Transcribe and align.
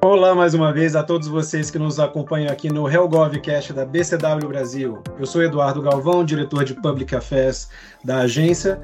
Olá 0.00 0.32
mais 0.32 0.54
uma 0.54 0.72
vez 0.72 0.94
a 0.94 1.02
todos 1.02 1.26
vocês 1.26 1.72
que 1.72 1.78
nos 1.78 1.98
acompanham 1.98 2.52
aqui 2.52 2.72
no 2.72 2.88
HellGovCast 2.88 3.72
da 3.72 3.84
BCW 3.84 4.46
Brasil. 4.46 5.02
Eu 5.18 5.26
sou 5.26 5.42
Eduardo 5.42 5.82
Galvão, 5.82 6.24
diretor 6.24 6.64
de 6.64 6.72
Public 6.72 7.16
Affairs 7.16 7.68
da 8.04 8.18
agência. 8.18 8.80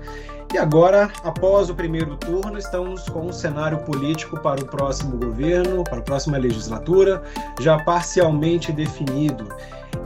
E 0.52 0.58
agora, 0.58 1.08
após 1.22 1.70
o 1.70 1.74
primeiro 1.74 2.16
turno, 2.16 2.58
estamos 2.58 3.08
com 3.08 3.26
um 3.26 3.32
cenário 3.32 3.78
político 3.84 4.40
para 4.40 4.60
o 4.60 4.66
próximo 4.66 5.16
governo, 5.16 5.84
para 5.84 5.98
a 5.98 6.02
próxima 6.02 6.36
legislatura, 6.36 7.22
já 7.60 7.78
parcialmente 7.84 8.72
definido. 8.72 9.48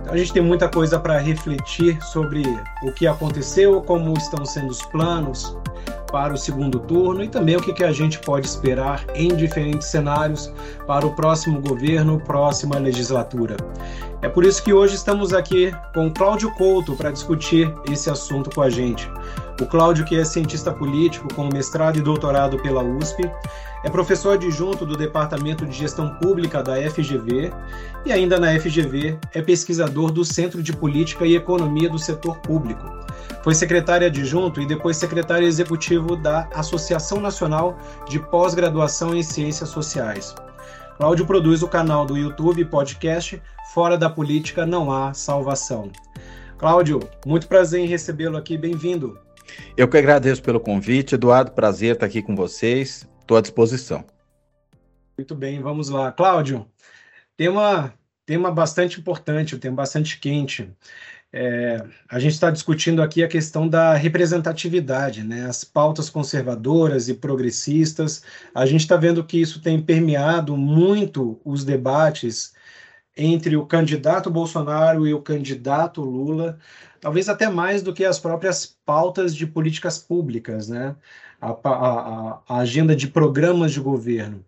Então, 0.02 0.12
a 0.12 0.16
gente 0.16 0.34
tem 0.34 0.42
muita 0.42 0.68
coisa 0.68 1.00
para 1.00 1.16
refletir 1.16 1.98
sobre 2.02 2.42
o 2.82 2.92
que 2.92 3.06
aconteceu, 3.06 3.80
como 3.80 4.12
estão 4.12 4.44
sendo 4.44 4.68
os 4.68 4.82
planos 4.82 5.56
para 6.10 6.34
o 6.34 6.36
segundo 6.36 6.78
turno 6.80 7.22
e 7.22 7.28
também 7.28 7.56
o 7.56 7.60
que, 7.60 7.84
a 7.84 7.92
gente 7.92 8.18
pode 8.18 8.46
esperar 8.46 9.04
em 9.14 9.34
diferentes 9.34 9.88
cenários 9.88 10.52
para 10.86 11.06
o 11.06 11.14
próximo 11.14 11.60
governo, 11.60 12.20
próxima 12.20 12.78
legislatura. 12.78 13.56
É 14.20 14.28
por 14.28 14.44
isso 14.44 14.62
que 14.62 14.72
hoje 14.72 14.96
estamos 14.96 15.32
aqui 15.32 15.72
com 15.94 16.10
Cláudio 16.10 16.52
Couto 16.54 16.96
para 16.96 17.10
discutir 17.10 17.72
esse 17.90 18.10
assunto 18.10 18.50
com 18.52 18.62
a 18.62 18.68
gente. 18.68 19.08
O 19.60 19.66
Cláudio, 19.66 20.04
que 20.04 20.16
é 20.16 20.24
cientista 20.24 20.72
político 20.72 21.34
com 21.34 21.48
mestrado 21.52 21.98
e 21.98 22.00
doutorado 22.00 22.58
pela 22.62 22.80
USP, 22.80 23.28
é 23.82 23.90
professor 23.90 24.34
adjunto 24.34 24.86
do 24.86 24.96
Departamento 24.96 25.66
de 25.66 25.76
Gestão 25.76 26.14
Pública 26.14 26.62
da 26.62 26.76
FGV 26.90 27.52
e, 28.06 28.12
ainda 28.12 28.38
na 28.38 28.58
FGV, 28.58 29.18
é 29.34 29.42
pesquisador 29.42 30.12
do 30.12 30.24
Centro 30.24 30.62
de 30.62 30.72
Política 30.72 31.26
e 31.26 31.34
Economia 31.34 31.90
do 31.90 31.98
Setor 31.98 32.38
Público. 32.38 32.84
Foi 33.42 33.52
secretário 33.52 34.06
adjunto 34.06 34.60
e 34.60 34.66
depois 34.66 34.96
secretário 34.96 35.46
executivo 35.46 36.14
da 36.14 36.48
Associação 36.54 37.20
Nacional 37.20 37.76
de 38.08 38.20
Pós-Graduação 38.20 39.12
em 39.12 39.24
Ciências 39.24 39.70
Sociais. 39.70 40.36
Cláudio 40.96 41.26
produz 41.26 41.62
o 41.62 41.68
canal 41.68 42.06
do 42.06 42.16
YouTube 42.16 42.64
podcast 42.64 43.42
Fora 43.74 43.98
da 43.98 44.08
Política 44.08 44.64
Não 44.64 44.90
Há 44.92 45.12
Salvação. 45.14 45.90
Cláudio, 46.56 47.00
muito 47.24 47.46
prazer 47.46 47.80
em 47.80 47.86
recebê-lo 47.86 48.36
aqui, 48.36 48.56
bem-vindo. 48.56 49.18
Eu 49.76 49.88
que 49.88 49.96
agradeço 49.96 50.42
pelo 50.42 50.60
convite, 50.60 51.14
Eduardo, 51.14 51.52
prazer 51.52 51.94
estar 51.94 52.06
aqui 52.06 52.22
com 52.22 52.34
vocês, 52.34 53.08
estou 53.20 53.36
à 53.36 53.40
disposição. 53.40 54.04
Muito 55.16 55.34
bem, 55.34 55.60
vamos 55.60 55.88
lá. 55.88 56.12
Cláudio, 56.12 56.66
tema, 57.36 57.92
tema 58.24 58.50
bastante 58.50 59.00
importante, 59.00 59.54
um 59.54 59.58
tema 59.58 59.76
bastante 59.76 60.18
quente. 60.18 60.70
É, 61.30 61.84
a 62.08 62.18
gente 62.18 62.32
está 62.32 62.50
discutindo 62.50 63.02
aqui 63.02 63.22
a 63.22 63.28
questão 63.28 63.68
da 63.68 63.94
representatividade, 63.94 65.22
né? 65.22 65.44
as 65.46 65.62
pautas 65.62 66.08
conservadoras 66.08 67.08
e 67.08 67.14
progressistas. 67.14 68.22
A 68.54 68.64
gente 68.64 68.80
está 68.80 68.96
vendo 68.96 69.24
que 69.24 69.40
isso 69.40 69.60
tem 69.60 69.80
permeado 69.82 70.56
muito 70.56 71.40
os 71.44 71.64
debates 71.64 72.54
entre 73.16 73.56
o 73.56 73.66
candidato 73.66 74.30
Bolsonaro 74.30 75.06
e 75.06 75.12
o 75.12 75.20
candidato 75.20 76.00
Lula, 76.00 76.58
talvez 77.00 77.28
até 77.28 77.48
mais 77.48 77.82
do 77.82 77.92
que 77.92 78.04
as 78.04 78.18
próprias 78.18 78.76
pautas 78.84 79.34
de 79.34 79.46
políticas 79.46 79.98
públicas, 79.98 80.68
né? 80.68 80.96
a, 81.40 81.50
a, 81.64 82.42
a 82.48 82.58
agenda 82.58 82.94
de 82.94 83.08
programas 83.08 83.72
de 83.72 83.80
governo. 83.80 84.44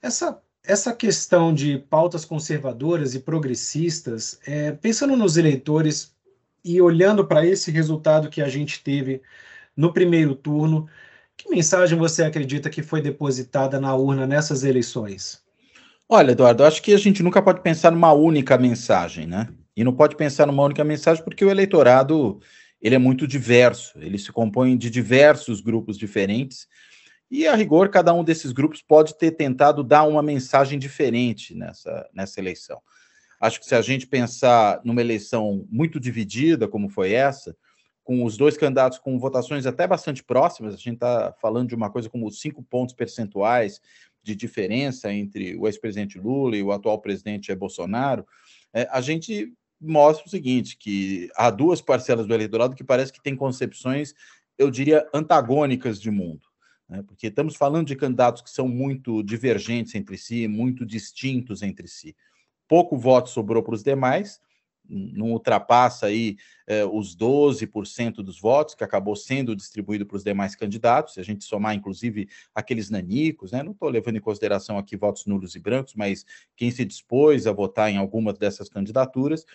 Essa 0.00 0.40
essa 0.66 0.94
questão 0.94 1.52
de 1.52 1.76
pautas 1.76 2.24
conservadoras 2.24 3.14
e 3.14 3.20
progressistas, 3.20 4.38
é, 4.46 4.72
pensando 4.72 5.14
nos 5.14 5.36
eleitores 5.36 6.14
e 6.64 6.80
olhando 6.80 7.26
para 7.26 7.46
esse 7.46 7.70
resultado 7.70 8.30
que 8.30 8.40
a 8.40 8.48
gente 8.48 8.82
teve 8.82 9.20
no 9.76 9.92
primeiro 9.92 10.34
turno, 10.34 10.88
que 11.36 11.50
mensagem 11.50 11.98
você 11.98 12.22
acredita 12.22 12.70
que 12.70 12.82
foi 12.82 13.02
depositada 13.02 13.78
na 13.78 13.94
urna 13.94 14.26
nessas 14.26 14.64
eleições? 14.64 15.42
Olha, 16.08 16.32
Eduardo, 16.32 16.64
acho 16.64 16.82
que 16.82 16.94
a 16.94 16.98
gente 16.98 17.22
nunca 17.22 17.42
pode 17.42 17.60
pensar 17.60 17.90
numa 17.90 18.14
única 18.14 18.56
mensagem, 18.56 19.26
né? 19.26 19.48
E 19.76 19.82
não 19.82 19.92
pode 19.92 20.16
pensar 20.16 20.46
numa 20.46 20.62
única 20.62 20.84
mensagem 20.84 21.24
porque 21.24 21.44
o 21.44 21.50
eleitorado 21.50 22.40
ele 22.80 22.94
é 22.94 22.98
muito 22.98 23.26
diverso, 23.26 23.98
ele 23.98 24.18
se 24.18 24.30
compõe 24.30 24.76
de 24.76 24.90
diversos 24.90 25.60
grupos 25.60 25.96
diferentes 25.96 26.68
e, 27.30 27.46
a 27.48 27.54
rigor, 27.54 27.88
cada 27.88 28.12
um 28.12 28.22
desses 28.22 28.52
grupos 28.52 28.82
pode 28.82 29.16
ter 29.16 29.32
tentado 29.32 29.82
dar 29.82 30.04
uma 30.04 30.22
mensagem 30.22 30.78
diferente 30.78 31.54
nessa, 31.54 32.08
nessa 32.12 32.38
eleição. 32.38 32.80
Acho 33.40 33.58
que 33.58 33.66
se 33.66 33.74
a 33.74 33.82
gente 33.82 34.06
pensar 34.06 34.80
numa 34.84 35.00
eleição 35.00 35.66
muito 35.70 35.98
dividida, 35.98 36.68
como 36.68 36.88
foi 36.88 37.12
essa, 37.12 37.56
com 38.04 38.22
os 38.22 38.36
dois 38.36 38.56
candidatos 38.56 38.98
com 38.98 39.18
votações 39.18 39.66
até 39.66 39.86
bastante 39.86 40.22
próximas, 40.22 40.74
a 40.74 40.76
gente 40.76 40.94
está 40.94 41.34
falando 41.40 41.68
de 41.68 41.74
uma 41.74 41.90
coisa 41.90 42.08
como 42.08 42.30
cinco 42.30 42.62
pontos 42.62 42.94
percentuais 42.94 43.80
de 44.22 44.36
diferença 44.36 45.12
entre 45.12 45.56
o 45.56 45.66
ex-presidente 45.66 46.18
Lula 46.18 46.56
e 46.56 46.62
o 46.62 46.70
atual 46.70 47.00
presidente 47.00 47.54
Bolsonaro, 47.54 48.26
é, 48.72 48.88
a 48.90 49.00
gente 49.00 49.52
mostra 49.84 50.26
o 50.26 50.30
seguinte, 50.30 50.76
que 50.76 51.30
há 51.36 51.50
duas 51.50 51.80
parcelas 51.80 52.26
do 52.26 52.34
eleitorado 52.34 52.74
que 52.74 52.84
parece 52.84 53.12
que 53.12 53.22
têm 53.22 53.36
concepções, 53.36 54.14
eu 54.56 54.70
diria, 54.70 55.08
antagônicas 55.12 56.00
de 56.00 56.10
mundo 56.10 56.48
né? 56.88 57.02
porque 57.06 57.28
estamos 57.28 57.56
falando 57.56 57.86
de 57.86 57.96
candidatos 57.96 58.42
que 58.42 58.50
são 58.50 58.68
muito 58.68 59.22
divergentes 59.22 59.94
entre 59.94 60.16
si, 60.16 60.46
muito 60.46 60.84
distintos 60.84 61.62
entre 61.62 61.88
si. 61.88 62.16
Pouco 62.68 62.96
voto 62.96 63.28
sobrou 63.28 63.62
para 63.62 63.74
os 63.74 63.82
demais, 63.82 64.40
não 64.86 65.32
ultrapassa 65.32 66.06
aí 66.06 66.36
eh, 66.66 66.84
os 66.84 67.16
12% 67.16 68.16
dos 68.16 68.38
votos 68.38 68.74
que 68.74 68.84
acabou 68.84 69.16
sendo 69.16 69.56
distribuído 69.56 70.04
para 70.04 70.16
os 70.16 70.22
demais 70.22 70.54
candidatos, 70.54 71.14
se 71.14 71.20
a 71.20 71.22
gente 71.22 71.42
somar 71.42 71.74
inclusive 71.74 72.28
aqueles 72.54 72.90
nanicos, 72.90 73.52
né? 73.52 73.62
não 73.62 73.72
estou 73.72 73.88
levando 73.88 74.16
em 74.16 74.20
consideração 74.20 74.76
aqui 74.76 74.94
votos 74.94 75.24
nulos 75.24 75.54
e 75.54 75.58
brancos, 75.58 75.94
mas 75.94 76.26
quem 76.54 76.70
se 76.70 76.84
dispôs 76.84 77.46
a 77.46 77.52
votar 77.52 77.90
em 77.90 77.96
alguma 77.96 78.32
dessas 78.32 78.68
candidaturas, 78.68 79.46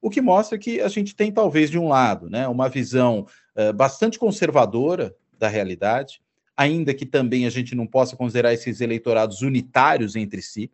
o 0.00 0.10
que 0.10 0.20
mostra 0.20 0.58
que 0.58 0.80
a 0.80 0.88
gente 0.88 1.14
tem 1.14 1.30
talvez 1.30 1.70
de 1.70 1.78
um 1.78 1.88
lado, 1.88 2.30
né, 2.30 2.48
uma 2.48 2.68
visão 2.68 3.26
eh, 3.54 3.72
bastante 3.72 4.18
conservadora 4.18 5.14
da 5.38 5.48
realidade, 5.48 6.20
ainda 6.56 6.92
que 6.92 7.06
também 7.06 7.46
a 7.46 7.50
gente 7.50 7.74
não 7.74 7.86
possa 7.86 8.16
considerar 8.16 8.52
esses 8.52 8.80
eleitorados 8.80 9.42
unitários 9.42 10.16
entre 10.16 10.42
si, 10.42 10.70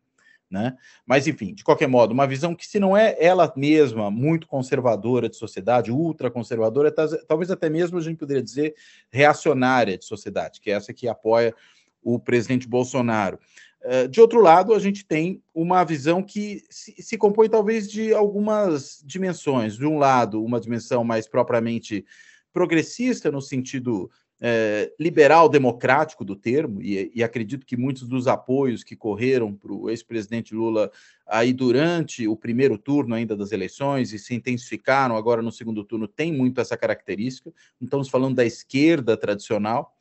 né? 0.51 0.77
Mas, 1.05 1.27
enfim, 1.27 1.53
de 1.55 1.65
qualquer 1.65 1.89
modo, 1.89 2.13
uma 2.13 2.27
visão 2.27 2.55
que, 2.55 2.67
se 2.67 2.79
não 2.79 2.97
é 2.97 3.17
ela 3.19 3.53
mesma 3.57 4.11
muito 4.11 4.47
conservadora 4.47 5.29
de 5.29 5.37
sociedade, 5.37 5.91
ultraconservadora, 5.91 6.93
talvez 7.27 7.51
até 7.51 7.69
mesmo 7.69 7.99
a 7.99 8.01
gente 8.01 8.19
poderia 8.19 8.43
dizer 8.43 8.75
reacionária 9.11 9.99
de 9.99 10.05
sociedade, 10.05 10.61
que 10.61 10.71
é 10.71 10.75
essa 10.75 10.93
que 10.93 11.09
apoia 11.09 11.55
o 12.03 12.19
presidente 12.21 12.69
Bolsonaro. 12.69 13.39
Eh, 13.83 14.09
de 14.09 14.21
outro 14.21 14.41
lado, 14.41 14.75
a 14.75 14.79
gente 14.79 15.05
tem 15.05 15.43
uma 15.55 15.85
visão 15.85 16.23
que 16.23 16.63
se, 16.71 16.95
se 17.01 17.17
compõe 17.17 17.49
talvez 17.49 17.91
de 17.91 18.13
algumas 18.13 19.03
dimensões. 19.05 19.77
De 19.77 19.87
um 19.87 19.99
lado, 19.99 20.43
uma 20.43 20.61
dimensão 20.61 21.05
mais 21.05 21.29
propriamente 21.29 22.05
progressista, 22.53 23.31
no 23.31 23.41
sentido 23.41 24.11
é, 24.41 24.93
liberal 25.01 25.49
democrático 25.49 26.25
do 26.25 26.37
termo, 26.37 26.83
e, 26.83 27.11
e, 27.15 27.23
acredito 27.23 27.65
que 27.65 27.77
muitos 27.77 28.07
dos 28.07 28.27
apoios 28.27 28.85
que 28.85 28.95
correram 28.95 29.55
para 29.55 29.73
o 29.73 29.89
ex-presidente 29.89 30.55
Lula 30.55 30.91
aí 31.27 31.53
durante 31.53 32.29
o 32.29 32.37
primeiro 32.37 32.77
turno 32.77 33.15
ainda 33.15 33.37
das 33.37 33.53
eleições 33.53 34.13
e 34.13 34.19
se 34.19 34.35
intensificaram 34.35 35.17
agora 35.17 35.41
no 35.41 35.51
segundo 35.51 35.83
turno 35.85 36.07
tem 36.07 36.33
muito 36.33 36.61
essa 36.61 36.77
característica. 36.77 37.51
Não 37.81 37.87
estamos 37.87 38.09
falando 38.09 38.37
da 38.37 38.45
esquerda 38.45 39.17
tradicional. 39.17 39.95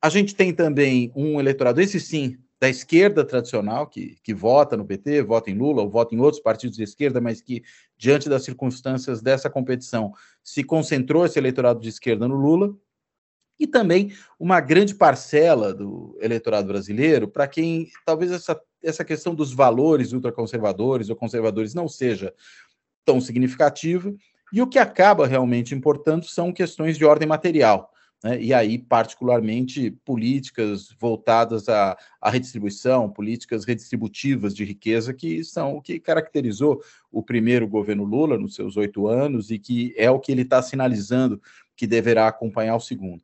A 0.00 0.08
gente 0.08 0.34
tem 0.34 0.52
também 0.52 1.12
um 1.14 1.40
eleitorado, 1.40 1.80
esse 1.80 1.98
sim, 1.98 2.38
da 2.62 2.68
esquerda 2.68 3.24
tradicional, 3.24 3.88
que, 3.88 4.16
que 4.22 4.32
vota 4.32 4.76
no 4.76 4.84
PT, 4.84 5.22
vota 5.22 5.50
em 5.50 5.58
Lula, 5.58 5.82
ou 5.82 5.90
vota 5.90 6.14
em 6.14 6.20
outros 6.20 6.40
partidos 6.40 6.76
de 6.76 6.84
esquerda, 6.84 7.20
mas 7.20 7.40
que, 7.40 7.60
diante 7.98 8.28
das 8.28 8.44
circunstâncias 8.44 9.20
dessa 9.20 9.50
competição, 9.50 10.12
se 10.44 10.62
concentrou 10.62 11.26
esse 11.26 11.36
eleitorado 11.36 11.80
de 11.80 11.88
esquerda 11.88 12.28
no 12.28 12.36
Lula, 12.36 12.72
e 13.58 13.66
também 13.66 14.12
uma 14.38 14.60
grande 14.60 14.94
parcela 14.94 15.74
do 15.74 16.16
eleitorado 16.20 16.68
brasileiro 16.68 17.26
para 17.26 17.48
quem 17.48 17.90
talvez 18.06 18.30
essa, 18.30 18.60
essa 18.80 19.04
questão 19.04 19.34
dos 19.34 19.52
valores 19.52 20.12
ultraconservadores 20.12 21.10
ou 21.10 21.16
conservadores 21.16 21.74
não 21.74 21.88
seja 21.88 22.32
tão 23.04 23.20
significativa, 23.20 24.14
e 24.52 24.62
o 24.62 24.68
que 24.68 24.78
acaba 24.78 25.26
realmente 25.26 25.74
importando 25.74 26.26
são 26.26 26.52
questões 26.52 26.96
de 26.96 27.04
ordem 27.04 27.26
material. 27.26 27.91
Né? 28.22 28.40
E 28.40 28.54
aí, 28.54 28.78
particularmente, 28.78 29.90
políticas 30.04 30.94
voltadas 30.98 31.68
à, 31.68 31.96
à 32.20 32.30
redistribuição, 32.30 33.10
políticas 33.10 33.64
redistributivas 33.64 34.54
de 34.54 34.64
riqueza, 34.64 35.12
que 35.12 35.42
são 35.42 35.76
o 35.76 35.82
que 35.82 35.98
caracterizou 35.98 36.82
o 37.10 37.22
primeiro 37.22 37.66
governo 37.66 38.04
Lula 38.04 38.38
nos 38.38 38.54
seus 38.54 38.76
oito 38.76 39.06
anos 39.08 39.50
e 39.50 39.58
que 39.58 39.94
é 39.96 40.10
o 40.10 40.20
que 40.20 40.30
ele 40.30 40.42
está 40.42 40.62
sinalizando 40.62 41.40
que 41.76 41.86
deverá 41.86 42.28
acompanhar 42.28 42.76
o 42.76 42.80
segundo. 42.80 43.22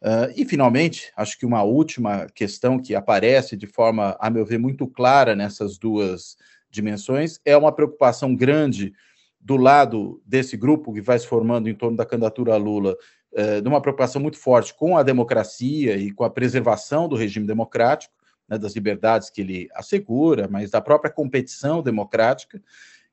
Uh, 0.00 0.30
e, 0.36 0.44
finalmente, 0.44 1.12
acho 1.16 1.36
que 1.36 1.44
uma 1.44 1.62
última 1.64 2.26
questão 2.32 2.78
que 2.78 2.94
aparece 2.94 3.56
de 3.56 3.66
forma, 3.66 4.16
a 4.20 4.30
meu 4.30 4.46
ver, 4.46 4.58
muito 4.58 4.86
clara 4.86 5.34
nessas 5.34 5.76
duas 5.76 6.36
dimensões 6.70 7.40
é 7.44 7.56
uma 7.56 7.72
preocupação 7.72 8.34
grande 8.34 8.92
do 9.40 9.56
lado 9.56 10.20
desse 10.24 10.56
grupo 10.56 10.92
que 10.92 11.00
vai 11.00 11.18
se 11.18 11.26
formando 11.26 11.68
em 11.68 11.74
torno 11.74 11.96
da 11.96 12.06
candidatura 12.06 12.54
a 12.54 12.56
Lula, 12.56 12.96
uh, 13.32 13.60
de 13.60 13.68
uma 13.68 13.80
preocupação 13.80 14.20
muito 14.20 14.38
forte 14.38 14.74
com 14.74 14.96
a 14.96 15.02
democracia 15.02 15.96
e 15.96 16.10
com 16.10 16.24
a 16.24 16.30
preservação 16.30 17.08
do 17.08 17.16
regime 17.16 17.46
democrático. 17.46 18.14
né, 18.48 18.56
das 18.56 18.74
liberdades 18.74 19.28
que 19.28 19.42
ele 19.42 19.68
assegura, 19.74 20.48
mas 20.50 20.70
da 20.70 20.80
própria 20.80 21.12
competição 21.12 21.82
democrática, 21.82 22.62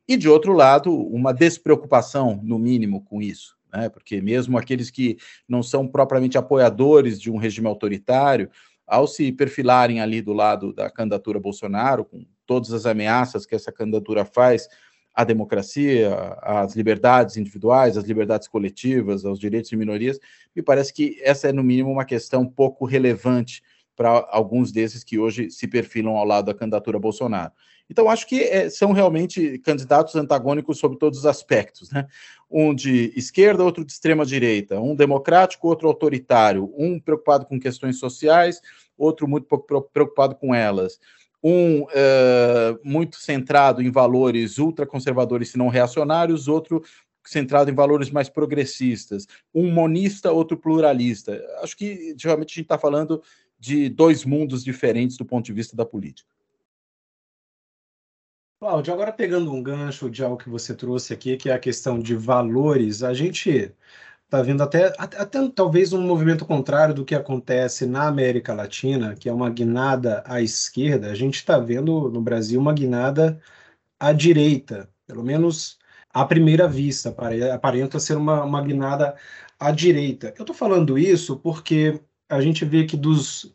e, 0.08 0.16
de 0.16 0.30
outro 0.30 0.54
lado, 0.54 0.96
uma 0.96 1.34
despreocupação, 1.34 2.40
no 2.44 2.58
mínimo, 2.58 3.04
com 3.04 3.22
isso. 3.22 3.58
Né, 3.74 3.90
porque 3.90 4.22
mesmo 4.22 4.58
aqueles 4.58 4.90
que 4.90 5.18
não 5.48 5.62
são 5.62 5.88
propriamente 5.88 6.38
apoiadores 6.38 7.20
de 7.20 7.30
um 7.30 7.38
regime 7.38 7.68
autoritário, 7.68 8.50
ao 8.88 9.08
se 9.08 9.32
perfilarem 9.32 10.00
ali 10.00 10.22
do 10.22 10.32
lado 10.32 10.72
da 10.72 10.90
candidatura 10.90 11.40
Bolsonaro, 11.40 12.06
com 12.06 12.24
todas 12.46 12.72
as 12.72 12.86
ameaças 12.86 13.46
que 13.46 13.56
essa 13.56 13.72
candidatura 13.72 14.24
faz 14.24 14.70
à 15.16 15.24
democracia, 15.24 16.14
às 16.42 16.76
liberdades 16.76 17.38
individuais, 17.38 17.98
às 17.98 18.04
liberdades 18.04 18.50
coletivas, 18.50 19.24
aos 19.24 19.40
direitos 19.40 19.70
de 19.70 19.78
minorias, 19.78 20.20
me 20.54 20.62
parece 20.62 20.94
que 20.94 21.18
essa 21.22 21.48
é, 21.48 21.54
no 21.54 21.64
mínimo, 21.64 21.90
uma 21.90 22.04
questão 22.04 22.46
pouco 22.46 22.86
relevante 22.86 23.64
para 23.96 24.28
alguns 24.30 24.74
desses 24.74 25.06
que 25.06 25.18
hoje 25.18 25.50
se 25.50 25.68
perfilam 25.68 26.18
ao 26.18 26.26
lado 26.26 26.48
da 26.48 26.54
candidatura 26.54 27.00
Bolsonaro. 27.00 27.54
Então, 27.90 28.10
acho 28.10 28.28
que 28.28 28.42
é, 28.42 28.70
são 28.70 28.92
realmente 28.92 29.60
candidatos 29.60 30.16
antagônicos 30.16 30.80
sobre 30.80 30.98
todos 30.98 31.20
os 31.20 31.26
aspectos, 31.26 31.92
né? 31.92 32.08
Um 32.50 32.74
de 32.74 33.14
esquerda, 33.16 33.64
outro 33.64 33.86
de 33.86 33.92
extrema 33.92 34.26
direita, 34.26 34.82
um 34.82 34.96
democrático, 34.96 35.68
outro 35.68 35.88
autoritário, 35.88 36.74
um 36.76 37.00
preocupado 37.00 37.46
com 37.46 37.60
questões 37.60 38.00
sociais, 38.00 38.60
outro 38.98 39.28
muito 39.28 39.48
preocupado 39.94 40.36
com 40.36 40.54
elas 40.54 41.00
um 41.47 41.83
uh, 41.83 42.80
muito 42.83 43.18
centrado 43.18 43.80
em 43.80 43.92
valores 43.92 44.57
ultraconservadores, 44.57 45.50
se 45.50 45.59
não 45.59 45.68
reacionários, 45.68 46.47
outro 46.47 46.83
centrado 47.24 47.69
em 47.69 47.75
valores 47.75 48.09
mais 48.09 48.27
progressistas, 48.27 49.27
um 49.53 49.71
monista, 49.71 50.31
outro 50.31 50.57
pluralista. 50.57 51.39
Acho 51.62 51.77
que 51.77 52.15
realmente 52.19 52.50
a 52.50 52.56
gente 52.56 52.62
está 52.62 52.80
falando 52.80 53.21
de 53.59 53.89
dois 53.89 54.25
mundos 54.25 54.63
diferentes 54.63 55.18
do 55.18 55.25
ponto 55.25 55.45
de 55.45 55.53
vista 55.53 55.75
da 55.75 55.86
política. 55.86 56.33
Cláudio, 58.59 58.94
agora 58.94 59.13
pegando 59.13 59.53
um 59.53 59.62
gancho 59.62 60.09
de 60.09 60.24
algo 60.24 60.38
que 60.38 60.50
você 60.50 60.74
trouxe 60.74 61.13
aqui, 61.13 61.38
que 61.38 61.50
é 61.50 61.53
a 61.53 61.59
questão 61.59 62.00
de 62.00 62.15
valores, 62.15 63.03
a 63.03 63.13
gente 63.13 63.71
está 64.25 64.42
vendo 64.42 64.63
até, 64.63 64.94
até 64.98 65.48
talvez 65.50 65.94
um 65.94 66.01
movimento 66.01 66.45
contrário 66.45 66.94
do 66.94 67.06
que 67.06 67.16
acontece 67.16 67.86
na 67.86 68.07
América 68.07 68.54
Latina, 68.54 69.16
que 69.16 69.30
é 69.30 69.33
uma 69.33 69.50
guinada 69.50 70.24
à 70.25 70.42
esquerda. 70.42 71.12
A 71.12 71.16
gente 71.16 71.36
está 71.36 71.57
vendo 71.60 72.10
no 72.10 72.22
Brasil 72.22 72.60
uma 72.60 72.74
guinada 72.74 73.39
à 74.00 74.12
direita, 74.13 74.89
pelo 75.07 75.24
menos 75.24 75.80
à 76.13 76.25
primeira 76.25 76.68
vista, 76.68 77.16
aparenta 77.54 78.00
ser 78.00 78.18
uma, 78.18 78.44
uma 78.44 78.62
guinada 78.62 79.16
à 79.60 79.72
direita. 79.72 80.33
Eu 80.38 80.44
estou 80.44 80.56
falando 80.56 80.98
isso 80.98 81.38
porque 81.38 82.01
a 82.30 82.42
gente 82.42 82.66
vê 82.66 82.86
que 82.86 82.98
dos 82.98 83.54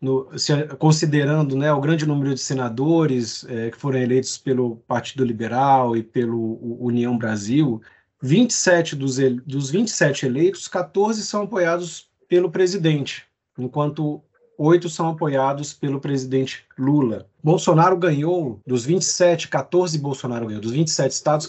no, 0.00 0.38
se, 0.38 0.66
considerando 0.78 1.56
né, 1.56 1.72
o 1.72 1.80
grande 1.80 2.06
número 2.06 2.34
de 2.34 2.40
senadores 2.40 3.44
é, 3.44 3.70
que 3.70 3.76
foram 3.76 3.98
eleitos 3.98 4.38
pelo 4.38 4.76
Partido 4.88 5.24
Liberal 5.24 5.96
e 5.96 6.02
pelo 6.02 6.58
União 6.82 7.16
Brasil, 7.18 7.82
27 8.22 8.96
dos, 8.96 9.16
dos 9.46 9.70
27 9.70 10.26
eleitos, 10.26 10.68
14 10.68 11.22
são 11.22 11.42
apoiados 11.42 12.08
pelo 12.28 12.50
presidente, 12.50 13.24
enquanto 13.58 14.22
oito 14.58 14.90
são 14.90 15.08
apoiados 15.08 15.72
pelo 15.72 16.00
presidente 16.00 16.64
Lula. 16.78 17.26
Bolsonaro 17.42 17.96
ganhou, 17.96 18.60
dos 18.66 18.84
27, 18.84 19.48
14 19.48 19.98
Bolsonaro 19.98 20.46
ganhou, 20.46 20.60
dos 20.60 20.72
27 20.72 21.10
estados, 21.10 21.48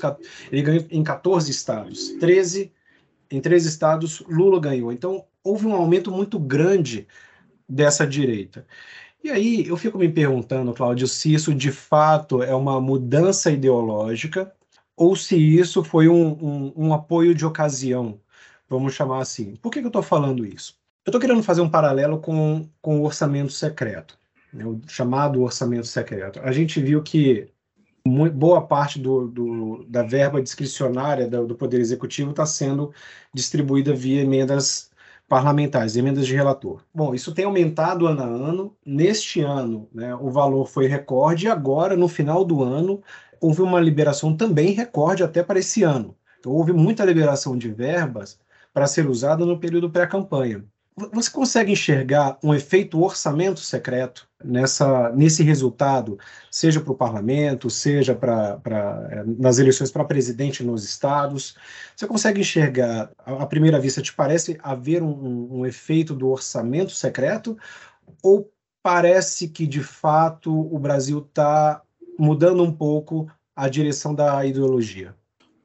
ele 0.50 0.62
ganhou 0.62 0.86
em 0.90 1.04
14 1.04 1.52
estados. 1.52 2.10
13, 2.20 2.72
em 3.30 3.42
13 3.42 3.68
estados, 3.68 4.24
Lula 4.30 4.62
ganhou. 4.62 4.94
Então, 4.94 5.26
houve 5.44 5.68
um 5.68 5.74
aumento 5.74 6.10
muito 6.10 6.40
grande 6.40 7.06
dessa 7.68 8.08
direita. 8.08 8.66
E 9.22 9.30
aí, 9.30 9.68
eu 9.68 9.76
fico 9.76 9.98
me 9.98 10.08
perguntando, 10.08 10.74
Cláudio, 10.74 11.06
se 11.06 11.34
isso 11.34 11.54
de 11.54 11.72
fato 11.72 12.42
é 12.42 12.56
uma 12.56 12.80
mudança 12.80 13.52
ideológica 13.52 14.52
ou 15.02 15.16
se 15.16 15.36
isso 15.36 15.84
foi 15.84 16.08
um, 16.08 16.32
um, 16.34 16.74
um 16.76 16.94
apoio 16.94 17.34
de 17.34 17.44
ocasião, 17.44 18.20
vamos 18.70 18.94
chamar 18.94 19.20
assim. 19.20 19.56
Por 19.56 19.72
que, 19.72 19.80
que 19.80 19.86
eu 19.86 19.90
estou 19.90 20.04
falando 20.04 20.46
isso? 20.46 20.76
Eu 21.04 21.10
estou 21.10 21.20
querendo 21.20 21.42
fazer 21.42 21.62
um 21.62 21.70
paralelo 21.70 22.20
com, 22.20 22.70
com 22.80 23.00
o 23.00 23.04
orçamento 23.04 23.52
secreto, 23.52 24.16
né, 24.54 24.64
o 24.64 24.80
chamado 24.88 25.42
orçamento 25.42 25.88
secreto. 25.88 26.40
A 26.44 26.52
gente 26.52 26.80
viu 26.80 27.02
que 27.02 27.50
boa 28.32 28.62
parte 28.62 29.00
do, 29.00 29.28
do, 29.28 29.86
da 29.88 30.04
verba 30.04 30.40
discricionária 30.40 31.28
do, 31.28 31.48
do 31.48 31.56
Poder 31.56 31.80
Executivo 31.80 32.30
está 32.30 32.46
sendo 32.46 32.94
distribuída 33.34 33.96
via 33.96 34.22
emendas 34.22 34.92
parlamentares, 35.28 35.96
emendas 35.96 36.28
de 36.28 36.36
relator. 36.36 36.84
Bom, 36.94 37.16
isso 37.16 37.34
tem 37.34 37.46
aumentado 37.46 38.06
ano 38.06 38.22
a 38.22 38.26
ano. 38.26 38.78
Neste 38.86 39.42
ano, 39.42 39.90
né, 39.92 40.14
o 40.14 40.30
valor 40.30 40.68
foi 40.68 40.86
recorde, 40.86 41.48
e 41.48 41.50
agora, 41.50 41.98
no 41.98 42.08
final 42.08 42.46
do 42.46 42.62
ano, 42.62 43.02
houve 43.42 43.64
uma 43.64 43.80
liberação 43.80 44.38
também 44.38 44.72
recorde 44.72 45.24
até 45.24 45.42
para 45.42 45.60
esse 45.60 45.82
ano. 45.82 46.16
Então, 46.40 46.52
houve 46.52 46.72
muita 46.72 47.04
liberação 47.04 47.58
de 47.58 47.70
verbas 47.70 48.40
para 48.72 48.88
ser 48.88 49.08
usada 49.08 49.46
no 49.46 49.60
período 49.60 49.90
pré-campanha. 49.90 50.64
Você 51.14 51.32
consegue 51.32 51.72
enxergar 51.72 52.38
um 52.44 52.54
efeito 52.54 53.02
orçamento 53.02 53.60
secreto 53.62 54.28
nessa, 54.44 55.10
nesse 55.12 55.42
resultado, 55.42 56.20
seja 56.52 56.82
para 56.82 56.92
o 56.92 56.98
parlamento, 56.98 57.70
seja 57.70 58.14
para, 58.14 58.60
é, 59.10 59.24
nas 59.24 59.58
eleições 59.58 59.90
para 59.90 60.04
presidente 60.04 60.64
nos 60.64 60.84
estados? 60.84 61.56
Você 61.96 62.06
consegue 62.06 62.42
enxergar, 62.42 63.10
à 63.26 63.46
primeira 63.46 63.80
vista, 63.80 64.02
te 64.02 64.14
parece 64.14 64.60
haver 64.62 65.02
um, 65.02 65.60
um 65.60 65.66
efeito 65.66 66.14
do 66.14 66.30
orçamento 66.30 66.92
secreto? 66.92 67.58
Ou 68.22 68.52
parece 68.84 69.48
que, 69.48 69.66
de 69.66 69.82
fato, 69.82 70.52
o 70.52 70.78
Brasil 70.78 71.20
está 71.20 71.82
mudando 72.22 72.64
um 72.64 72.72
pouco 72.72 73.28
a 73.56 73.68
direção 73.68 74.14
da 74.14 74.46
ideologia? 74.46 75.16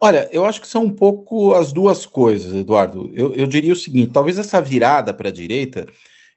Olha, 0.00 0.28
eu 0.32 0.44
acho 0.44 0.60
que 0.60 0.66
são 0.66 0.84
um 0.84 0.90
pouco 0.90 1.54
as 1.54 1.72
duas 1.72 2.06
coisas, 2.06 2.54
Eduardo. 2.54 3.10
Eu, 3.14 3.34
eu 3.34 3.46
diria 3.46 3.72
o 3.72 3.76
seguinte: 3.76 4.12
talvez 4.12 4.38
essa 4.38 4.60
virada 4.60 5.12
para 5.12 5.28
a 5.28 5.32
direita 5.32 5.86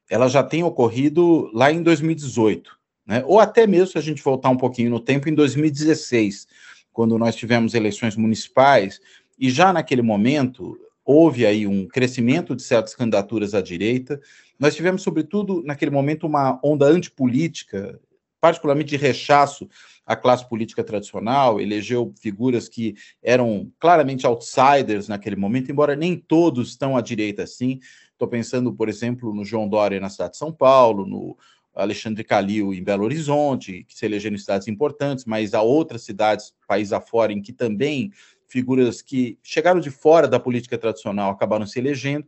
ela 0.09 0.27
já 0.27 0.43
tenha 0.43 0.65
ocorrido 0.65 1.49
lá 1.53 1.71
em 1.71 1.83
2018, 1.83 2.71
né? 3.05 3.23
ou 3.27 3.39
até 3.39 3.67
mesmo 3.67 3.87
se 3.87 3.97
a 3.97 4.01
gente 4.01 4.23
voltar 4.23 4.49
um 4.49 4.57
pouquinho 4.57 4.89
no 4.89 4.99
tempo, 4.99 5.29
em 5.29 5.35
2016, 5.35 6.47
quando 6.91 7.15
nós 7.17 7.35
tivemos 7.35 7.75
eleições 7.75 8.15
municipais, 8.15 8.99
e 9.37 9.51
já 9.51 9.71
naquele 9.71 10.01
momento 10.01 10.75
houve 11.05 11.45
aí 11.45 11.67
um 11.67 11.87
crescimento 11.87 12.55
de 12.55 12.63
certas 12.63 12.95
candidaturas 12.95 13.53
à 13.53 13.61
direita. 13.61 14.19
Nós 14.59 14.75
tivemos, 14.75 15.03
sobretudo, 15.03 15.61
naquele 15.63 15.91
momento, 15.91 16.25
uma 16.25 16.59
onda 16.63 16.85
antipolítica 16.87 17.99
particularmente 18.41 18.89
de 18.89 18.97
rechaço 18.97 19.67
à 20.05 20.15
classe 20.15 20.47
política 20.47 20.83
tradicional, 20.83 21.59
elegeu 21.59 22.13
figuras 22.19 22.67
que 22.67 22.95
eram 23.21 23.71
claramente 23.79 24.25
outsiders 24.25 25.07
naquele 25.07 25.35
momento, 25.35 25.71
embora 25.71 25.95
nem 25.95 26.15
todos 26.15 26.69
estão 26.69 26.97
à 26.97 27.01
direita 27.01 27.43
assim. 27.43 27.79
Estou 28.11 28.27
pensando, 28.27 28.73
por 28.73 28.89
exemplo, 28.89 29.33
no 29.33 29.45
João 29.45 29.67
Dória 29.67 29.99
na 29.99 30.09
cidade 30.09 30.31
de 30.31 30.37
São 30.37 30.51
Paulo, 30.51 31.05
no 31.05 31.37
Alexandre 31.75 32.23
Calil 32.23 32.73
em 32.73 32.83
Belo 32.83 33.03
Horizonte, 33.03 33.85
que 33.87 33.95
se 33.95 34.05
elegeram 34.05 34.35
em 34.35 34.39
cidades 34.39 34.67
importantes, 34.67 35.25
mas 35.25 35.53
há 35.53 35.61
outras 35.61 36.03
cidades, 36.03 36.53
país 36.67 36.91
afora, 36.91 37.31
em 37.31 37.41
que 37.41 37.53
também 37.53 38.11
figuras 38.47 39.01
que 39.01 39.37
chegaram 39.43 39.79
de 39.79 39.91
fora 39.91 40.27
da 40.27 40.39
política 40.39 40.77
tradicional 40.77 41.31
acabaram 41.31 41.65
se 41.65 41.79
elegendo. 41.79 42.27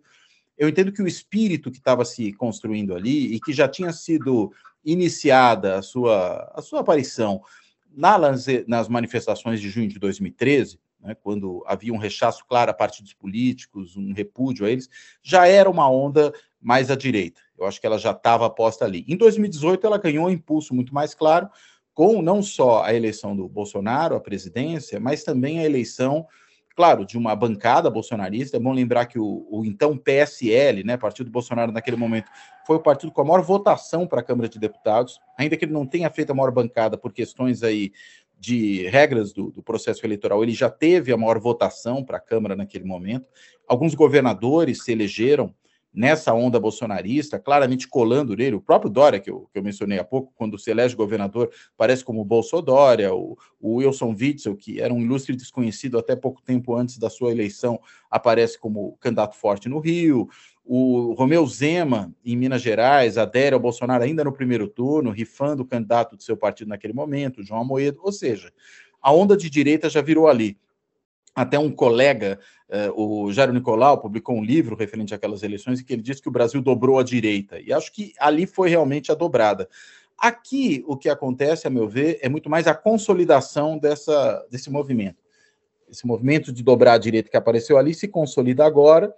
Eu 0.61 0.69
entendo 0.69 0.91
que 0.91 1.01
o 1.01 1.07
espírito 1.07 1.71
que 1.71 1.79
estava 1.79 2.05
se 2.05 2.31
construindo 2.33 2.93
ali 2.93 3.33
e 3.33 3.39
que 3.39 3.51
já 3.51 3.67
tinha 3.67 3.91
sido 3.91 4.53
iniciada 4.85 5.79
a 5.79 5.81
sua, 5.81 6.53
a 6.53 6.61
sua 6.61 6.81
aparição 6.81 7.41
nas, 7.91 8.45
nas 8.67 8.87
manifestações 8.87 9.59
de 9.59 9.71
junho 9.71 9.87
de 9.87 9.97
2013, 9.97 10.79
né, 10.99 11.15
quando 11.15 11.63
havia 11.65 11.91
um 11.91 11.97
rechaço 11.97 12.45
claro 12.47 12.69
a 12.69 12.75
partidos 12.75 13.11
políticos, 13.11 13.97
um 13.97 14.13
repúdio 14.13 14.67
a 14.67 14.69
eles, 14.69 14.87
já 15.23 15.47
era 15.47 15.67
uma 15.67 15.89
onda 15.89 16.31
mais 16.61 16.91
à 16.91 16.95
direita. 16.95 17.41
Eu 17.57 17.65
acho 17.65 17.81
que 17.81 17.87
ela 17.87 17.97
já 17.97 18.11
estava 18.11 18.47
posta 18.47 18.85
ali. 18.85 19.03
Em 19.07 19.17
2018, 19.17 19.87
ela 19.87 19.97
ganhou 19.97 20.27
um 20.27 20.29
impulso 20.29 20.75
muito 20.75 20.93
mais 20.93 21.15
claro, 21.15 21.49
com 21.91 22.21
não 22.21 22.43
só 22.43 22.83
a 22.83 22.93
eleição 22.93 23.35
do 23.35 23.49
Bolsonaro 23.49 24.13
à 24.13 24.19
presidência, 24.19 24.99
mas 24.99 25.23
também 25.23 25.59
a 25.59 25.65
eleição 25.65 26.27
claro, 26.75 27.05
de 27.05 27.17
uma 27.17 27.35
bancada 27.35 27.89
bolsonarista. 27.89 28.57
É 28.57 28.59
bom 28.59 28.71
lembrar 28.71 29.05
que 29.05 29.19
o, 29.19 29.47
o, 29.49 29.65
então 29.65 29.97
PSL, 29.97 30.83
né, 30.83 30.97
Partido 30.97 31.29
Bolsonaro 31.29 31.71
naquele 31.71 31.97
momento, 31.97 32.29
foi 32.65 32.77
o 32.77 32.81
partido 32.81 33.11
com 33.11 33.21
a 33.21 33.25
maior 33.25 33.41
votação 33.41 34.07
para 34.07 34.21
a 34.21 34.23
Câmara 34.23 34.49
de 34.49 34.59
Deputados, 34.59 35.19
ainda 35.37 35.57
que 35.57 35.65
ele 35.65 35.73
não 35.73 35.85
tenha 35.85 36.09
feito 36.09 36.31
a 36.31 36.35
maior 36.35 36.51
bancada 36.51 36.97
por 36.97 37.13
questões 37.13 37.63
aí 37.63 37.91
de 38.39 38.87
regras 38.87 39.31
do, 39.31 39.51
do 39.51 39.61
processo 39.61 40.03
eleitoral, 40.03 40.41
ele 40.41 40.51
já 40.51 40.67
teve 40.67 41.13
a 41.13 41.17
maior 41.17 41.39
votação 41.39 42.03
para 42.03 42.17
a 42.17 42.19
Câmara 42.19 42.55
naquele 42.55 42.85
momento. 42.85 43.27
Alguns 43.67 43.93
governadores 43.93 44.83
se 44.83 44.91
elegeram 44.91 45.53
nessa 45.93 46.33
onda 46.33 46.59
bolsonarista, 46.59 47.37
claramente 47.37 47.87
colando 47.87 48.35
nele. 48.35 48.55
O 48.55 48.61
próprio 48.61 48.89
Dória, 48.89 49.19
que 49.19 49.29
eu, 49.29 49.49
que 49.51 49.59
eu 49.59 49.63
mencionei 49.63 49.99
há 49.99 50.03
pouco, 50.03 50.31
quando 50.35 50.57
se 50.57 50.71
elege 50.71 50.95
governador, 50.95 51.51
parece 51.75 52.03
como 52.03 52.21
o 52.21 52.25
Bolsodória, 52.25 53.13
o, 53.13 53.37
o 53.59 53.75
Wilson 53.75 54.15
Witzel, 54.17 54.55
que 54.55 54.79
era 54.79 54.93
um 54.93 55.01
ilustre 55.01 55.35
desconhecido 55.35 55.97
até 55.97 56.15
pouco 56.15 56.41
tempo 56.41 56.75
antes 56.75 56.97
da 56.97 57.09
sua 57.09 57.31
eleição, 57.31 57.79
aparece 58.09 58.57
como 58.57 58.97
candidato 58.99 59.35
forte 59.35 59.67
no 59.67 59.79
Rio. 59.79 60.29
O 60.63 61.13
Romeu 61.13 61.45
Zema, 61.45 62.13
em 62.23 62.37
Minas 62.37 62.61
Gerais, 62.61 63.17
adere 63.17 63.53
ao 63.53 63.59
Bolsonaro 63.59 64.03
ainda 64.03 64.23
no 64.23 64.31
primeiro 64.31 64.67
turno, 64.67 65.11
rifando 65.11 65.63
o 65.63 65.65
candidato 65.65 66.15
do 66.15 66.23
seu 66.23 66.37
partido 66.37 66.69
naquele 66.69 66.93
momento, 66.93 67.43
João 67.43 67.61
Amoedo. 67.61 67.99
Ou 68.03 68.11
seja, 68.11 68.53
a 69.01 69.11
onda 69.11 69.35
de 69.35 69.49
direita 69.49 69.89
já 69.89 70.01
virou 70.01 70.27
ali. 70.27 70.57
Até 71.33 71.57
um 71.57 71.71
colega, 71.71 72.39
uh, 72.69 73.01
o 73.01 73.31
Jairo 73.31 73.53
Nicolau, 73.53 73.99
publicou 73.99 74.35
um 74.35 74.43
livro 74.43 74.75
referente 74.75 75.13
àquelas 75.13 75.43
eleições 75.43 75.79
em 75.79 75.83
que 75.83 75.93
ele 75.93 76.01
disse 76.01 76.21
que 76.21 76.27
o 76.27 76.31
Brasil 76.31 76.61
dobrou 76.61 76.99
a 76.99 77.03
direita. 77.03 77.59
E 77.59 77.71
acho 77.71 77.91
que 77.91 78.13
ali 78.19 78.45
foi 78.45 78.69
realmente 78.69 79.11
a 79.11 79.15
dobrada. 79.15 79.69
Aqui, 80.17 80.83
o 80.85 80.95
que 80.95 81.09
acontece, 81.09 81.65
a 81.65 81.69
meu 81.69 81.87
ver, 81.87 82.19
é 82.21 82.29
muito 82.29 82.49
mais 82.49 82.67
a 82.67 82.75
consolidação 82.75 83.77
dessa, 83.77 84.45
desse 84.51 84.69
movimento. 84.69 85.17
Esse 85.89 86.05
movimento 86.05 86.51
de 86.51 86.61
dobrar 86.61 86.93
a 86.93 86.97
direita 86.97 87.29
que 87.29 87.37
apareceu 87.37 87.77
ali 87.77 87.93
se 87.93 88.07
consolida 88.07 88.63
agora. 88.63 89.13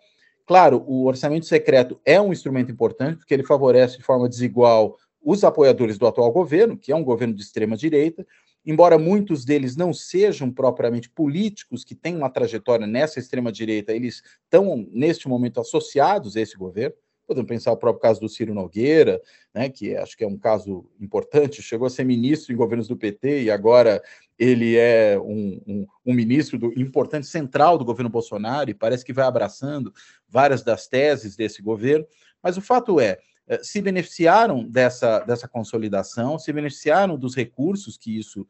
Claro, 0.45 0.83
o 0.87 1.05
orçamento 1.05 1.45
secreto 1.45 1.99
é 2.05 2.21
um 2.21 2.31
instrumento 2.31 2.71
importante, 2.71 3.17
porque 3.17 3.33
ele 3.33 3.43
favorece 3.43 3.97
de 3.97 4.03
forma 4.03 4.29
desigual 4.29 4.97
os 5.23 5.43
apoiadores 5.43 5.97
do 5.97 6.05
atual 6.05 6.31
governo, 6.31 6.77
que 6.77 6.91
é 6.91 6.95
um 6.95 7.03
governo 7.03 7.33
de 7.33 7.41
extrema 7.41 7.77
direita, 7.77 8.25
embora 8.65 8.97
muitos 8.97 9.43
deles 9.43 9.75
não 9.75 9.93
sejam 9.93 10.51
propriamente 10.51 11.09
políticos 11.09 11.83
que 11.83 11.95
têm 11.95 12.15
uma 12.15 12.29
trajetória 12.29 12.87
nessa 12.87 13.19
extrema-direita, 13.19 13.93
eles 13.93 14.21
estão, 14.43 14.87
neste 14.91 15.27
momento, 15.27 15.59
associados 15.59 16.35
a 16.35 16.41
esse 16.41 16.57
governo. 16.57 16.95
Podemos 17.25 17.47
pensar 17.47 17.71
o 17.71 17.77
próprio 17.77 18.01
caso 18.01 18.19
do 18.19 18.27
Ciro 18.27 18.53
Nogueira, 18.53 19.21
né, 19.53 19.69
que 19.69 19.95
acho 19.95 20.17
que 20.17 20.25
é 20.25 20.27
um 20.27 20.37
caso 20.37 20.85
importante, 20.99 21.61
chegou 21.61 21.87
a 21.87 21.89
ser 21.89 22.03
ministro 22.03 22.53
em 22.53 22.57
governos 22.57 22.87
do 22.87 22.97
PT 22.97 23.43
e 23.43 23.51
agora 23.51 24.03
ele 24.37 24.75
é 24.75 25.17
um, 25.19 25.61
um, 25.65 25.87
um 26.05 26.13
ministro 26.13 26.57
do, 26.57 26.77
importante 26.77 27.25
central 27.25 27.77
do 27.77 27.85
governo 27.85 28.09
Bolsonaro 28.09 28.69
e 28.69 28.73
parece 28.73 29.05
que 29.05 29.13
vai 29.13 29.25
abraçando 29.25 29.93
várias 30.27 30.63
das 30.63 30.87
teses 30.87 31.37
desse 31.37 31.61
governo. 31.61 32.05
Mas 32.41 32.57
o 32.57 32.61
fato 32.61 32.99
é, 32.99 33.19
se 33.61 33.81
beneficiaram 33.81 34.63
dessa, 34.63 35.19
dessa 35.19 35.47
consolidação, 35.47 36.39
se 36.39 36.51
beneficiaram 36.53 37.17
dos 37.17 37.35
recursos 37.35 37.97
que 37.97 38.17
isso, 38.17 38.47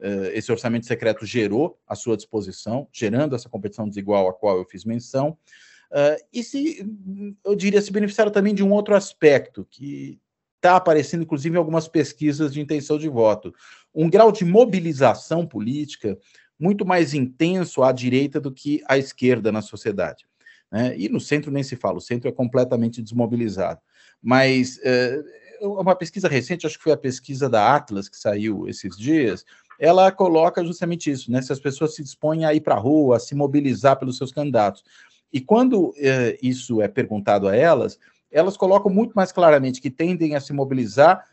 eh, 0.00 0.32
esse 0.34 0.52
orçamento 0.52 0.86
secreto 0.86 1.26
gerou 1.26 1.78
à 1.86 1.94
sua 1.94 2.16
disposição, 2.16 2.86
gerando 2.92 3.34
essa 3.34 3.48
competição 3.48 3.88
desigual 3.88 4.28
a 4.28 4.32
qual 4.32 4.56
eu 4.58 4.64
fiz 4.64 4.84
menção, 4.84 5.36
eh, 5.92 6.24
e 6.32 6.44
se, 6.44 6.86
eu 7.44 7.56
diria, 7.56 7.82
se 7.82 7.90
beneficiaram 7.90 8.30
também 8.30 8.54
de 8.54 8.62
um 8.62 8.72
outro 8.72 8.94
aspecto 8.94 9.66
que 9.68 10.20
está 10.56 10.76
aparecendo, 10.76 11.22
inclusive, 11.22 11.54
em 11.54 11.58
algumas 11.58 11.88
pesquisas 11.88 12.52
de 12.52 12.60
intenção 12.60 12.98
de 12.98 13.08
voto, 13.08 13.54
um 13.94 14.08
grau 14.10 14.32
de 14.32 14.44
mobilização 14.44 15.46
política 15.46 16.18
muito 16.58 16.86
mais 16.86 17.14
intenso 17.14 17.82
à 17.82 17.92
direita 17.92 18.40
do 18.40 18.50
que 18.52 18.82
à 18.88 18.96
esquerda 18.96 19.52
na 19.52 19.62
sociedade. 19.62 20.24
Né? 20.70 20.98
E 20.98 21.08
no 21.08 21.20
centro 21.20 21.50
nem 21.50 21.62
se 21.62 21.76
fala, 21.76 21.98
o 21.98 22.00
centro 22.00 22.28
é 22.28 22.32
completamente 22.32 23.02
desmobilizado. 23.02 23.80
Mas 24.22 24.78
é, 24.82 25.22
uma 25.60 25.94
pesquisa 25.94 26.28
recente, 26.28 26.66
acho 26.66 26.78
que 26.78 26.84
foi 26.84 26.92
a 26.92 26.96
pesquisa 26.96 27.48
da 27.48 27.74
Atlas 27.74 28.08
que 28.08 28.16
saiu 28.16 28.68
esses 28.68 28.96
dias, 28.96 29.44
ela 29.78 30.10
coloca 30.10 30.64
justamente 30.64 31.10
isso, 31.10 31.30
né? 31.30 31.42
Se 31.42 31.52
as 31.52 31.60
pessoas 31.60 31.94
se 31.94 32.02
dispõem 32.02 32.44
a 32.44 32.54
ir 32.54 32.60
para 32.60 32.74
a 32.74 32.78
rua, 32.78 33.16
a 33.16 33.20
se 33.20 33.34
mobilizar 33.34 33.98
pelos 33.98 34.16
seus 34.16 34.32
candidatos. 34.32 34.82
E 35.32 35.40
quando 35.40 35.92
é, 35.98 36.38
isso 36.42 36.80
é 36.80 36.88
perguntado 36.88 37.46
a 37.46 37.54
elas, 37.54 37.98
elas 38.30 38.56
colocam 38.56 38.90
muito 38.90 39.12
mais 39.14 39.32
claramente 39.32 39.80
que 39.80 39.90
tendem 39.90 40.34
a 40.34 40.40
se 40.40 40.52
mobilizar 40.52 41.24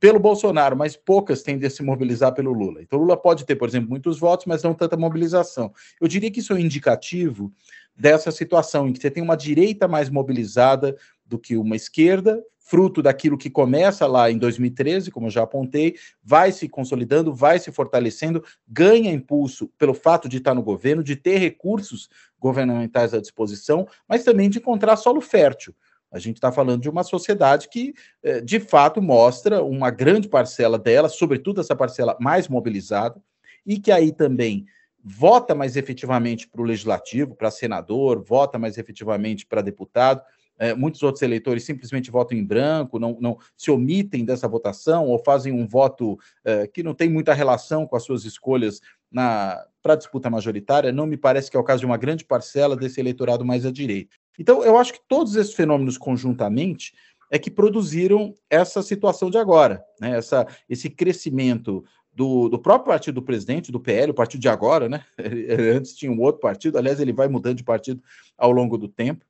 pelo 0.00 0.18
Bolsonaro, 0.18 0.76
mas 0.76 0.96
poucas 0.96 1.42
tendem 1.42 1.66
a 1.66 1.70
se 1.70 1.80
mobilizar 1.80 2.34
pelo 2.34 2.52
Lula. 2.52 2.82
Então, 2.82 2.98
Lula 2.98 3.16
pode 3.16 3.44
ter, 3.44 3.54
por 3.54 3.68
exemplo, 3.68 3.88
muitos 3.88 4.18
votos, 4.18 4.46
mas 4.46 4.60
não 4.62 4.74
tanta 4.74 4.96
mobilização. 4.96 5.72
Eu 6.00 6.08
diria 6.08 6.28
que 6.28 6.40
isso 6.40 6.52
é 6.52 6.56
um 6.56 6.58
indicativo 6.58 7.52
dessa 7.94 8.32
situação, 8.32 8.88
em 8.88 8.92
que 8.92 9.00
você 9.00 9.10
tem 9.10 9.22
uma 9.22 9.36
direita 9.36 9.86
mais 9.86 10.10
mobilizada 10.10 10.96
do 11.32 11.38
que 11.38 11.56
uma 11.56 11.74
esquerda, 11.74 12.44
fruto 12.58 13.02
daquilo 13.02 13.38
que 13.38 13.48
começa 13.48 14.06
lá 14.06 14.30
em 14.30 14.36
2013, 14.36 15.10
como 15.10 15.26
eu 15.26 15.30
já 15.30 15.42
apontei, 15.42 15.96
vai 16.22 16.52
se 16.52 16.68
consolidando, 16.68 17.34
vai 17.34 17.58
se 17.58 17.72
fortalecendo, 17.72 18.44
ganha 18.68 19.10
impulso 19.10 19.68
pelo 19.78 19.94
fato 19.94 20.28
de 20.28 20.36
estar 20.36 20.54
no 20.54 20.62
governo, 20.62 21.02
de 21.02 21.16
ter 21.16 21.38
recursos 21.38 22.10
governamentais 22.38 23.14
à 23.14 23.20
disposição, 23.20 23.88
mas 24.06 24.24
também 24.24 24.50
de 24.50 24.58
encontrar 24.58 24.96
solo 24.96 25.22
fértil. 25.22 25.74
A 26.10 26.18
gente 26.18 26.36
está 26.36 26.52
falando 26.52 26.82
de 26.82 26.90
uma 26.90 27.02
sociedade 27.02 27.68
que, 27.70 27.94
eh, 28.22 28.42
de 28.42 28.60
fato, 28.60 29.00
mostra 29.00 29.64
uma 29.64 29.90
grande 29.90 30.28
parcela 30.28 30.78
dela, 30.78 31.08
sobretudo 31.08 31.62
essa 31.62 31.74
parcela 31.74 32.14
mais 32.20 32.46
mobilizada, 32.46 33.18
e 33.64 33.78
que 33.78 33.90
aí 33.90 34.12
também 34.12 34.66
vota 35.02 35.54
mais 35.54 35.76
efetivamente 35.76 36.46
para 36.46 36.60
o 36.60 36.64
legislativo, 36.64 37.34
para 37.34 37.50
senador, 37.50 38.22
vota 38.22 38.58
mais 38.58 38.78
efetivamente 38.78 39.44
para 39.46 39.62
deputado. 39.62 40.22
É, 40.62 40.76
muitos 40.76 41.02
outros 41.02 41.22
eleitores 41.22 41.64
simplesmente 41.64 42.08
votam 42.08 42.38
em 42.38 42.44
branco, 42.44 42.96
não, 42.96 43.18
não 43.20 43.36
se 43.56 43.68
omitem 43.68 44.24
dessa 44.24 44.46
votação 44.46 45.08
ou 45.08 45.18
fazem 45.18 45.52
um 45.52 45.66
voto 45.66 46.16
é, 46.44 46.68
que 46.68 46.84
não 46.84 46.94
tem 46.94 47.10
muita 47.10 47.34
relação 47.34 47.84
com 47.84 47.96
as 47.96 48.04
suas 48.04 48.24
escolhas 48.24 48.80
para 49.12 49.94
a 49.94 49.96
disputa 49.96 50.30
majoritária. 50.30 50.92
Não 50.92 51.04
me 51.04 51.16
parece 51.16 51.50
que 51.50 51.56
é 51.56 51.60
o 51.60 51.64
caso 51.64 51.80
de 51.80 51.86
uma 51.86 51.96
grande 51.96 52.24
parcela 52.24 52.76
desse 52.76 53.00
eleitorado 53.00 53.44
mais 53.44 53.66
à 53.66 53.72
direita. 53.72 54.14
Então, 54.38 54.62
eu 54.62 54.78
acho 54.78 54.92
que 54.92 55.00
todos 55.08 55.34
esses 55.34 55.52
fenômenos 55.52 55.98
conjuntamente 55.98 56.94
é 57.28 57.40
que 57.40 57.50
produziram 57.50 58.32
essa 58.48 58.82
situação 58.82 59.30
de 59.30 59.38
agora, 59.38 59.84
né? 60.00 60.16
essa, 60.16 60.46
esse 60.68 60.88
crescimento 60.88 61.84
do, 62.12 62.48
do 62.48 62.58
próprio 62.58 62.92
partido 62.92 63.16
do 63.16 63.22
presidente, 63.22 63.72
do 63.72 63.80
PL, 63.80 64.12
o 64.12 64.14
partido 64.14 64.40
de 64.40 64.48
agora, 64.48 64.88
né? 64.88 65.04
Antes 65.76 65.96
tinha 65.96 66.12
um 66.12 66.20
outro 66.20 66.40
partido, 66.40 66.78
aliás, 66.78 67.00
ele 67.00 67.12
vai 67.12 67.26
mudando 67.26 67.56
de 67.56 67.64
partido 67.64 68.00
ao 68.38 68.52
longo 68.52 68.78
do 68.78 68.86
tempo. 68.86 69.24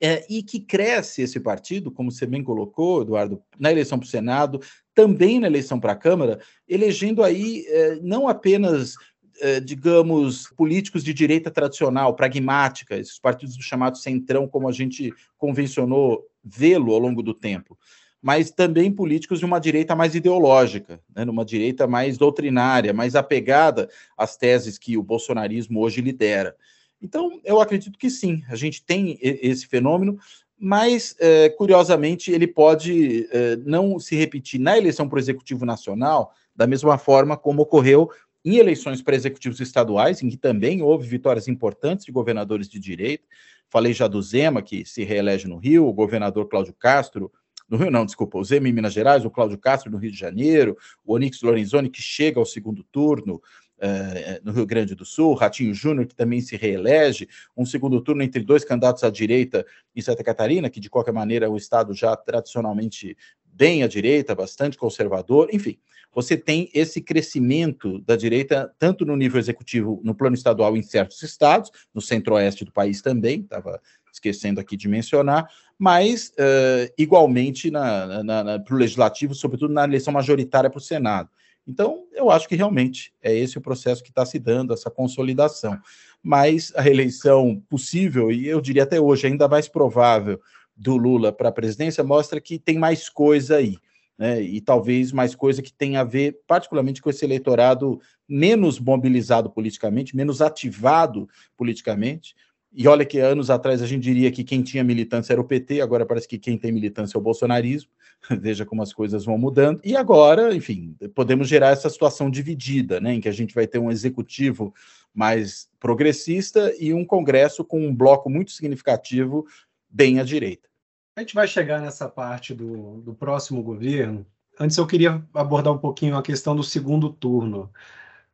É, 0.00 0.26
e 0.28 0.42
que 0.42 0.60
cresce 0.60 1.22
esse 1.22 1.40
partido, 1.40 1.90
como 1.90 2.10
você 2.10 2.26
bem 2.26 2.42
colocou, 2.42 3.02
Eduardo, 3.02 3.40
na 3.58 3.70
eleição 3.70 3.98
para 3.98 4.06
o 4.06 4.08
Senado, 4.08 4.60
também 4.94 5.38
na 5.38 5.46
eleição 5.46 5.78
para 5.80 5.92
a 5.92 5.96
Câmara, 5.96 6.40
elegendo 6.68 7.22
aí 7.22 7.64
é, 7.68 7.96
não 8.02 8.28
apenas, 8.28 8.96
é, 9.40 9.60
digamos, 9.60 10.48
políticos 10.56 11.02
de 11.04 11.14
direita 11.14 11.50
tradicional, 11.50 12.14
pragmática, 12.14 12.96
esses 12.96 13.18
partidos 13.18 13.56
chamados 13.60 14.02
centrão, 14.02 14.48
como 14.48 14.68
a 14.68 14.72
gente 14.72 15.12
convencionou 15.38 16.26
vê-lo 16.44 16.92
ao 16.92 16.98
longo 16.98 17.22
do 17.22 17.32
tempo, 17.32 17.78
mas 18.20 18.50
também 18.50 18.90
políticos 18.90 19.38
de 19.38 19.44
uma 19.44 19.58
direita 19.58 19.94
mais 19.94 20.14
ideológica, 20.14 21.00
né, 21.14 21.24
numa 21.24 21.44
direita 21.44 21.86
mais 21.86 22.18
doutrinária, 22.18 22.92
mais 22.92 23.14
apegada 23.14 23.88
às 24.16 24.36
teses 24.36 24.78
que 24.78 24.96
o 24.96 25.02
bolsonarismo 25.02 25.80
hoje 25.80 26.00
lidera. 26.00 26.56
Então, 27.00 27.40
eu 27.44 27.60
acredito 27.60 27.98
que 27.98 28.08
sim, 28.08 28.42
a 28.48 28.56
gente 28.56 28.84
tem 28.84 29.18
esse 29.20 29.66
fenômeno, 29.66 30.18
mas, 30.58 31.14
é, 31.18 31.50
curiosamente, 31.50 32.30
ele 32.30 32.46
pode 32.46 33.28
é, 33.30 33.56
não 33.56 33.98
se 33.98 34.16
repetir 34.16 34.60
na 34.60 34.78
eleição 34.78 35.08
para 35.08 35.16
o 35.16 35.20
Executivo 35.20 35.66
Nacional 35.66 36.32
da 36.54 36.66
mesma 36.66 36.96
forma 36.96 37.36
como 37.36 37.62
ocorreu 37.62 38.10
em 38.44 38.56
eleições 38.56 39.02
para 39.02 39.16
executivos 39.16 39.60
estaduais, 39.60 40.22
em 40.22 40.28
que 40.28 40.36
também 40.36 40.82
houve 40.82 41.06
vitórias 41.06 41.48
importantes 41.48 42.04
de 42.04 42.12
governadores 42.12 42.68
de 42.68 42.78
direita. 42.78 43.24
Falei 43.68 43.92
já 43.92 44.06
do 44.06 44.22
Zema, 44.22 44.62
que 44.62 44.84
se 44.84 45.02
reelege 45.02 45.48
no 45.48 45.56
Rio, 45.56 45.86
o 45.86 45.92
governador 45.92 46.48
Cláudio 46.48 46.74
Castro 46.74 47.32
no 47.68 47.78
Rio 47.78 47.90
não, 47.90 48.04
desculpa, 48.04 48.38
o 48.38 48.44
Zema 48.44 48.68
em 48.68 48.72
Minas 48.72 48.92
Gerais, 48.92 49.24
o 49.24 49.30
Cláudio 49.30 49.58
Castro 49.58 49.90
no 49.90 49.96
Rio 49.96 50.10
de 50.10 50.18
Janeiro, 50.18 50.76
o 51.04 51.14
Onix 51.14 51.40
Lorenzoni 51.40 51.88
que 51.88 52.02
chega 52.02 52.38
ao 52.38 52.44
segundo 52.44 52.84
turno 52.84 53.40
uh, 53.84 54.40
no 54.42 54.52
Rio 54.52 54.66
Grande 54.66 54.94
do 54.94 55.04
Sul, 55.04 55.34
Ratinho 55.34 55.74
Júnior 55.74 56.06
que 56.06 56.14
também 56.14 56.40
se 56.40 56.56
reelege, 56.56 57.28
um 57.56 57.66
segundo 57.66 58.00
turno 58.00 58.22
entre 58.22 58.42
dois 58.42 58.64
candidatos 58.64 59.04
à 59.04 59.10
direita 59.10 59.66
em 59.94 60.00
Santa 60.00 60.24
Catarina, 60.24 60.70
que 60.70 60.80
de 60.80 60.88
qualquer 60.88 61.12
maneira 61.12 61.46
é 61.46 61.48
um 61.48 61.56
estado 61.56 61.92
já 61.92 62.16
tradicionalmente 62.16 63.16
bem 63.44 63.82
à 63.82 63.86
direita, 63.86 64.34
bastante 64.34 64.76
conservador, 64.76 65.48
enfim, 65.52 65.78
você 66.12 66.36
tem 66.36 66.70
esse 66.72 67.00
crescimento 67.00 67.98
da 68.00 68.16
direita, 68.16 68.72
tanto 68.78 69.04
no 69.04 69.16
nível 69.16 69.38
executivo, 69.38 70.00
no 70.04 70.14
plano 70.14 70.34
estadual, 70.34 70.76
em 70.76 70.82
certos 70.82 71.22
estados, 71.22 71.70
no 71.92 72.00
centro-oeste 72.00 72.64
do 72.64 72.72
país 72.72 73.02
também, 73.02 73.40
estava 73.40 73.80
esquecendo 74.12 74.60
aqui 74.60 74.76
de 74.76 74.88
mencionar, 74.88 75.48
mas 75.76 76.32
uh, 76.38 76.92
igualmente 76.96 77.70
para 77.70 78.74
o 78.74 78.78
legislativo, 78.78 79.34
sobretudo 79.34 79.74
na 79.74 79.84
eleição 79.84 80.12
majoritária 80.12 80.70
para 80.70 80.78
o 80.78 80.80
Senado. 80.80 81.28
Então, 81.66 82.04
eu 82.12 82.30
acho 82.30 82.48
que 82.48 82.54
realmente 82.54 83.12
é 83.22 83.34
esse 83.34 83.56
o 83.56 83.60
processo 83.60 84.02
que 84.02 84.10
está 84.10 84.24
se 84.24 84.38
dando, 84.38 84.72
essa 84.72 84.90
consolidação. 84.90 85.78
Mas 86.22 86.72
a 86.76 86.80
reeleição 86.80 87.62
possível, 87.68 88.30
e 88.30 88.46
eu 88.46 88.60
diria 88.60 88.82
até 88.82 89.00
hoje 89.00 89.26
ainda 89.26 89.48
mais 89.48 89.68
provável, 89.68 90.40
do 90.76 90.96
Lula 90.96 91.32
para 91.32 91.48
a 91.48 91.52
presidência, 91.52 92.02
mostra 92.02 92.40
que 92.40 92.58
tem 92.58 92.78
mais 92.78 93.08
coisa 93.08 93.56
aí. 93.56 93.78
Né? 94.18 94.42
E 94.42 94.60
talvez 94.60 95.12
mais 95.12 95.34
coisa 95.34 95.62
que 95.62 95.72
tenha 95.72 96.00
a 96.00 96.04
ver, 96.04 96.40
particularmente, 96.46 97.00
com 97.00 97.10
esse 97.10 97.24
eleitorado 97.24 98.00
menos 98.28 98.78
mobilizado 98.78 99.50
politicamente, 99.50 100.16
menos 100.16 100.40
ativado 100.40 101.28
politicamente, 101.56 102.34
E 102.76 102.88
olha 102.88 103.04
que 103.04 103.20
anos 103.20 103.50
atrás 103.50 103.80
a 103.80 103.86
gente 103.86 104.02
diria 104.02 104.32
que 104.32 104.42
quem 104.42 104.60
tinha 104.60 104.82
militância 104.82 105.32
era 105.32 105.40
o 105.40 105.44
PT, 105.44 105.80
agora 105.80 106.04
parece 106.04 106.26
que 106.26 106.38
quem 106.38 106.58
tem 106.58 106.72
militância 106.72 107.16
é 107.16 107.20
o 107.20 107.22
bolsonarismo. 107.22 107.90
Veja 108.40 108.66
como 108.66 108.82
as 108.82 108.92
coisas 108.92 109.24
vão 109.24 109.38
mudando. 109.38 109.80
E 109.84 109.96
agora, 109.96 110.54
enfim, 110.54 110.96
podemos 111.14 111.46
gerar 111.46 111.68
essa 111.68 111.88
situação 111.88 112.28
dividida, 112.28 113.00
né, 113.00 113.14
em 113.14 113.20
que 113.20 113.28
a 113.28 113.32
gente 113.32 113.54
vai 113.54 113.66
ter 113.66 113.78
um 113.78 113.92
executivo 113.92 114.74
mais 115.14 115.68
progressista 115.78 116.74
e 116.78 116.92
um 116.92 117.04
Congresso 117.04 117.64
com 117.64 117.86
um 117.86 117.94
bloco 117.94 118.28
muito 118.28 118.50
significativo 118.50 119.46
bem 119.88 120.18
à 120.18 120.24
direita. 120.24 120.68
A 121.16 121.20
gente 121.20 121.34
vai 121.34 121.46
chegar 121.46 121.80
nessa 121.80 122.08
parte 122.08 122.52
do, 122.52 123.00
do 123.02 123.14
próximo 123.14 123.62
governo. 123.62 124.26
Antes 124.58 124.76
eu 124.76 124.86
queria 124.86 125.22
abordar 125.32 125.72
um 125.72 125.78
pouquinho 125.78 126.16
a 126.16 126.22
questão 126.22 126.56
do 126.56 126.64
segundo 126.64 127.08
turno. 127.08 127.70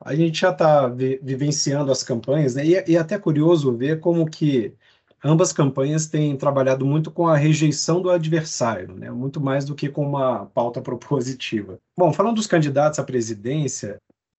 A 0.03 0.15
gente 0.15 0.41
já 0.41 0.51
está 0.51 0.89
vi, 0.89 1.21
vivenciando 1.23 1.93
as 1.93 2.03
campanhas, 2.03 2.55
né? 2.55 2.65
E, 2.65 2.73
e 2.91 2.97
é 2.97 2.99
até 2.99 3.19
curioso 3.19 3.77
ver 3.77 4.01
como 4.01 4.29
que 4.29 4.75
ambas 5.23 5.53
campanhas 5.53 6.07
têm 6.07 6.37
trabalhado 6.37 6.85
muito 6.87 7.11
com 7.11 7.27
a 7.27 7.37
rejeição 7.37 8.01
do 8.01 8.11
adversário, 8.11 8.95
né? 8.95 9.11
muito 9.11 9.41
mais 9.41 9.65
do 9.65 9.75
que 9.75 9.89
com 9.89 10.07
uma 10.07 10.47
pauta 10.47 10.81
propositiva. 10.83 11.79
Bom, 11.97 12.13
falando 12.13 12.37
dos 12.37 12.47
candidatos 12.47 12.99
à 12.99 13.05
presidência, 13.05 13.99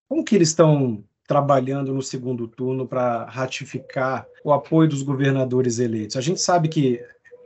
como 0.09 0.23
que 0.23 0.35
eles 0.35 0.49
estão 0.49 1.03
trabalhando 1.27 1.93
no 1.93 2.01
segundo 2.01 2.47
turno 2.47 2.85
para 2.85 3.25
ratificar 3.25 4.25
o 4.43 4.51
apoio 4.51 4.89
dos 4.89 5.01
governadores 5.01 5.79
eleitos. 5.79 6.17
A 6.17 6.21
gente 6.21 6.41
sabe 6.41 6.67
que 6.67 7.01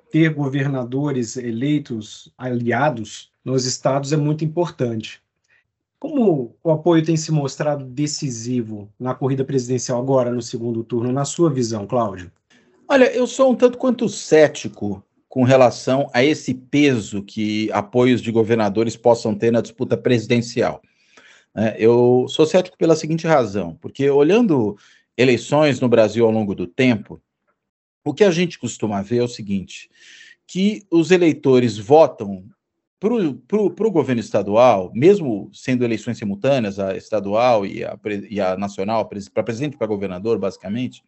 ter 0.09 0.33
governadores 0.33 1.37
eleitos 1.37 2.31
aliados 2.37 3.31
nos 3.43 3.65
estados 3.65 4.11
é 4.11 4.17
muito 4.17 4.43
importante. 4.43 5.21
Como 6.07 6.55
o 6.63 6.69
apoio 6.69 7.03
tem 7.03 7.17
se 7.17 7.31
mostrado 7.31 7.83
decisivo 7.83 8.93
na 8.99 9.15
corrida 9.15 9.43
presidencial 9.43 9.99
agora 9.99 10.31
no 10.31 10.39
segundo 10.39 10.83
turno, 10.83 11.11
na 11.11 11.25
sua 11.25 11.49
visão, 11.49 11.87
Cláudio? 11.87 12.31
Olha, 12.87 13.11
eu 13.11 13.25
sou 13.25 13.51
um 13.51 13.55
tanto 13.55 13.79
quanto 13.79 14.07
cético 14.07 15.03
com 15.27 15.43
relação 15.43 16.07
a 16.13 16.23
esse 16.23 16.53
peso 16.53 17.23
que 17.23 17.71
apoios 17.71 18.21
de 18.21 18.31
governadores 18.31 18.95
possam 18.95 19.33
ter 19.33 19.51
na 19.51 19.61
disputa 19.61 19.97
presidencial. 19.97 20.79
É, 21.55 21.75
eu 21.79 22.27
sou 22.29 22.45
cético 22.45 22.77
pela 22.77 22.95
seguinte 22.95 23.25
razão, 23.25 23.75
porque 23.81 24.07
olhando 24.07 24.77
eleições 25.17 25.79
no 25.79 25.89
Brasil 25.89 26.23
ao 26.23 26.31
longo 26.31 26.53
do 26.53 26.67
tempo, 26.67 27.19
o 28.05 28.13
que 28.13 28.23
a 28.23 28.29
gente 28.29 28.59
costuma 28.59 29.01
ver 29.01 29.17
é 29.17 29.23
o 29.23 29.27
seguinte: 29.27 29.89
que 30.45 30.85
os 30.91 31.09
eleitores 31.09 31.79
votam 31.79 32.45
para 32.99 33.87
o 33.87 33.91
governo 33.91 34.21
estadual, 34.21 34.91
mesmo 34.93 35.49
sendo 35.53 35.83
eleições 35.83 36.17
simultâneas, 36.17 36.79
a 36.79 36.95
estadual 36.95 37.65
e 37.65 37.83
a, 37.83 37.97
e 38.29 38.39
a 38.39 38.57
nacional, 38.57 39.07
para 39.33 39.43
presidente 39.43 39.75
e 39.75 39.77
para 39.77 39.87
governador, 39.87 40.37
basicamente, 40.39 41.03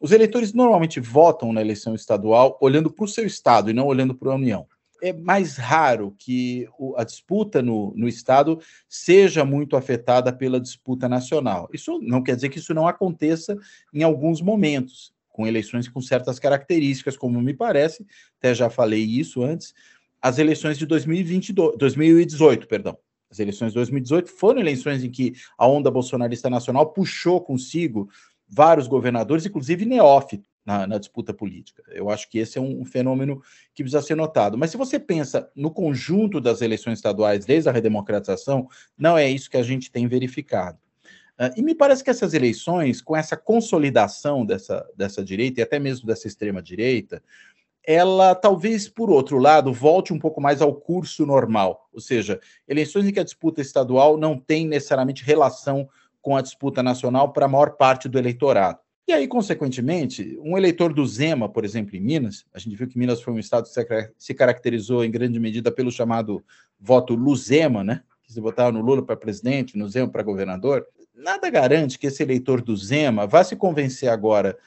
os 0.00 0.12
eleitores 0.12 0.52
normalmente 0.52 1.00
votam 1.00 1.52
na 1.52 1.60
eleição 1.60 1.94
estadual 1.94 2.58
olhando 2.60 2.90
para 2.90 3.04
o 3.04 3.08
seu 3.08 3.26
estado 3.26 3.70
e 3.70 3.74
não 3.74 3.86
olhando 3.86 4.14
para 4.14 4.30
a 4.30 4.34
União 4.34 4.66
é 5.02 5.12
mais 5.12 5.56
raro 5.56 6.14
que 6.18 6.66
a 6.96 7.04
disputa 7.04 7.62
no, 7.62 7.92
no 7.96 8.08
Estado 8.08 8.58
seja 8.88 9.44
muito 9.44 9.76
afetada 9.76 10.32
pela 10.32 10.60
disputa 10.60 11.08
nacional. 11.08 11.68
Isso 11.72 12.00
não 12.02 12.22
quer 12.22 12.34
dizer 12.34 12.48
que 12.48 12.58
isso 12.58 12.74
não 12.74 12.86
aconteça 12.86 13.56
em 13.92 14.02
alguns 14.02 14.40
momentos, 14.40 15.12
com 15.28 15.46
eleições 15.46 15.88
com 15.88 16.00
certas 16.00 16.38
características, 16.38 17.16
como 17.16 17.40
me 17.42 17.52
parece, 17.52 18.06
até 18.38 18.54
já 18.54 18.70
falei 18.70 19.04
isso 19.04 19.42
antes, 19.42 19.74
as 20.26 20.38
eleições 20.38 20.76
de 20.76 20.84
2022, 20.86 21.76
2018, 21.78 22.66
perdão. 22.66 22.98
As 23.30 23.38
eleições 23.38 23.68
de 23.68 23.74
2018 23.74 24.28
foram 24.28 24.58
eleições 24.60 25.04
em 25.04 25.10
que 25.10 25.34
a 25.56 25.68
onda 25.68 25.88
bolsonarista 25.88 26.50
nacional 26.50 26.92
puxou 26.92 27.40
consigo 27.40 28.08
vários 28.48 28.88
governadores, 28.88 29.46
inclusive 29.46 29.84
neófitos 29.84 30.48
na, 30.64 30.84
na, 30.84 30.98
disputa 30.98 31.32
política. 31.32 31.80
Eu 31.92 32.10
acho 32.10 32.28
que 32.28 32.38
esse 32.38 32.58
é 32.58 32.60
um, 32.60 32.84
fenômeno 32.84 33.40
que 33.72 33.84
precisa 33.84 34.02
ser 34.02 34.16
notado. 34.16 34.58
Mas 34.58 34.72
se 34.72 34.76
você 34.76 34.98
pensa 34.98 35.48
no 35.54 35.70
conjunto 35.70 36.40
das 36.40 36.60
eleições 36.60 36.98
estaduais 36.98 37.44
desde 37.44 37.68
a 37.68 37.72
redemocratização, 37.72 38.68
não 38.98 39.16
é 39.16 39.30
isso 39.30 39.48
que 39.48 39.56
a 39.56 39.62
gente 39.62 39.92
tem 39.92 40.08
verificado. 40.08 40.78
Uh, 41.38 41.54
e 41.56 41.62
me 41.62 41.74
parece 41.74 42.02
que 42.02 42.10
essas 42.10 42.34
eleições, 42.34 43.00
com 43.00 43.16
essa 43.16 43.36
consolidação 43.36 44.44
dessa, 44.44 44.84
dessa 44.96 45.22
direita 45.22 45.60
e 45.60 45.62
até 45.62 45.78
mesmo 45.78 46.04
dessa 46.04 46.26
extrema-direita, 46.26 47.22
ela 47.86 48.34
talvez, 48.34 48.88
por 48.88 49.10
outro 49.10 49.38
lado, 49.38 49.72
volte 49.72 50.12
um 50.12 50.18
pouco 50.18 50.40
mais 50.40 50.60
ao 50.60 50.74
curso 50.74 51.24
normal. 51.24 51.88
Ou 51.92 52.00
seja, 52.00 52.40
eleições 52.66 53.06
em 53.06 53.12
que 53.12 53.20
a 53.20 53.24
disputa 53.24 53.60
estadual 53.60 54.16
não 54.16 54.36
tem 54.36 54.66
necessariamente 54.66 55.24
relação 55.24 55.88
com 56.20 56.36
a 56.36 56.42
disputa 56.42 56.82
nacional 56.82 57.32
para 57.32 57.46
a 57.46 57.48
maior 57.48 57.76
parte 57.76 58.08
do 58.08 58.18
eleitorado. 58.18 58.80
E 59.06 59.12
aí, 59.12 59.28
consequentemente, 59.28 60.36
um 60.42 60.58
eleitor 60.58 60.92
do 60.92 61.06
Zema, 61.06 61.48
por 61.48 61.64
exemplo, 61.64 61.94
em 61.94 62.00
Minas, 62.00 62.44
a 62.52 62.58
gente 62.58 62.74
viu 62.74 62.88
que 62.88 62.98
Minas 62.98 63.22
foi 63.22 63.32
um 63.32 63.38
estado 63.38 63.68
que 63.68 64.12
se 64.18 64.34
caracterizou 64.34 65.04
em 65.04 65.10
grande 65.12 65.38
medida 65.38 65.70
pelo 65.70 65.92
chamado 65.92 66.44
voto 66.80 67.14
Luzema, 67.14 67.84
né? 67.84 68.02
Que 68.24 68.32
se 68.32 68.40
votava 68.40 68.72
no 68.72 68.80
Lula 68.80 69.04
para 69.04 69.16
presidente, 69.16 69.78
no 69.78 69.88
Zema 69.88 70.08
para 70.08 70.24
governador. 70.24 70.84
Nada 71.14 71.48
garante 71.48 72.00
que 72.00 72.08
esse 72.08 72.20
eleitor 72.24 72.60
do 72.60 72.76
Zema 72.76 73.28
vá 73.28 73.44
se 73.44 73.54
convencer 73.54 74.08
agora, 74.08 74.58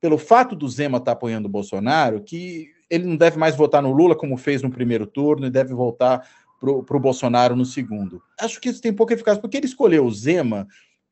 pelo 0.00 0.18
fato 0.18 0.54
do 0.54 0.68
Zema 0.68 0.98
estar 0.98 1.06
tá 1.06 1.12
apoiando 1.12 1.48
o 1.48 1.50
Bolsonaro, 1.50 2.22
que 2.22 2.68
ele 2.88 3.04
não 3.04 3.16
deve 3.16 3.38
mais 3.38 3.56
votar 3.56 3.82
no 3.82 3.92
Lula 3.92 4.16
como 4.16 4.36
fez 4.36 4.62
no 4.62 4.70
primeiro 4.70 5.06
turno 5.06 5.46
e 5.46 5.50
deve 5.50 5.74
voltar 5.74 6.26
para 6.60 6.96
o 6.96 7.00
Bolsonaro 7.00 7.54
no 7.54 7.64
segundo. 7.64 8.22
Acho 8.40 8.60
que 8.60 8.68
isso 8.68 8.82
tem 8.82 8.92
pouca 8.92 9.14
eficácia, 9.14 9.40
porque 9.40 9.56
ele 9.56 9.66
escolheu 9.66 10.04
o 10.04 10.10
Zema 10.10 10.66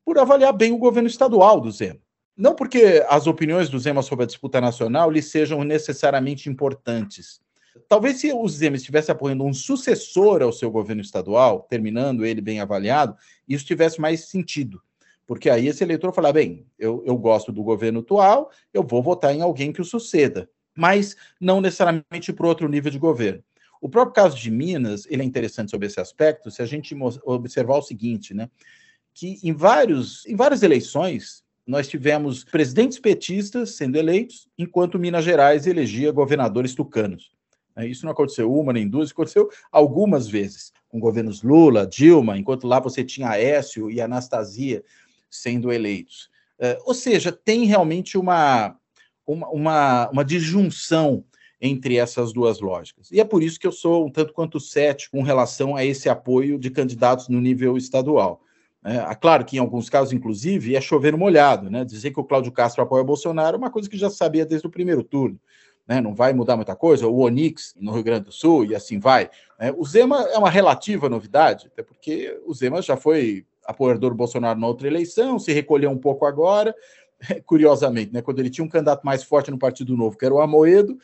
por 0.05 0.19
avaliar 0.19 0.53
bem 0.53 0.73
o 0.73 0.79
governo 0.79 1.09
estadual 1.09 1.61
do 1.61 1.71
Zema. 1.71 2.01
Não 2.37 2.55
porque 2.55 3.05
as 3.09 3.27
opiniões 3.27 3.69
do 3.69 3.79
Zema 3.79 4.03
sobre 4.03 4.25
a 4.25 4.27
disputa 4.27 4.61
nacional 4.61 5.11
lhe 5.11 5.23
sejam 5.23 5.65
necessariamente 5.65 6.49
importantes. 6.49 7.41
Talvez 7.89 8.19
se 8.19 8.33
o 8.33 8.49
Zema 8.49 8.77
estivesse 8.77 9.11
apoiando 9.11 9.45
um 9.45 9.55
sucessor 9.55 10.43
ao 10.43 10.53
seu 10.53 10.71
governo 10.71 11.03
estadual, 11.03 11.67
terminando 11.69 12.25
ele 12.25 12.41
bem 12.41 12.61
avaliado, 12.61 13.17
isso 13.49 13.65
tivesse 13.65 14.01
mais 14.01 14.29
sentido. 14.29 14.81
Porque 15.27 15.51
aí 15.51 15.67
esse 15.67 15.83
eleitor 15.83 16.13
fala: 16.13 16.33
bem, 16.33 16.67
eu, 16.79 17.03
eu 17.05 17.17
gosto 17.17 17.51
do 17.51 17.63
governo 17.63 18.01
atual, 18.01 18.51
eu 18.73 18.83
vou 18.83 19.03
votar 19.03 19.35
em 19.35 19.43
alguém 19.43 19.73
que 19.73 19.81
o 19.81 19.85
suceda. 19.85 20.49
Mas 20.75 21.17
não 21.41 21.61
necessariamente 21.61 22.33
para 22.33 22.47
outro 22.47 22.69
nível 22.69 22.91
de 22.91 22.99
governo. 22.99 23.43
O 23.81 23.89
próprio 23.89 24.15
caso 24.15 24.37
de 24.37 24.51
Minas, 24.51 25.07
ele 25.09 25.23
é 25.23 25.25
interessante 25.25 25.71
sobre 25.71 25.87
esse 25.87 26.01
aspecto, 26.01 26.51
se 26.51 26.63
a 26.63 26.67
gente 26.67 26.97
observar 27.25 27.77
o 27.77 27.83
seguinte, 27.83 28.33
né? 28.33 28.49
Que 29.13 29.39
em, 29.43 29.53
vários, 29.53 30.25
em 30.27 30.37
várias 30.37 30.63
eleições, 30.63 31.43
nós 31.67 31.89
tivemos 31.89 32.45
presidentes 32.45 32.99
petistas 32.99 33.77
sendo 33.77 33.97
eleitos, 33.97 34.49
enquanto 34.57 34.99
Minas 34.99 35.25
Gerais 35.25 35.67
elegia 35.67 36.13
governadores 36.13 36.75
tucanos. 36.75 37.33
É, 37.75 37.87
isso 37.87 38.05
não 38.05 38.13
aconteceu 38.13 38.53
uma 38.53 38.73
nem 38.73 38.89
duas, 38.89 39.11
aconteceu 39.11 39.51
algumas 39.71 40.27
vezes, 40.29 40.73
com 40.89 40.99
governos 40.99 41.43
Lula, 41.43 41.87
Dilma, 41.87 42.39
enquanto 42.39 42.67
lá 42.67 42.81
você 42.81 43.05
tinha 43.05 43.29
Aécio 43.29 43.91
e 43.91 44.01
Anastasia 44.01 44.83
sendo 45.37 45.73
eleitos. 45.73 46.29
É, 46.59 46.79
ou 46.85 46.95
seja, 46.95 47.31
tem 47.31 47.65
realmente 47.65 48.17
uma, 48.17 48.77
uma, 49.27 49.49
uma, 49.49 50.11
uma 50.11 50.25
disjunção 50.25 51.25
entre 51.61 51.97
essas 51.97 52.33
duas 52.33 52.61
lógicas. 52.61 53.11
E 53.11 53.21
é 53.21 53.25
por 53.25 53.43
isso 53.43 53.59
que 53.59 53.67
eu 53.67 53.73
sou 53.73 54.07
um 54.07 54.11
tanto 54.11 54.33
quanto 54.33 54.61
cético 54.61 55.17
com 55.17 55.23
relação 55.23 55.75
a 55.75 55.85
esse 55.85 56.09
apoio 56.09 56.59
de 56.59 56.71
candidatos 56.71 57.29
no 57.29 57.41
nível 57.41 57.77
estadual. 57.77 58.41
É, 58.85 59.15
claro 59.17 59.45
que 59.45 59.57
em 59.57 59.61
alguns 59.61 59.91
casos, 59.91 60.13
inclusive, 60.13 60.77
é 60.77 60.81
chover 60.81 61.17
molhado, 61.17 61.69
né? 61.69 61.85
Dizer 61.85 62.13
que 62.13 62.21
o 62.21 62.25
Cláudio 62.25 62.53
Castro 62.53 62.83
apoia 62.83 63.03
o 63.03 63.07
Bolsonaro 63.07 63.57
é 63.57 63.59
uma 63.59 63.71
coisa 63.71 63.91
que 63.91 63.97
já 63.97 64.09
sabia 64.09 64.47
desde 64.47 64.67
o 64.67 64.71
primeiro 64.71 65.03
turno. 65.03 65.41
Né? 65.89 66.01
Não 66.01 66.15
vai 66.15 66.33
mudar 66.33 66.57
muita 66.57 66.77
coisa. 66.77 67.07
O 67.07 67.19
Onix 67.19 67.75
no 67.77 67.93
Rio 67.93 68.05
Grande 68.05 68.27
do 68.27 68.33
Sul 68.33 68.65
e 68.65 68.75
assim 68.75 68.99
vai. 68.99 69.29
Né? 69.59 69.73
O 69.77 69.85
Zema 69.85 70.23
é 70.33 70.39
uma 70.39 70.51
relativa 70.51 71.09
novidade, 71.09 71.67
até 71.67 71.83
porque 71.83 72.41
o 72.47 72.55
Zema 72.55 72.81
já 72.81 72.97
foi 72.97 73.45
apoiador 73.67 74.11
do 74.11 74.17
Bolsonaro 74.17 74.59
na 74.59 74.67
outra 74.67 74.87
eleição, 74.87 75.39
se 75.39 75.53
recolheu 75.53 75.91
um 75.91 75.99
pouco 75.99 76.27
agora. 76.27 76.75
Curiosamente, 77.47 78.13
né? 78.13 78.23
quando 78.23 78.41
ele 78.41 78.51
tinha 78.51 78.65
um 78.65 78.69
candidato 78.69 79.05
mais 79.05 79.23
forte 79.23 79.51
no 79.51 79.59
Partido 79.59 79.97
Novo, 79.97 80.17
que 80.17 80.25
era 80.25 80.35
o 80.35 80.41
Amoedo, 80.41 80.99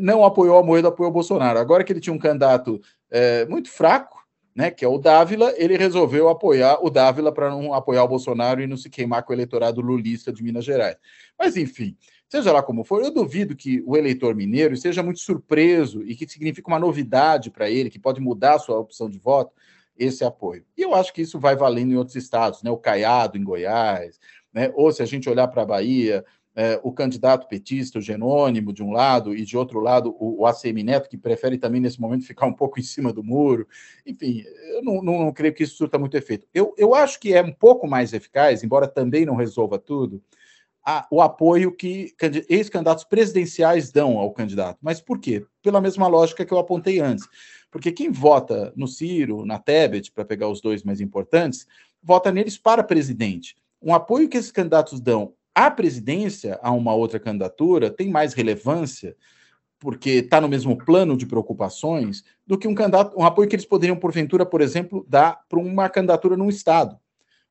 não 0.00 0.24
apoiou 0.24 0.56
o 0.56 0.58
Amoedo, 0.58 0.88
apoiou 0.88 1.10
o 1.10 1.14
Bolsonaro. 1.14 1.58
Agora 1.58 1.84
que 1.84 1.92
ele 1.92 2.00
tinha 2.00 2.14
um 2.14 2.18
candidato 2.18 2.80
é, 3.10 3.44
muito 3.46 3.70
fraco, 3.70 4.26
né, 4.54 4.70
que 4.70 4.84
é 4.84 4.88
o 4.88 4.96
Dávila, 4.96 5.52
ele 5.58 5.76
resolveu 5.76 6.30
apoiar 6.30 6.78
o 6.82 6.88
Dávila 6.88 7.30
para 7.30 7.50
não 7.50 7.74
apoiar 7.74 8.02
o 8.04 8.08
Bolsonaro 8.08 8.62
e 8.62 8.66
não 8.66 8.76
se 8.76 8.88
queimar 8.88 9.22
com 9.22 9.32
o 9.32 9.36
eleitorado 9.36 9.82
lulista 9.82 10.32
de 10.32 10.42
Minas 10.42 10.64
Gerais. 10.64 10.96
Mas, 11.38 11.58
enfim, 11.58 11.94
seja 12.26 12.50
lá 12.50 12.62
como 12.62 12.82
for, 12.82 13.04
eu 13.04 13.10
duvido 13.10 13.54
que 13.54 13.82
o 13.86 13.98
eleitor 13.98 14.34
mineiro 14.34 14.74
seja 14.74 15.02
muito 15.02 15.20
surpreso 15.20 16.02
e 16.02 16.16
que 16.16 16.26
significa 16.26 16.68
uma 16.68 16.78
novidade 16.78 17.50
para 17.50 17.68
ele, 17.68 17.90
que 17.90 17.98
pode 17.98 18.18
mudar 18.18 18.54
a 18.54 18.58
sua 18.58 18.78
opção 18.78 19.10
de 19.10 19.18
voto, 19.18 19.52
esse 19.98 20.24
apoio. 20.24 20.64
E 20.76 20.82
eu 20.82 20.94
acho 20.94 21.12
que 21.12 21.22
isso 21.22 21.38
vai 21.38 21.56
valendo 21.56 21.92
em 21.92 21.96
outros 21.96 22.16
estados, 22.16 22.62
né? 22.62 22.70
O 22.70 22.76
Caiado, 22.76 23.36
em 23.38 23.44
Goiás, 23.44 24.18
né? 24.52 24.70
ou 24.74 24.90
se 24.92 25.02
a 25.02 25.06
gente 25.06 25.28
olhar 25.28 25.48
para 25.48 25.62
a 25.62 25.66
Bahia, 25.66 26.24
é, 26.56 26.80
o 26.82 26.90
candidato 26.90 27.46
petista, 27.46 27.98
o 27.98 28.02
Genônimo, 28.02 28.72
de 28.72 28.82
um 28.82 28.90
lado, 28.90 29.34
e 29.34 29.44
de 29.44 29.58
outro 29.58 29.78
lado, 29.78 30.16
o, 30.18 30.40
o 30.40 30.46
ACM 30.46 30.82
Neto, 30.82 31.08
que 31.08 31.18
prefere 31.18 31.58
também, 31.58 31.82
nesse 31.82 32.00
momento, 32.00 32.24
ficar 32.26 32.46
um 32.46 32.52
pouco 32.52 32.80
em 32.80 32.82
cima 32.82 33.12
do 33.12 33.22
muro. 33.22 33.68
Enfim, 34.06 34.42
eu 34.72 34.82
não, 34.82 35.02
não, 35.02 35.18
não 35.18 35.32
creio 35.32 35.52
que 35.52 35.62
isso 35.62 35.76
surta 35.76 35.98
muito 35.98 36.16
efeito. 36.16 36.46
Eu, 36.54 36.74
eu 36.78 36.94
acho 36.94 37.20
que 37.20 37.34
é 37.34 37.42
um 37.42 37.52
pouco 37.52 37.86
mais 37.86 38.14
eficaz, 38.14 38.64
embora 38.64 38.88
também 38.88 39.26
não 39.26 39.36
resolva 39.36 39.78
tudo, 39.78 40.22
a, 40.86 41.04
o 41.10 41.20
apoio 41.20 41.72
que 41.72 42.14
ex-candidatos 42.48 43.02
presidenciais 43.02 43.90
dão 43.90 44.18
ao 44.18 44.32
candidato. 44.32 44.78
Mas 44.80 45.00
por 45.00 45.18
quê? 45.18 45.44
Pela 45.60 45.80
mesma 45.80 46.06
lógica 46.06 46.46
que 46.46 46.52
eu 46.52 46.58
apontei 46.58 47.00
antes. 47.00 47.26
Porque 47.72 47.90
quem 47.90 48.12
vota 48.12 48.72
no 48.76 48.86
Ciro, 48.86 49.44
na 49.44 49.58
Tebet, 49.58 50.12
para 50.12 50.24
pegar 50.24 50.48
os 50.48 50.60
dois 50.60 50.84
mais 50.84 51.00
importantes, 51.00 51.66
vota 52.00 52.30
neles 52.30 52.56
para 52.56 52.84
presidente. 52.84 53.56
Um 53.82 53.92
apoio 53.92 54.28
que 54.28 54.36
esses 54.36 54.52
candidatos 54.52 55.00
dão 55.00 55.34
à 55.52 55.68
presidência, 55.72 56.56
a 56.62 56.70
uma 56.70 56.94
outra 56.94 57.18
candidatura, 57.18 57.90
tem 57.90 58.08
mais 58.08 58.32
relevância, 58.32 59.16
porque 59.80 60.10
está 60.10 60.40
no 60.40 60.48
mesmo 60.48 60.78
plano 60.78 61.16
de 61.16 61.26
preocupações, 61.26 62.22
do 62.46 62.56
que 62.56 62.68
um 62.68 62.74
candidato, 62.74 63.18
um 63.18 63.24
apoio 63.24 63.48
que 63.48 63.56
eles 63.56 63.66
poderiam, 63.66 63.96
porventura, 63.96 64.46
por 64.46 64.60
exemplo, 64.60 65.04
dar 65.08 65.40
para 65.48 65.58
uma 65.58 65.88
candidatura 65.88 66.36
num 66.36 66.48
Estado 66.48 66.96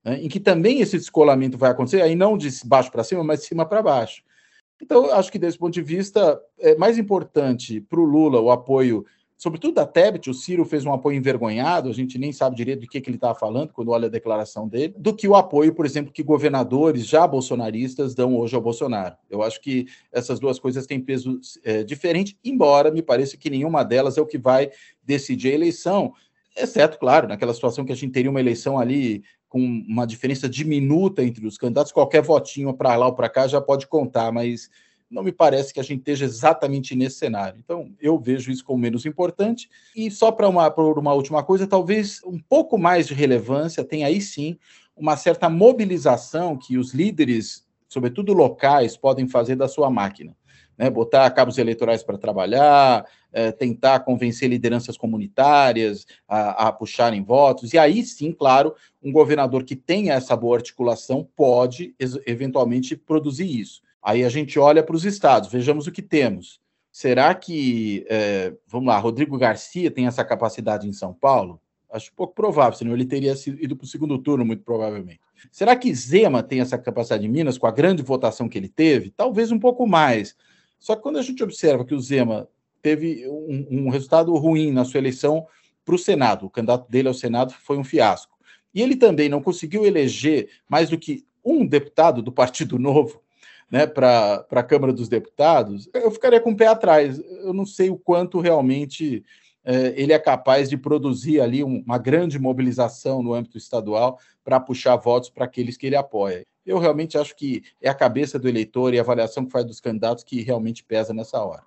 né, 0.05 0.21
em 0.21 0.29
que 0.29 0.39
também 0.39 0.79
esse 0.79 0.97
descolamento 0.97 1.57
vai 1.57 1.71
acontecer, 1.71 2.01
aí 2.03 2.15
não 2.15 2.37
de 2.37 2.47
baixo 2.63 2.91
para 2.91 3.03
cima, 3.03 3.23
mas 3.23 3.39
de 3.39 3.47
cima 3.47 3.65
para 3.65 3.81
baixo. 3.81 4.21
Então, 4.81 5.11
acho 5.11 5.31
que 5.31 5.39
desse 5.39 5.57
ponto 5.57 5.73
de 5.73 5.81
vista, 5.81 6.39
é 6.59 6.75
mais 6.75 6.97
importante 6.97 7.81
para 7.81 7.99
o 7.99 8.03
Lula 8.03 8.39
o 8.39 8.51
apoio, 8.51 9.05
sobretudo 9.37 9.73
da 9.73 9.85
Tebet, 9.85 10.29
o 10.29 10.33
Ciro 10.33 10.65
fez 10.65 10.85
um 10.85 10.93
apoio 10.93 11.17
envergonhado, 11.17 11.89
a 11.89 11.93
gente 11.93 12.19
nem 12.19 12.33
sabe 12.33 12.57
direito 12.57 12.81
do 12.81 12.87
que, 12.87 12.99
que 12.99 13.09
ele 13.09 13.17
estava 13.17 13.33
falando 13.33 13.71
quando 13.71 13.91
olha 13.91 14.07
a 14.07 14.11
declaração 14.11 14.67
dele, 14.67 14.93
do 14.97 15.15
que 15.15 15.27
o 15.27 15.35
apoio, 15.35 15.73
por 15.73 15.85
exemplo, 15.85 16.11
que 16.11 16.21
governadores 16.21 17.07
já 17.07 17.25
bolsonaristas 17.25 18.13
dão 18.13 18.35
hoje 18.35 18.53
ao 18.53 18.61
Bolsonaro. 18.61 19.15
Eu 19.29 19.41
acho 19.41 19.61
que 19.61 19.87
essas 20.11 20.39
duas 20.39 20.59
coisas 20.59 20.85
têm 20.85 20.99
peso 20.99 21.39
é, 21.63 21.83
diferente, 21.83 22.37
embora 22.43 22.91
me 22.91 23.01
pareça 23.01 23.37
que 23.37 23.49
nenhuma 23.49 23.83
delas 23.83 24.17
é 24.17 24.21
o 24.21 24.27
que 24.27 24.37
vai 24.37 24.69
decidir 25.03 25.51
a 25.51 25.55
eleição, 25.55 26.13
exceto, 26.55 26.99
claro, 26.99 27.27
naquela 27.27 27.53
situação 27.53 27.85
que 27.85 27.91
a 27.91 27.95
gente 27.95 28.11
teria 28.11 28.31
uma 28.31 28.39
eleição 28.39 28.77
ali 28.77 29.23
com 29.55 29.85
uma 29.87 30.05
diferença 30.05 30.49
diminuta 30.49 31.23
entre 31.23 31.47
os 31.47 31.57
candidatos, 31.57 31.93
qualquer 31.93 32.21
votinho 32.21 32.73
para 32.73 32.93
lá 32.97 33.05
ou 33.05 33.13
para 33.13 33.29
cá 33.29 33.47
já 33.47 33.61
pode 33.61 33.87
contar, 33.87 34.29
mas 34.29 34.69
não 35.09 35.23
me 35.23 35.31
parece 35.31 35.73
que 35.73 35.79
a 35.79 35.83
gente 35.83 35.99
esteja 35.99 36.25
exatamente 36.25 36.93
nesse 36.93 37.19
cenário. 37.19 37.57
Então, 37.63 37.89
eu 38.01 38.19
vejo 38.19 38.51
isso 38.51 38.65
como 38.65 38.79
menos 38.79 39.05
importante. 39.05 39.69
E 39.95 40.11
só 40.11 40.29
para 40.29 40.49
uma, 40.49 40.67
uma 40.75 41.13
última 41.13 41.41
coisa, 41.41 41.65
talvez 41.65 42.19
um 42.25 42.37
pouco 42.37 42.77
mais 42.77 43.07
de 43.07 43.13
relevância 43.13 43.81
tem 43.81 44.03
aí 44.03 44.19
sim 44.19 44.57
uma 44.93 45.15
certa 45.15 45.47
mobilização 45.49 46.57
que 46.57 46.77
os 46.77 46.93
líderes, 46.93 47.65
sobretudo 47.87 48.33
locais, 48.33 48.97
podem 48.97 49.25
fazer 49.25 49.55
da 49.55 49.69
sua 49.69 49.89
máquina 49.89 50.35
né, 50.77 50.89
botar 50.89 51.29
cabos 51.31 51.57
eleitorais 51.57 52.03
para 52.03 52.17
trabalhar, 52.17 53.05
é, 53.36 53.52
tentar 53.52 54.00
convencer 54.00 54.50
lideranças 54.50 54.95
comunitárias 54.95 56.08
a, 56.26 56.67
a, 56.67 56.71
puxarem 56.71 57.21
votos, 57.21 57.74
e 57.74 57.78
aí 57.78 58.02
sim, 58.02 58.32
claro, 58.32 58.74
um 59.04 59.12
governador 59.12 59.65
que 59.65 59.76
tenha 59.76 60.13
essa 60.13 60.38
boa 60.38 60.56
articulação 60.56 61.28
pode 61.36 61.93
eventualmente 62.26 62.95
produzir 62.95 63.60
isso. 63.60 63.82
Aí 64.02 64.24
a 64.24 64.30
gente 64.30 64.58
olha 64.58 64.82
para 64.82 64.95
os 64.95 65.04
estados, 65.04 65.52
vejamos 65.52 65.86
o 65.86 65.91
que 65.91 66.02
temos. 66.02 66.62
Será 66.89 67.36
que, 67.36 68.06
é, 68.10 68.54
vamos 68.65 68.88
lá, 68.88 68.98
Rodrigo 68.98 69.38
Garcia 69.38 69.91
tem 69.91 70.08
essa 70.08 70.24
capacidade 70.24 70.88
em 70.88 70.93
São 70.93 71.13
Paulo? 71.13 71.60
Acho 71.91 72.13
pouco 72.15 72.34
provável, 72.34 72.78
senão 72.78 72.93
ele 72.93 73.06
teria 73.06 73.34
ido 73.60 73.76
para 73.76 73.84
o 73.84 73.88
segundo 73.88 74.17
turno, 74.17 74.45
muito 74.45 74.63
provavelmente. 74.63 75.19
Será 75.52 75.76
que 75.76 75.93
Zema 75.93 76.41
tem 76.41 76.62
essa 76.62 76.78
capacidade 76.78 77.26
em 77.26 77.30
Minas, 77.30 77.58
com 77.58 77.67
a 77.67 77.71
grande 77.71 78.02
votação 78.02 78.48
que 78.48 78.58
ele 78.58 78.69
teve? 78.69 79.12
Talvez 79.12 79.52
um 79.52 79.60
pouco 79.60 79.86
mais. 79.86 80.38
Só 80.80 80.95
que 80.95 81.02
quando 81.02 81.17
a 81.17 81.21
gente 81.21 81.43
observa 81.43 81.84
que 81.84 81.93
o 81.93 82.00
Zema 82.00 82.48
teve 82.86 83.28
um, 83.28 83.65
um 83.71 83.89
resultado 83.89 84.32
ruim 84.36 84.71
na 84.71 84.86
sua 84.86 85.00
eleição 85.00 85.48
para 85.84 85.95
o 85.95 85.98
Senado, 85.98 86.45
o 86.45 86.50
candidato 86.52 86.88
dele 86.88 87.08
ao 87.08 87.15
Senado 87.15 87.52
foi 87.52 87.80
um 87.80 87.84
fiasco, 87.84 88.38
e 88.76 88.80
ele 88.80 88.95
também 88.95 89.28
não 89.28 89.41
conseguiu 89.41 89.88
eleger 89.88 90.50
mais 90.69 90.88
do 90.88 91.00
que 91.00 91.26
um 91.43 91.65
deputado 91.65 92.21
do 92.21 92.32
Partido 92.32 92.78
Novo 92.78 93.24
né, 93.71 93.88
para 93.88 94.45
a 94.52 94.63
Câmara 94.63 94.93
dos 94.93 95.10
Deputados, 95.10 95.89
eu 95.95 96.12
ficaria 96.12 96.39
com 96.39 96.52
o 96.52 96.56
pé 96.56 96.67
atrás. 96.67 97.19
Eu 97.41 97.54
não 97.54 97.65
sei 97.65 97.89
o 97.89 97.98
quanto 97.98 98.39
realmente 98.39 99.24
eh, 99.63 99.93
ele 99.98 100.13
é 100.13 100.19
capaz 100.19 100.69
de 100.69 100.78
produzir 100.78 101.41
ali 101.41 101.63
um, 101.63 101.82
uma 101.84 101.98
grande 101.98 102.38
mobilização 102.38 103.24
no 103.24 103.34
âmbito 103.34 103.58
estadual 103.58 104.19
para 104.43 104.60
puxar 104.60 104.95
votos 104.98 105.32
para 105.32 105.45
aqueles 105.45 105.76
que 105.76 105.88
ele 105.88 105.95
apoia. 105.95 106.45
Eu 106.63 106.78
realmente 106.78 107.17
acho 107.17 107.36
que 107.36 107.63
é 107.82 107.89
a 107.89 107.95
cabeça 107.95 108.38
do 108.38 108.48
eleitor 108.48 108.93
e 108.93 109.00
a 109.00 109.02
avaliação 109.02 109.43
que 109.43 109.52
faz 109.52 109.65
dos 109.65 109.82
candidatos 109.82 110.24
que 110.24 110.43
realmente 110.43 110.84
pesa 110.84 111.15
nessa 111.15 111.43
hora. 111.43 111.63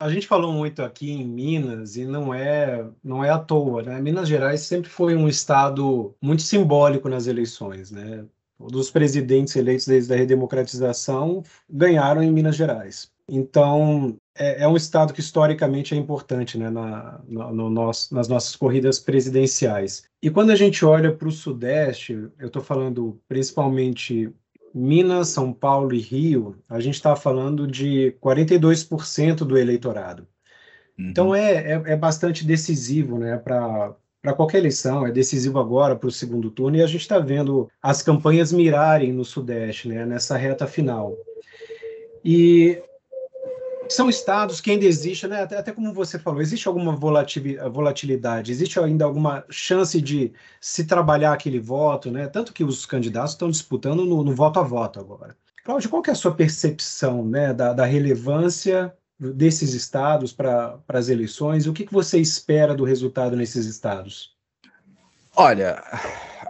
A 0.00 0.08
gente 0.08 0.26
falou 0.26 0.50
muito 0.50 0.82
aqui 0.82 1.10
em 1.10 1.26
Minas 1.26 1.94
e 1.96 2.06
não 2.06 2.32
é 2.32 2.88
não 3.04 3.22
é 3.22 3.28
à 3.28 3.38
toa, 3.38 3.82
né? 3.82 4.00
Minas 4.00 4.26
Gerais 4.28 4.62
sempre 4.62 4.88
foi 4.88 5.14
um 5.14 5.28
estado 5.28 6.14
muito 6.22 6.40
simbólico 6.40 7.06
nas 7.08 7.26
eleições, 7.26 7.90
né? 7.90 8.24
Dos 8.58 8.90
presidentes 8.90 9.54
eleitos 9.56 9.86
desde 9.86 10.12
a 10.12 10.16
redemocratização 10.16 11.42
ganharam 11.68 12.22
em 12.22 12.32
Minas 12.32 12.56
Gerais. 12.56 13.12
Então, 13.28 14.16
é, 14.36 14.64
é, 14.64 14.68
um 14.68 14.76
estado 14.76 15.12
que 15.12 15.20
historicamente 15.20 15.94
é 15.94 15.96
importante 15.96 16.58
né, 16.58 16.68
na, 16.68 17.20
no, 17.28 17.52
no 17.52 17.70
nosso, 17.70 18.12
nas 18.12 18.26
nossas 18.26 18.56
corridas 18.56 18.98
presidenciais. 18.98 20.02
E 20.20 20.30
quando 20.30 20.50
a 20.50 20.56
gente 20.56 20.84
olha 20.84 21.14
para 21.14 21.28
o 21.28 21.32
Sudeste, 21.32 22.14
eu 22.38 22.48
estou 22.48 22.60
falando 22.60 23.20
principalmente 23.28 24.32
Minas, 24.74 25.28
São 25.28 25.52
Paulo 25.52 25.92
e 25.94 25.98
Rio, 25.98 26.56
a 26.68 26.80
gente 26.80 26.94
está 26.94 27.16
falando 27.16 27.66
de 27.66 28.14
42% 28.20 29.38
do 29.38 29.58
eleitorado. 29.58 30.26
Uhum. 30.98 31.10
Então 31.10 31.34
é, 31.34 31.72
é, 31.72 31.82
é, 31.86 31.96
bastante 31.96 32.46
decisivo 32.46 33.18
né, 33.18 33.36
para 33.36 33.94
para 34.22 34.34
qualquer 34.34 34.58
eleição, 34.58 35.06
é 35.06 35.10
decisivo 35.10 35.58
agora 35.58 35.96
para 35.96 36.06
o 36.06 36.12
segundo 36.12 36.50
turno, 36.50 36.76
e 36.76 36.82
a 36.82 36.86
gente 36.86 37.00
está 37.00 37.18
vendo 37.18 37.70
as 37.82 38.02
campanhas 38.02 38.52
mirarem 38.52 39.14
no 39.14 39.24
Sudeste, 39.24 39.88
né, 39.88 40.04
nessa 40.04 40.36
reta 40.36 40.66
final. 40.66 41.16
E 42.22 42.82
são 43.92 44.08
estados 44.08 44.60
que 44.60 44.70
ainda 44.70 44.84
existe, 44.84 45.26
né? 45.26 45.42
até, 45.42 45.56
até, 45.56 45.72
como 45.72 45.92
você 45.92 46.18
falou, 46.18 46.40
existe 46.40 46.68
alguma 46.68 46.94
volatilidade, 46.94 48.52
existe 48.52 48.78
ainda 48.78 49.04
alguma 49.04 49.44
chance 49.50 50.00
de 50.00 50.32
se 50.60 50.84
trabalhar 50.84 51.32
aquele 51.32 51.58
voto, 51.58 52.10
né? 52.10 52.26
tanto 52.28 52.52
que 52.52 52.64
os 52.64 52.86
candidatos 52.86 53.32
estão 53.32 53.50
disputando 53.50 54.04
no, 54.04 54.22
no 54.22 54.34
voto 54.34 54.60
a 54.60 54.62
voto 54.62 55.00
agora. 55.00 55.36
Cláudio, 55.64 55.90
qual 55.90 56.02
é 56.06 56.10
a 56.10 56.14
sua 56.14 56.34
percepção 56.34 57.24
né, 57.24 57.52
da, 57.52 57.72
da 57.72 57.84
relevância 57.84 58.92
desses 59.18 59.74
estados 59.74 60.32
para 60.32 60.78
as 60.88 61.08
eleições? 61.08 61.66
O 61.66 61.72
que, 61.72 61.84
que 61.84 61.92
você 61.92 62.18
espera 62.18 62.74
do 62.74 62.84
resultado 62.84 63.36
nesses 63.36 63.66
estados? 63.66 64.34
Olha, 65.36 65.82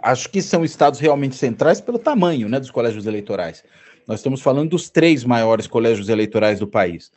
acho 0.01 0.29
que 0.29 0.41
são 0.41 0.63
estados 0.63 0.99
realmente 0.99 1.35
centrais 1.35 1.81
pelo 1.81 1.99
tamanho 1.99 2.47
né, 2.47 2.59
dos 2.59 2.71
colégios 2.71 3.05
eleitorais. 3.05 3.63
Nós 4.07 4.19
estamos 4.19 4.41
falando 4.41 4.69
dos 4.71 4.89
três 4.89 5.23
maiores 5.23 5.67
colégios 5.67 6.09
eleitorais 6.09 6.59
do 6.59 6.67
país. 6.67 7.11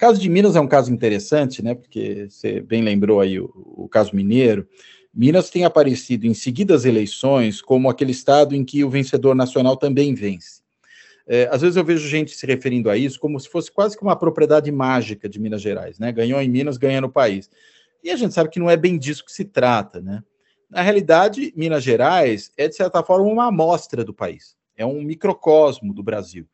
O 0.00 0.06
caso 0.08 0.18
de 0.18 0.30
Minas 0.30 0.56
é 0.56 0.60
um 0.62 0.66
caso 0.66 0.90
interessante, 0.90 1.62
né? 1.62 1.74
Porque 1.74 2.26
você 2.26 2.62
bem 2.62 2.80
lembrou 2.80 3.20
aí 3.20 3.38
o, 3.38 3.52
o 3.54 3.86
caso 3.86 4.16
mineiro. 4.16 4.66
Minas 5.12 5.50
tem 5.50 5.66
aparecido 5.66 6.26
em 6.26 6.32
seguidas 6.32 6.86
eleições 6.86 7.60
como 7.60 7.90
aquele 7.90 8.12
estado 8.12 8.56
em 8.56 8.64
que 8.64 8.82
o 8.82 8.88
vencedor 8.88 9.34
nacional 9.34 9.76
também 9.76 10.14
vence. 10.14 10.62
É, 11.26 11.50
às 11.52 11.60
vezes 11.60 11.76
eu 11.76 11.84
vejo 11.84 12.08
gente 12.08 12.34
se 12.34 12.46
referindo 12.46 12.88
a 12.88 12.96
isso 12.96 13.20
como 13.20 13.38
se 13.38 13.46
fosse 13.50 13.70
quase 13.70 13.94
que 13.94 14.02
uma 14.02 14.16
propriedade 14.16 14.72
mágica 14.72 15.28
de 15.28 15.38
Minas 15.38 15.60
Gerais, 15.60 15.98
né? 15.98 16.10
Ganhou 16.10 16.40
em 16.40 16.48
Minas, 16.48 16.78
ganha 16.78 17.02
no 17.02 17.12
país. 17.12 17.50
E 18.02 18.08
a 18.08 18.16
gente 18.16 18.32
sabe 18.32 18.48
que 18.48 18.58
não 18.58 18.70
é 18.70 18.78
bem 18.78 18.96
disso 18.96 19.22
que 19.22 19.30
se 19.30 19.44
trata, 19.44 20.00
né? 20.00 20.24
Na 20.70 20.80
realidade, 20.80 21.52
Minas 21.54 21.82
Gerais 21.82 22.50
é, 22.56 22.66
de 22.66 22.74
certa 22.74 23.02
forma, 23.02 23.26
uma 23.26 23.48
amostra 23.48 24.02
do 24.02 24.14
país, 24.14 24.56
é 24.78 24.86
um 24.86 25.02
microcosmo 25.02 25.92
do 25.92 26.02
Brasil. 26.02 26.48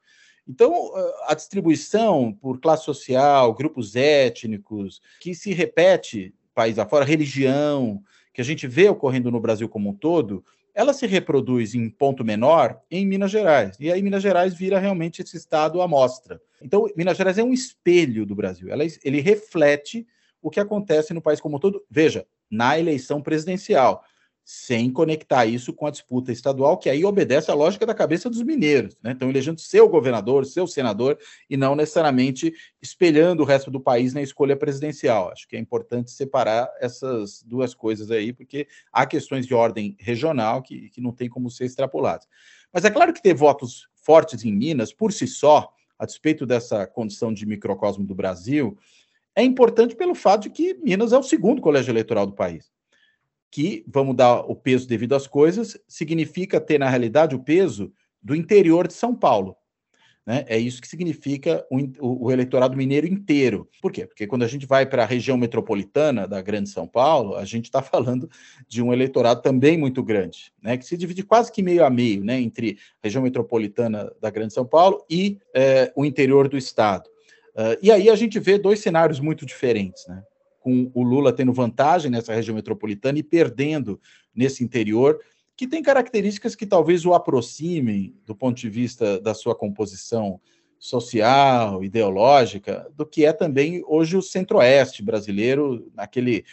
Então, 0.48 0.92
a 1.26 1.34
distribuição 1.34 2.32
por 2.32 2.60
classe 2.60 2.84
social, 2.84 3.52
grupos 3.52 3.96
étnicos, 3.96 5.00
que 5.20 5.34
se 5.34 5.52
repete 5.52 6.34
país 6.54 6.78
afora, 6.78 7.04
religião, 7.04 8.02
que 8.32 8.40
a 8.40 8.44
gente 8.44 8.66
vê 8.66 8.88
ocorrendo 8.88 9.30
no 9.30 9.40
Brasil 9.40 9.68
como 9.68 9.90
um 9.90 9.94
todo, 9.94 10.44
ela 10.74 10.92
se 10.92 11.06
reproduz 11.06 11.74
em 11.74 11.88
ponto 11.88 12.24
menor 12.24 12.80
em 12.90 13.06
Minas 13.06 13.30
Gerais. 13.30 13.76
E 13.80 13.90
aí 13.90 14.02
Minas 14.02 14.22
Gerais 14.22 14.54
vira 14.54 14.78
realmente 14.78 15.22
esse 15.22 15.36
estado 15.36 15.80
amostra. 15.80 16.40
Então, 16.60 16.86
Minas 16.96 17.16
Gerais 17.16 17.38
é 17.38 17.42
um 17.42 17.52
espelho 17.52 18.24
do 18.24 18.34
Brasil. 18.34 18.70
Ela, 18.70 18.84
ele 19.02 19.20
reflete 19.20 20.06
o 20.40 20.50
que 20.50 20.60
acontece 20.60 21.12
no 21.12 21.22
país 21.22 21.40
como 21.40 21.56
um 21.56 21.60
todo. 21.60 21.82
Veja, 21.90 22.26
na 22.50 22.78
eleição 22.78 23.22
presidencial 23.22 24.04
sem 24.48 24.92
conectar 24.92 25.44
isso 25.44 25.72
com 25.72 25.88
a 25.88 25.90
disputa 25.90 26.30
estadual, 26.30 26.78
que 26.78 26.88
aí 26.88 27.04
obedece 27.04 27.50
à 27.50 27.54
lógica 27.54 27.84
da 27.84 27.92
cabeça 27.92 28.30
dos 28.30 28.40
mineiros, 28.44 28.96
né? 29.02 29.10
Estão 29.10 29.28
elegendo 29.28 29.60
seu 29.60 29.88
governador, 29.88 30.46
seu 30.46 30.68
senador, 30.68 31.18
e 31.50 31.56
não 31.56 31.74
necessariamente 31.74 32.54
espelhando 32.80 33.42
o 33.42 33.44
resto 33.44 33.72
do 33.72 33.80
país 33.80 34.14
na 34.14 34.22
escolha 34.22 34.56
presidencial. 34.56 35.32
Acho 35.32 35.48
que 35.48 35.56
é 35.56 35.58
importante 35.58 36.12
separar 36.12 36.72
essas 36.80 37.42
duas 37.42 37.74
coisas 37.74 38.08
aí, 38.12 38.32
porque 38.32 38.68
há 38.92 39.04
questões 39.04 39.48
de 39.48 39.52
ordem 39.52 39.96
regional 39.98 40.62
que, 40.62 40.90
que 40.90 41.00
não 41.00 41.10
tem 41.10 41.28
como 41.28 41.50
ser 41.50 41.64
extrapoladas. 41.64 42.28
Mas 42.72 42.84
é 42.84 42.90
claro 42.90 43.12
que 43.12 43.20
ter 43.20 43.34
votos 43.34 43.88
fortes 43.96 44.44
em 44.44 44.52
Minas, 44.52 44.92
por 44.92 45.12
si 45.12 45.26
só, 45.26 45.72
a 45.98 46.06
despeito 46.06 46.46
dessa 46.46 46.86
condição 46.86 47.34
de 47.34 47.44
microcosmo 47.44 48.04
do 48.04 48.14
Brasil, 48.14 48.78
é 49.34 49.42
importante 49.42 49.96
pelo 49.96 50.14
fato 50.14 50.42
de 50.42 50.50
que 50.50 50.74
Minas 50.74 51.12
é 51.12 51.18
o 51.18 51.22
segundo 51.24 51.60
colégio 51.60 51.90
eleitoral 51.90 52.26
do 52.26 52.32
país 52.32 52.75
que, 53.50 53.84
vamos 53.86 54.16
dar 54.16 54.40
o 54.40 54.54
peso 54.54 54.86
devido 54.86 55.14
às 55.14 55.26
coisas, 55.26 55.78
significa 55.88 56.60
ter, 56.60 56.78
na 56.78 56.88
realidade, 56.88 57.34
o 57.34 57.42
peso 57.42 57.92
do 58.22 58.34
interior 58.34 58.86
de 58.86 58.94
São 58.94 59.14
Paulo. 59.14 59.56
Né? 60.26 60.44
É 60.48 60.58
isso 60.58 60.82
que 60.82 60.88
significa 60.88 61.64
o, 61.70 62.26
o, 62.26 62.32
eleitorado 62.32 62.76
mineiro 62.76 63.06
inteiro. 63.06 63.68
Por 63.80 63.92
quê? 63.92 64.06
Porque 64.06 64.26
quando 64.26 64.42
a 64.42 64.48
gente 64.48 64.66
vai 64.66 64.84
para 64.84 65.04
a 65.04 65.06
região 65.06 65.36
metropolitana 65.36 66.26
da 66.26 66.42
Grande 66.42 66.68
São 66.68 66.86
Paulo, 66.86 67.36
a 67.36 67.44
gente 67.44 67.66
está 67.66 67.80
falando 67.82 68.28
de 68.66 68.82
um 68.82 68.92
eleitorado 68.92 69.40
também 69.40 69.78
muito 69.78 70.02
grande, 70.02 70.52
né? 70.60 70.76
que 70.76 70.84
se 70.84 70.96
divide 70.96 71.22
quase 71.22 71.52
que 71.52 71.62
meio 71.62 71.84
a 71.84 71.90
meio 71.90 72.24
né? 72.24 72.40
entre 72.40 72.76
a 73.00 73.06
região 73.06 73.22
metropolitana 73.22 74.12
da 74.20 74.28
Grande 74.28 74.52
São 74.52 74.66
Paulo 74.66 75.04
e 75.08 75.38
é, 75.54 75.92
o 75.94 76.04
interior 76.04 76.48
do 76.48 76.58
estado. 76.58 77.08
Uh, 77.56 77.78
e 77.80 77.90
aí 77.90 78.10
a 78.10 78.16
gente 78.16 78.38
vê 78.38 78.58
dois 78.58 78.80
cenários 78.80 79.18
muito 79.18 79.46
diferentes, 79.46 80.06
né? 80.06 80.22
Com 80.66 80.90
o 80.92 81.04
Lula 81.04 81.32
tendo 81.32 81.52
vantagem 81.52 82.10
nessa 82.10 82.34
região 82.34 82.56
metropolitana 82.56 83.20
e 83.20 83.22
perdendo 83.22 84.00
nesse 84.34 84.64
interior 84.64 85.20
que 85.56 85.64
tem 85.64 85.80
características 85.80 86.56
que 86.56 86.66
talvez 86.66 87.06
o 87.06 87.14
aproximem 87.14 88.16
do 88.26 88.34
ponto 88.34 88.60
de 88.60 88.68
vista 88.68 89.20
da 89.20 89.32
sua 89.32 89.54
composição 89.54 90.40
social, 90.76 91.84
ideológica, 91.84 92.90
do 92.96 93.06
que 93.06 93.24
é 93.24 93.32
também 93.32 93.80
hoje 93.86 94.16
o 94.16 94.22
centro-oeste 94.22 95.04
brasileiro, 95.04 95.88
naquele, 95.94 96.44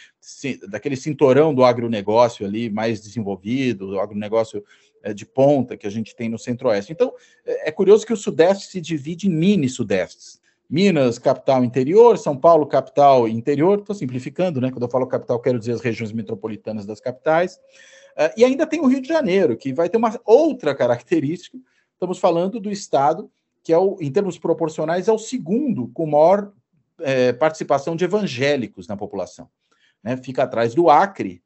daquele 0.68 0.94
cinturão 0.94 1.52
do 1.52 1.64
agronegócio 1.64 2.46
ali 2.46 2.70
mais 2.70 3.02
desenvolvido, 3.02 3.88
do 3.88 3.98
agronegócio 3.98 4.64
eh, 5.02 5.12
de 5.12 5.26
ponta 5.26 5.76
que 5.76 5.88
a 5.88 5.90
gente 5.90 6.14
tem 6.14 6.28
no 6.28 6.38
centro-oeste. 6.38 6.92
Então, 6.92 7.12
é, 7.44 7.68
é 7.68 7.72
curioso 7.72 8.06
que 8.06 8.12
o 8.12 8.16
sudeste 8.16 8.68
se 8.68 8.80
divide 8.80 9.26
em 9.26 9.34
mini-sudestes. 9.34 10.40
Minas, 10.68 11.18
capital 11.18 11.62
interior, 11.62 12.16
São 12.18 12.36
Paulo, 12.36 12.66
capital 12.66 13.28
interior, 13.28 13.78
estou 13.78 13.94
simplificando, 13.94 14.60
né? 14.60 14.70
Quando 14.70 14.84
eu 14.84 14.90
falo 14.90 15.06
capital, 15.06 15.38
quero 15.40 15.58
dizer 15.58 15.72
as 15.72 15.80
regiões 15.80 16.12
metropolitanas 16.12 16.86
das 16.86 17.00
capitais. 17.00 17.56
Uh, 18.16 18.32
e 18.36 18.44
ainda 18.44 18.66
tem 18.66 18.80
o 18.80 18.86
Rio 18.86 19.00
de 19.00 19.08
Janeiro, 19.08 19.56
que 19.56 19.72
vai 19.72 19.88
ter 19.88 19.96
uma 19.96 20.18
outra 20.24 20.74
característica. 20.74 21.58
Estamos 21.92 22.18
falando 22.18 22.58
do 22.58 22.70
estado 22.70 23.30
que, 23.62 23.72
é 23.72 23.78
o, 23.78 23.96
em 24.00 24.12
termos 24.12 24.38
proporcionais, 24.38 25.08
é 25.08 25.12
o 25.12 25.18
segundo 25.18 25.88
com 25.88 26.06
maior 26.06 26.52
é, 27.00 27.32
participação 27.32 27.96
de 27.96 28.04
evangélicos 28.04 28.86
na 28.86 28.96
população. 28.96 29.48
Né? 30.02 30.16
Fica 30.18 30.42
atrás 30.42 30.74
do 30.74 30.90
Acre, 30.90 31.42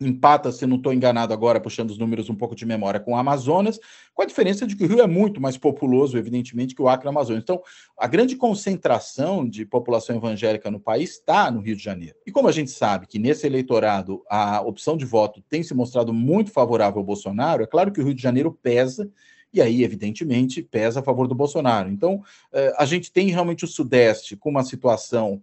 empata, 0.00 0.50
se 0.50 0.66
não 0.66 0.76
estou 0.76 0.92
enganado 0.92 1.32
agora, 1.32 1.60
puxando 1.60 1.90
os 1.90 1.98
números 1.98 2.28
um 2.28 2.34
pouco 2.34 2.54
de 2.54 2.66
memória, 2.66 3.00
com 3.00 3.12
o 3.12 3.16
Amazonas, 3.16 3.78
com 4.12 4.22
a 4.22 4.26
diferença 4.26 4.66
de 4.66 4.76
que 4.76 4.84
o 4.84 4.86
Rio 4.86 5.00
é 5.00 5.06
muito 5.06 5.40
mais 5.40 5.56
populoso, 5.56 6.18
evidentemente, 6.18 6.74
que 6.74 6.82
o 6.82 6.88
Acre 6.88 7.06
e 7.06 7.08
o 7.08 7.10
Amazonas. 7.10 7.42
Então, 7.42 7.62
a 7.98 8.06
grande 8.06 8.36
concentração 8.36 9.48
de 9.48 9.64
população 9.64 10.16
evangélica 10.16 10.70
no 10.70 10.80
país 10.80 11.12
está 11.12 11.50
no 11.50 11.60
Rio 11.60 11.76
de 11.76 11.82
Janeiro. 11.82 12.16
E 12.26 12.32
como 12.32 12.48
a 12.48 12.52
gente 12.52 12.70
sabe 12.70 13.06
que 13.06 13.18
nesse 13.18 13.46
eleitorado 13.46 14.22
a 14.28 14.60
opção 14.60 14.96
de 14.96 15.04
voto 15.04 15.42
tem 15.48 15.62
se 15.62 15.74
mostrado 15.74 16.12
muito 16.12 16.50
favorável 16.50 16.98
ao 16.98 17.04
Bolsonaro, 17.04 17.62
é 17.62 17.66
claro 17.66 17.92
que 17.92 18.00
o 18.00 18.04
Rio 18.04 18.14
de 18.14 18.22
Janeiro 18.22 18.52
pesa, 18.62 19.10
e 19.52 19.62
aí, 19.62 19.84
evidentemente, 19.84 20.60
pesa 20.62 20.98
a 20.98 21.02
favor 21.02 21.28
do 21.28 21.34
Bolsonaro. 21.34 21.88
Então, 21.88 22.20
eh, 22.52 22.74
a 22.76 22.84
gente 22.84 23.12
tem 23.12 23.28
realmente 23.28 23.64
o 23.64 23.68
Sudeste 23.68 24.36
com 24.36 24.50
uma 24.50 24.64
situação 24.64 25.40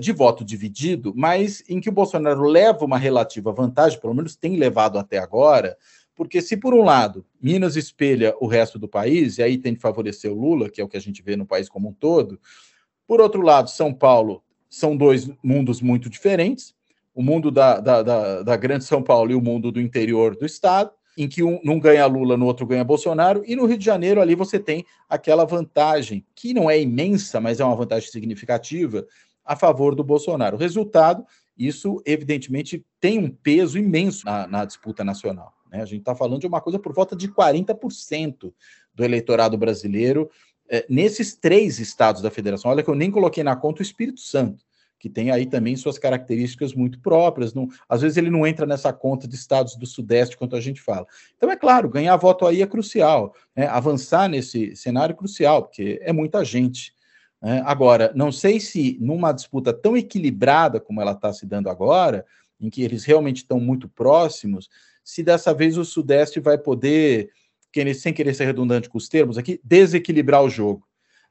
de 0.00 0.12
voto 0.12 0.44
dividido, 0.44 1.12
mas 1.16 1.62
em 1.68 1.80
que 1.80 1.88
o 1.88 1.92
Bolsonaro 1.92 2.42
leva 2.42 2.84
uma 2.84 2.98
relativa 2.98 3.52
vantagem, 3.52 4.00
pelo 4.00 4.14
menos 4.14 4.34
tem 4.34 4.56
levado 4.56 4.98
até 4.98 5.18
agora, 5.18 5.76
porque 6.16 6.42
se 6.42 6.56
por 6.56 6.74
um 6.74 6.82
lado 6.82 7.24
Minas 7.40 7.76
espelha 7.76 8.34
o 8.40 8.48
resto 8.48 8.76
do 8.76 8.88
país, 8.88 9.38
e 9.38 9.42
aí 9.42 9.56
tem 9.56 9.76
que 9.76 9.80
favorecer 9.80 10.32
o 10.32 10.34
Lula, 10.34 10.68
que 10.68 10.80
é 10.80 10.84
o 10.84 10.88
que 10.88 10.96
a 10.96 11.00
gente 11.00 11.22
vê 11.22 11.36
no 11.36 11.46
país 11.46 11.68
como 11.68 11.90
um 11.90 11.92
todo, 11.92 12.40
por 13.06 13.20
outro 13.20 13.40
lado, 13.40 13.70
São 13.70 13.94
Paulo 13.94 14.42
são 14.68 14.96
dois 14.96 15.30
mundos 15.42 15.80
muito 15.80 16.10
diferentes, 16.10 16.74
o 17.14 17.22
mundo 17.22 17.50
da, 17.50 17.80
da, 17.80 18.02
da, 18.02 18.42
da 18.42 18.56
grande 18.56 18.84
São 18.84 19.02
Paulo 19.02 19.30
e 19.30 19.34
o 19.34 19.40
mundo 19.40 19.72
do 19.72 19.80
interior 19.80 20.36
do 20.36 20.44
estado, 20.44 20.90
em 21.16 21.26
que 21.26 21.42
um 21.42 21.58
não 21.64 21.80
ganha 21.80 22.06
Lula, 22.06 22.36
no 22.36 22.46
outro 22.46 22.66
ganha 22.66 22.84
Bolsonaro, 22.84 23.42
e 23.46 23.56
no 23.56 23.64
Rio 23.64 23.78
de 23.78 23.84
Janeiro 23.84 24.20
ali 24.20 24.34
você 24.34 24.58
tem 24.58 24.84
aquela 25.08 25.44
vantagem, 25.44 26.24
que 26.34 26.52
não 26.52 26.70
é 26.70 26.80
imensa, 26.80 27.40
mas 27.40 27.60
é 27.60 27.64
uma 27.64 27.74
vantagem 27.74 28.10
significativa, 28.10 29.06
a 29.48 29.56
favor 29.56 29.94
do 29.94 30.04
Bolsonaro. 30.04 30.56
O 30.56 30.60
resultado, 30.60 31.24
isso 31.56 32.02
evidentemente 32.04 32.84
tem 33.00 33.18
um 33.18 33.30
peso 33.30 33.78
imenso 33.78 34.26
na, 34.26 34.46
na 34.46 34.64
disputa 34.66 35.02
nacional. 35.02 35.54
Né? 35.72 35.80
A 35.80 35.86
gente 35.86 36.00
está 36.00 36.14
falando 36.14 36.42
de 36.42 36.46
uma 36.46 36.60
coisa 36.60 36.78
por 36.78 36.92
volta 36.92 37.16
de 37.16 37.28
40% 37.28 38.52
do 38.94 39.04
eleitorado 39.04 39.56
brasileiro 39.56 40.30
é, 40.68 40.84
nesses 40.86 41.34
três 41.34 41.78
estados 41.78 42.20
da 42.20 42.30
federação. 42.30 42.70
Olha 42.70 42.82
que 42.82 42.90
eu 42.90 42.94
nem 42.94 43.10
coloquei 43.10 43.42
na 43.42 43.56
conta 43.56 43.80
o 43.80 43.82
Espírito 43.82 44.20
Santo, 44.20 44.62
que 44.98 45.08
tem 45.08 45.30
aí 45.30 45.46
também 45.46 45.74
suas 45.76 45.98
características 45.98 46.74
muito 46.74 47.00
próprias. 47.00 47.54
Não, 47.54 47.68
às 47.88 48.02
vezes 48.02 48.18
ele 48.18 48.28
não 48.28 48.46
entra 48.46 48.66
nessa 48.66 48.92
conta 48.92 49.26
de 49.26 49.34
estados 49.34 49.76
do 49.76 49.86
Sudeste, 49.86 50.36
quanto 50.36 50.56
a 50.56 50.60
gente 50.60 50.82
fala. 50.82 51.06
Então, 51.38 51.50
é 51.50 51.56
claro, 51.56 51.88
ganhar 51.88 52.14
voto 52.16 52.46
aí 52.46 52.60
é 52.60 52.66
crucial. 52.66 53.34
Né? 53.56 53.66
Avançar 53.66 54.28
nesse 54.28 54.76
cenário 54.76 55.14
é 55.14 55.16
crucial, 55.16 55.62
porque 55.62 55.98
é 56.02 56.12
muita 56.12 56.44
gente. 56.44 56.92
Né? 57.42 57.62
Agora, 57.64 58.12
não 58.14 58.32
sei 58.32 58.60
se 58.60 58.96
numa 59.00 59.32
disputa 59.32 59.72
tão 59.72 59.96
equilibrada 59.96 60.80
como 60.80 61.00
ela 61.00 61.12
está 61.12 61.32
se 61.32 61.46
dando 61.46 61.68
agora, 61.68 62.24
em 62.60 62.68
que 62.68 62.82
eles 62.82 63.04
realmente 63.04 63.38
estão 63.38 63.60
muito 63.60 63.88
próximos, 63.88 64.68
se 65.04 65.22
dessa 65.22 65.54
vez 65.54 65.78
o 65.78 65.84
Sudeste 65.84 66.40
vai 66.40 66.58
poder, 66.58 67.30
sem 67.94 68.12
querer 68.12 68.34
ser 68.34 68.44
redundante 68.44 68.88
com 68.88 68.98
os 68.98 69.08
termos 69.08 69.38
aqui, 69.38 69.60
desequilibrar 69.62 70.42
o 70.42 70.50
jogo. 70.50 70.86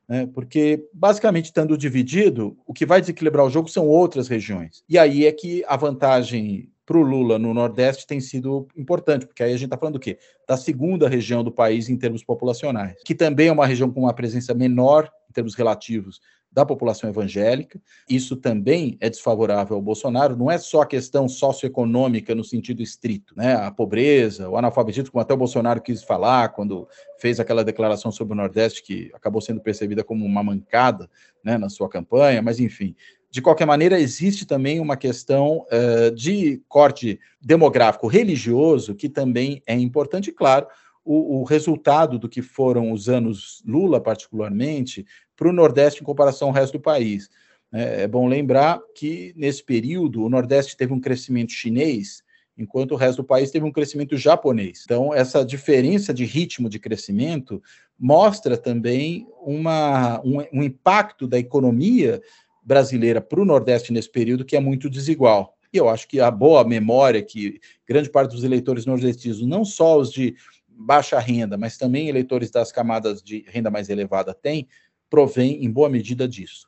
Né? 0.08 0.26
Porque, 0.34 0.88
basicamente, 0.94 1.46
estando 1.46 1.78
dividido, 1.78 2.58
o 2.66 2.74
que 2.74 2.86
vai 2.86 3.02
desequilibrar 3.02 3.46
o 3.46 3.50
jogo 3.50 3.68
são 3.68 3.88
outras 3.88 4.28
regiões. 4.28 4.84
E 4.88 4.98
aí 4.98 5.26
é 5.26 5.32
que 5.32 5.64
a 5.68 5.76
vantagem 5.76 6.72
para 6.88 6.98
o 6.98 7.02
Lula 7.02 7.38
no 7.38 7.54
Nordeste 7.54 8.08
tem 8.08 8.22
sido 8.22 8.66
importante, 8.76 9.28
porque 9.28 9.44
aí 9.44 9.52
a 9.52 9.58
gente 9.58 9.66
está 9.66 9.78
falando 9.78 9.96
do 9.96 10.00
quê? 10.00 10.18
Da 10.48 10.56
segunda 10.56 11.10
região 11.10 11.44
do 11.44 11.52
país 11.52 11.90
em 11.90 11.98
termos 11.98 12.24
populacionais, 12.24 12.96
que 13.04 13.14
também 13.14 13.50
é 13.50 13.52
uma 13.52 13.68
região 13.68 13.92
com 13.92 14.00
uma 14.00 14.14
presença 14.14 14.54
menor 14.54 15.12
em 15.30 15.34
termos 15.34 15.54
relativos 15.54 16.22
da 16.50 16.66
população 16.66 17.10
evangélica. 17.10 17.80
Isso 18.10 18.38
também 18.38 18.98
é 19.02 19.10
desfavorável 19.10 19.76
ao 19.76 19.82
Bolsonaro. 19.82 20.38
Não 20.38 20.50
é 20.50 20.58
só 20.58 20.82
a 20.82 20.86
questão 20.88 21.28
socioeconômica 21.28 22.34
no 22.34 22.44
sentido 22.44 22.82
estrito, 22.82 23.36
né? 23.36 23.54
A 23.56 23.70
pobreza, 23.70 24.50
o 24.50 24.58
analfabetismo, 24.58 25.12
como 25.12 25.22
até 25.22 25.34
o 25.34 25.38
Bolsonaro 25.38 25.82
quis 25.82 26.04
falar 26.04 26.50
quando 26.50 26.88
fez 27.20 27.40
aquela 27.40 27.66
declaração 27.66 28.12
sobre 28.14 28.34
o 28.34 28.38
Nordeste 28.38 28.82
que 28.82 29.12
acabou 29.14 29.42
sendo 29.42 29.60
percebida 29.60 30.06
como 30.06 30.26
uma 30.26 30.42
mancada, 30.42 31.10
né, 31.44 31.58
na 31.58 31.70
sua 31.70 31.90
campanha. 31.90 32.42
Mas 32.42 32.60
enfim, 32.60 32.96
de 33.38 33.42
qualquer 33.44 33.68
maneira, 33.68 34.00
existe 34.00 34.48
também 34.48 34.80
uma 34.80 34.98
questão 34.98 35.64
uh, 35.72 36.10
de 36.10 36.60
corte 36.68 37.20
demográfico 37.40 38.08
religioso 38.08 38.96
que 38.96 39.08
também 39.08 39.62
é 39.68 39.76
importante, 39.76 40.32
claro, 40.32 40.66
o, 41.06 41.42
o, 41.42 41.44
resultado 41.44 42.18
do 42.18 42.28
que 42.28 42.42
foram 42.42 42.92
os 42.92 43.08
anos 43.08 43.62
Lula, 43.64 44.02
particularmente, 44.02 45.06
para 45.36 45.50
o 45.50 45.54
Nordeste 45.54 46.02
em 46.02 46.04
comparação 46.04 46.48
ao 46.48 46.54
resto 46.54 46.80
do 46.80 46.82
país. 46.82 47.30
É, 47.72 48.02
é 48.02 48.08
bom 48.08 48.28
lembrar 48.28 48.82
que, 48.96 49.34
nesse 49.38 49.64
período, 49.64 50.24
o 50.24 50.30
Nordeste 50.30 50.76
teve 50.76 50.92
um 50.92 51.00
crescimento 51.00 51.52
chinês, 51.52 52.24
enquanto 52.58 52.94
o 52.94 52.96
resto 52.96 53.22
do 53.22 53.28
país 53.28 53.52
teve 53.52 53.64
um 53.64 53.72
crescimento 53.72 54.18
japonês. 54.18 54.82
Então, 54.84 55.14
essa 55.14 55.46
diferença 55.46 56.12
de 56.12 56.26
ritmo 56.26 56.68
de 56.68 56.80
crescimento 56.80 57.62
mostra 58.00 58.58
também 58.58 59.28
uma, 59.44 60.20
um, 60.26 60.40
um 60.52 60.64
impacto 60.64 61.28
da 61.28 61.38
economia 61.38 62.20
brasileira 62.68 63.22
para 63.22 63.40
o 63.40 63.46
Nordeste 63.46 63.94
nesse 63.94 64.12
período 64.12 64.44
que 64.44 64.58
é 64.58 64.60
muito 64.60 64.90
desigual. 64.90 65.56
E 65.72 65.78
eu 65.78 65.88
acho 65.88 66.06
que 66.06 66.20
a 66.20 66.30
boa 66.30 66.66
memória 66.66 67.24
que 67.24 67.62
grande 67.88 68.10
parte 68.10 68.32
dos 68.32 68.44
eleitores 68.44 68.86
nordestinos, 68.86 69.42
não 69.42 69.64
só 69.64 69.98
os 69.98 70.12
de 70.12 70.36
baixa 70.68 71.18
renda, 71.18 71.58
mas 71.58 71.78
também 71.78 72.10
eleitores 72.10 72.52
das 72.52 72.70
camadas 72.70 73.24
de 73.24 73.46
renda 73.48 73.72
mais 73.72 73.88
elevada 73.90 74.34
têm, 74.34 74.68
provém 75.10 75.64
em 75.64 75.72
boa 75.72 75.90
medida 75.90 76.28
disso. 76.28 76.68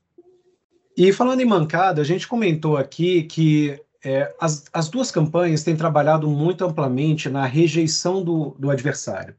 E 0.96 1.12
falando 1.12 1.42
em 1.42 1.46
mancada, 1.46 2.02
a 2.02 2.06
gente 2.06 2.28
comentou 2.28 2.78
aqui 2.78 3.24
que 3.24 3.78
é, 4.04 4.34
as, 4.40 4.66
as 4.72 4.88
duas 4.88 5.12
campanhas 5.12 5.64
têm 5.64 5.76
trabalhado 5.76 6.30
muito 6.30 6.64
amplamente 6.64 7.30
na 7.30 7.46
rejeição 7.46 8.24
do, 8.24 8.56
do 8.58 8.72
adversário. 8.72 9.36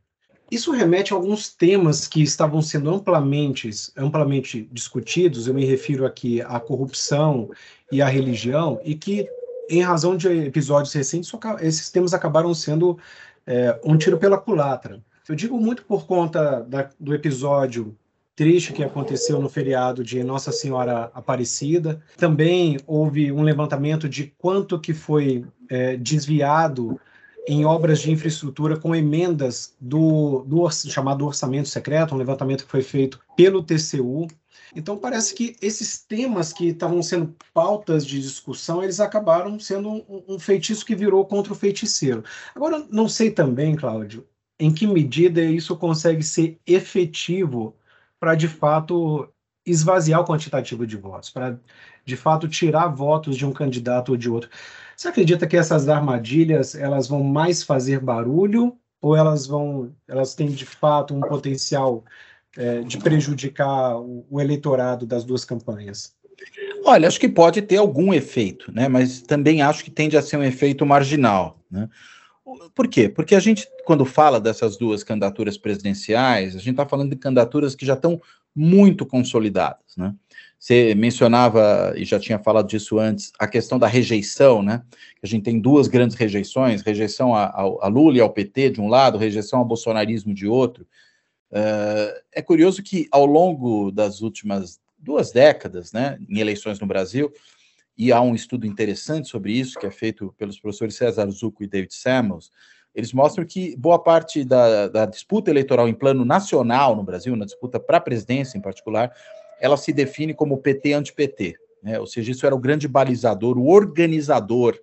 Isso 0.51 0.73
remete 0.73 1.13
a 1.13 1.17
alguns 1.17 1.49
temas 1.49 2.09
que 2.09 2.23
estavam 2.23 2.61
sendo 2.61 2.91
amplamente, 2.91 3.71
amplamente 3.97 4.69
discutidos, 4.73 5.47
eu 5.47 5.55
me 5.55 5.65
refiro 5.65 6.05
aqui 6.05 6.43
à 6.43 6.59
corrupção 6.59 7.51
e 7.93 8.03
à 8.03 8.09
religião, 8.09 8.81
e 8.85 8.97
que, 8.97 9.29
em 9.69 9.81
razão 9.81 10.17
de 10.17 10.29
episódios 10.29 10.93
recentes, 10.93 11.31
esses 11.61 11.89
temas 11.91 12.13
acabaram 12.13 12.53
sendo 12.53 12.99
é, 13.47 13.79
um 13.85 13.97
tiro 13.97 14.19
pela 14.19 14.39
culatra. 14.39 15.01
Eu 15.29 15.37
digo 15.37 15.59
muito 15.61 15.85
por 15.85 16.07
conta 16.07 16.63
da, 16.63 16.91
do 16.99 17.15
episódio 17.15 17.97
triste 18.35 18.73
que 18.73 18.83
aconteceu 18.83 19.41
no 19.41 19.49
feriado 19.49 20.03
de 20.03 20.25
Nossa 20.25 20.51
Senhora 20.51 21.11
Aparecida. 21.15 22.03
Também 22.17 22.79
houve 22.87 23.31
um 23.31 23.43
levantamento 23.43 24.09
de 24.09 24.35
quanto 24.39 24.81
que 24.81 24.95
foi 24.95 25.45
é, 25.69 25.97
desviado 25.97 26.99
em 27.51 27.65
obras 27.65 28.01
de 28.01 28.13
infraestrutura 28.13 28.79
com 28.79 28.95
emendas 28.95 29.75
do, 29.81 30.45
do 30.47 30.71
chamado 30.71 31.27
orçamento 31.27 31.69
secreto, 31.69 32.15
um 32.15 32.19
levantamento 32.19 32.65
que 32.65 32.71
foi 32.71 32.81
feito 32.81 33.19
pelo 33.37 33.61
TCU. 33.61 34.29
Então 34.73 34.97
parece 34.97 35.35
que 35.35 35.57
esses 35.61 35.99
temas 35.99 36.53
que 36.53 36.69
estavam 36.69 37.03
sendo 37.03 37.35
pautas 37.53 38.07
de 38.07 38.23
discussão, 38.23 38.85
eles 38.85 39.01
acabaram 39.01 39.59
sendo 39.59 39.91
um, 39.91 40.23
um 40.29 40.39
feitiço 40.39 40.87
que 40.87 40.95
virou 40.95 41.27
contra 41.27 41.53
o 41.53 41.57
feiticeiro. 41.57 42.23
Agora, 42.55 42.87
não 42.89 43.09
sei 43.09 43.33
também, 43.33 43.75
Cláudio, 43.75 44.25
em 44.57 44.73
que 44.73 44.87
medida 44.87 45.43
isso 45.43 45.77
consegue 45.77 46.23
ser 46.23 46.57
efetivo 46.65 47.75
para 48.21 48.37
de 48.37 48.47
fato 48.47 49.29
esvaziar 49.67 50.21
o 50.21 50.25
quantitativo 50.25 50.87
de 50.87 50.97
votos, 50.97 51.31
para 51.31 51.59
de 52.05 52.17
fato 52.17 52.47
tirar 52.47 52.87
votos 52.87 53.37
de 53.37 53.45
um 53.45 53.53
candidato 53.53 54.11
ou 54.11 54.17
de 54.17 54.31
outro. 54.31 54.49
Você 55.01 55.09
acredita 55.09 55.47
que 55.47 55.57
essas 55.57 55.89
armadilhas 55.89 56.75
elas 56.75 57.09
vão 57.09 57.23
mais 57.23 57.63
fazer 57.63 58.01
barulho 58.01 58.77
ou 59.01 59.17
elas 59.17 59.47
vão, 59.47 59.95
elas 60.07 60.35
têm 60.35 60.49
de 60.49 60.67
fato 60.67 61.15
um 61.15 61.21
potencial 61.21 62.05
é, 62.55 62.83
de 62.83 62.99
prejudicar 62.99 63.97
o, 63.97 64.27
o 64.29 64.39
eleitorado 64.39 65.07
das 65.07 65.25
duas 65.25 65.43
campanhas? 65.43 66.15
Olha, 66.85 67.09
acho 67.09 67.19
que 67.19 67.31
pode 67.31 67.63
ter 67.63 67.79
algum 67.79 68.13
efeito, 68.13 68.71
né? 68.71 68.89
Mas 68.89 69.23
também 69.23 69.63
acho 69.63 69.83
que 69.83 69.91
tende 69.91 70.19
a 70.19 70.23
ser 70.23 70.37
um 70.37 70.43
efeito 70.43 70.85
marginal, 70.85 71.59
né? 71.71 71.89
Por 72.75 72.87
quê? 72.87 73.09
Porque 73.09 73.35
a 73.35 73.41
gente, 73.41 73.67
quando 73.87 74.05
fala 74.05 74.39
dessas 74.39 74.77
duas 74.77 75.03
candidaturas 75.03 75.57
presidenciais, 75.57 76.55
a 76.55 76.59
gente 76.59 76.73
está 76.73 76.87
falando 76.87 77.09
de 77.09 77.17
candidaturas 77.17 77.75
que 77.75 77.87
já 77.87 77.95
estão 77.95 78.21
muito 78.55 79.07
consolidadas, 79.07 79.97
né? 79.97 80.15
Você 80.61 80.95
mencionava, 80.95 81.95
e 81.97 82.05
já 82.05 82.21
tinha 82.21 82.39
falado 82.39 82.69
disso 82.69 82.99
antes, 82.99 83.33
a 83.39 83.49
questão 83.49 83.79
da 83.79 83.87
rejeição, 83.87 84.63
né? 84.63 84.83
A 85.23 85.27
gente 85.27 85.43
tem 85.43 85.59
duas 85.59 85.89
grandes 85.89 86.15
rejeições, 86.15 86.83
rejeição 86.83 87.35
a, 87.35 87.45
a, 87.45 87.63
a 87.63 87.89
Lula 87.89 88.19
e 88.19 88.21
ao 88.21 88.29
PT 88.29 88.73
de 88.73 88.81
um 88.81 88.87
lado, 88.87 89.17
rejeição 89.17 89.61
ao 89.61 89.65
bolsonarismo 89.65 90.35
de 90.35 90.47
outro. 90.47 90.87
Uh, 91.51 92.13
é 92.31 92.43
curioso 92.43 92.83
que 92.83 93.09
ao 93.11 93.25
longo 93.25 93.91
das 93.91 94.21
últimas 94.21 94.79
duas 94.99 95.33
décadas, 95.33 95.93
né, 95.93 96.19
em 96.29 96.41
eleições 96.41 96.79
no 96.79 96.87
Brasil, 96.87 97.33
e 97.97 98.13
há 98.13 98.21
um 98.21 98.35
estudo 98.35 98.67
interessante 98.67 99.31
sobre 99.31 99.55
isso, 99.55 99.81
que 99.81 99.87
é 99.87 99.91
feito 99.91 100.35
pelos 100.37 100.61
professores 100.61 100.95
César 100.95 101.31
Zucco 101.31 101.65
e 101.65 101.67
David 101.67 101.95
Samuels, 101.95 102.51
eles 102.95 103.15
mostram 103.15 103.47
que 103.47 103.75
boa 103.77 103.99
parte 103.99 104.45
da, 104.45 104.89
da 104.89 105.07
disputa 105.07 105.51
eleitoral 105.51 105.89
em 105.89 105.95
plano 105.95 106.23
nacional 106.23 106.95
no 106.95 107.03
Brasil, 107.03 107.35
na 107.35 107.47
disputa 107.47 107.81
para 107.81 107.97
a 107.97 108.01
presidência 108.01 108.59
em 108.59 108.61
particular, 108.61 109.11
ela 109.61 109.77
se 109.77 109.93
define 109.93 110.35
como 110.35 110.59
PT-anti-PT. 110.59 111.57
Né? 111.83 111.99
Ou 111.99 112.07
seja, 112.07 112.31
isso 112.33 112.47
era 112.47 112.55
o 112.55 112.59
grande 112.59 112.89
balizador, 112.89 113.59
o 113.59 113.69
organizador 113.69 114.79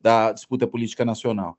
da 0.00 0.32
disputa 0.32 0.66
política 0.66 1.04
nacional. 1.04 1.58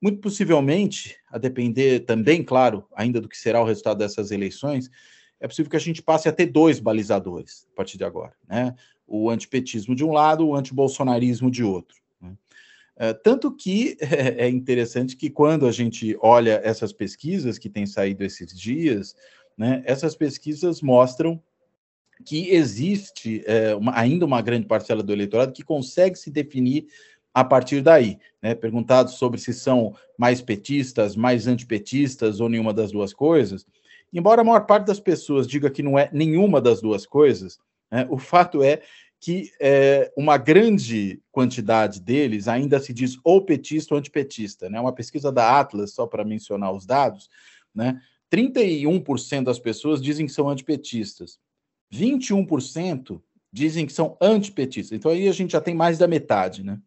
Muito 0.00 0.20
possivelmente, 0.20 1.16
a 1.28 1.38
depender 1.38 2.00
também, 2.00 2.42
claro, 2.42 2.86
ainda 2.94 3.20
do 3.20 3.28
que 3.28 3.36
será 3.36 3.60
o 3.60 3.64
resultado 3.64 3.98
dessas 3.98 4.30
eleições, 4.30 4.90
é 5.40 5.46
possível 5.46 5.70
que 5.70 5.76
a 5.76 5.80
gente 5.80 6.02
passe 6.02 6.28
a 6.28 6.32
ter 6.32 6.46
dois 6.46 6.80
balizadores 6.80 7.66
a 7.72 7.76
partir 7.76 7.98
de 7.98 8.04
agora, 8.04 8.32
né? 8.48 8.74
O 9.06 9.30
antipetismo 9.30 9.94
de 9.94 10.04
um 10.04 10.12
lado, 10.12 10.46
o 10.46 10.54
antibolsonarismo 10.54 11.50
de 11.50 11.64
outro. 11.64 11.96
Né? 12.20 12.36
É, 12.96 13.12
tanto 13.12 13.54
que 13.54 13.96
é, 14.00 14.44
é 14.46 14.48
interessante 14.48 15.16
que 15.16 15.30
quando 15.30 15.66
a 15.66 15.72
gente 15.72 16.16
olha 16.20 16.60
essas 16.62 16.92
pesquisas 16.92 17.58
que 17.58 17.70
têm 17.70 17.86
saído 17.86 18.22
esses 18.24 18.56
dias, 18.56 19.16
né, 19.56 19.82
essas 19.84 20.14
pesquisas 20.14 20.82
mostram 20.82 21.42
que 22.24 22.50
existe 22.50 23.42
é, 23.46 23.74
uma, 23.74 23.96
ainda 23.98 24.24
uma 24.24 24.42
grande 24.42 24.66
parcela 24.66 25.02
do 25.02 25.12
eleitorado 25.12 25.52
que 25.52 25.62
consegue 25.62 26.16
se 26.16 26.30
definir 26.30 26.86
a 27.32 27.44
partir 27.44 27.80
daí. 27.80 28.18
Né? 28.42 28.54
Perguntado 28.54 29.10
sobre 29.10 29.38
se 29.38 29.52
são 29.52 29.94
mais 30.16 30.40
petistas, 30.40 31.14
mais 31.16 31.46
antipetistas 31.46 32.40
ou 32.40 32.48
nenhuma 32.48 32.72
das 32.72 32.90
duas 32.90 33.12
coisas, 33.12 33.66
embora 34.12 34.40
a 34.40 34.44
maior 34.44 34.66
parte 34.66 34.86
das 34.86 35.00
pessoas 35.00 35.46
diga 35.46 35.70
que 35.70 35.82
não 35.82 35.98
é 35.98 36.10
nenhuma 36.12 36.60
das 36.60 36.80
duas 36.80 37.06
coisas, 37.06 37.58
né, 37.90 38.06
o 38.10 38.18
fato 38.18 38.62
é 38.62 38.80
que 39.20 39.50
é, 39.60 40.12
uma 40.16 40.36
grande 40.36 41.20
quantidade 41.32 42.00
deles 42.00 42.46
ainda 42.46 42.78
se 42.78 42.92
diz 42.92 43.18
ou 43.24 43.44
petista 43.44 43.94
ou 43.94 43.98
antipetista. 43.98 44.70
Né? 44.70 44.80
Uma 44.80 44.92
pesquisa 44.92 45.32
da 45.32 45.58
Atlas, 45.58 45.92
só 45.92 46.06
para 46.06 46.24
mencionar 46.24 46.72
os 46.72 46.86
dados, 46.86 47.28
né? 47.74 48.00
31% 48.30 49.44
das 49.44 49.58
pessoas 49.58 50.02
dizem 50.02 50.26
que 50.26 50.32
são 50.32 50.48
antipetistas, 50.48 51.38
21% 51.92 53.20
dizem 53.52 53.86
que 53.86 53.92
são 53.92 54.16
antipetistas. 54.20 54.96
Então 54.96 55.10
aí 55.10 55.28
a 55.28 55.32
gente 55.32 55.52
já 55.52 55.60
tem 55.60 55.74
mais 55.74 55.98
da 55.98 56.06
metade, 56.06 56.62
né? 56.62 56.78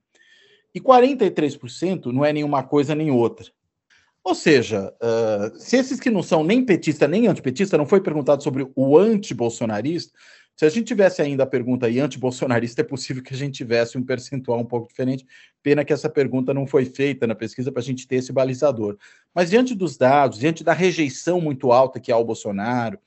E 0.73 0.79
43% 0.79 2.07
não 2.07 2.23
é 2.23 2.31
nenhuma 2.31 2.63
coisa 2.63 2.95
nem 2.95 3.11
outra. 3.11 3.45
Ou 4.23 4.35
seja, 4.35 4.93
uh, 5.01 5.57
se 5.59 5.75
esses 5.75 5.99
que 5.99 6.09
não 6.09 6.21
são 6.21 6.43
nem 6.43 6.63
petista 6.63 7.07
nem 7.07 7.27
antipetista, 7.27 7.77
não 7.77 7.87
foi 7.87 7.99
perguntado 7.99 8.43
sobre 8.43 8.67
o 8.75 8.97
anti-bolsonarista, 8.97 10.13
se 10.55 10.65
a 10.65 10.69
gente 10.69 10.85
tivesse 10.85 11.23
ainda 11.23 11.41
a 11.41 11.47
pergunta 11.47 11.87
aí 11.87 11.99
anti-bolsonarista, 11.99 12.81
é 12.81 12.83
possível 12.83 13.23
que 13.23 13.33
a 13.33 13.37
gente 13.37 13.55
tivesse 13.55 13.97
um 13.97 14.03
percentual 14.03 14.59
um 14.59 14.65
pouco 14.65 14.87
diferente. 14.87 15.25
Pena 15.63 15.83
que 15.83 15.91
essa 15.91 16.07
pergunta 16.07 16.53
não 16.53 16.67
foi 16.67 16.85
feita 16.85 17.25
na 17.25 17.33
pesquisa 17.33 17.71
para 17.71 17.81
a 17.81 17.83
gente 17.83 18.07
ter 18.07 18.17
esse 18.17 18.31
balizador. 18.31 18.95
Mas 19.33 19.49
diante 19.49 19.73
dos 19.73 19.97
dados, 19.97 20.37
diante 20.37 20.63
da 20.63 20.71
rejeição 20.71 21.41
muito 21.41 21.71
alta 21.71 21.99
que 21.99 22.11
há 22.11 22.15
ao 22.15 22.23
Bolsonaro, 22.23 22.99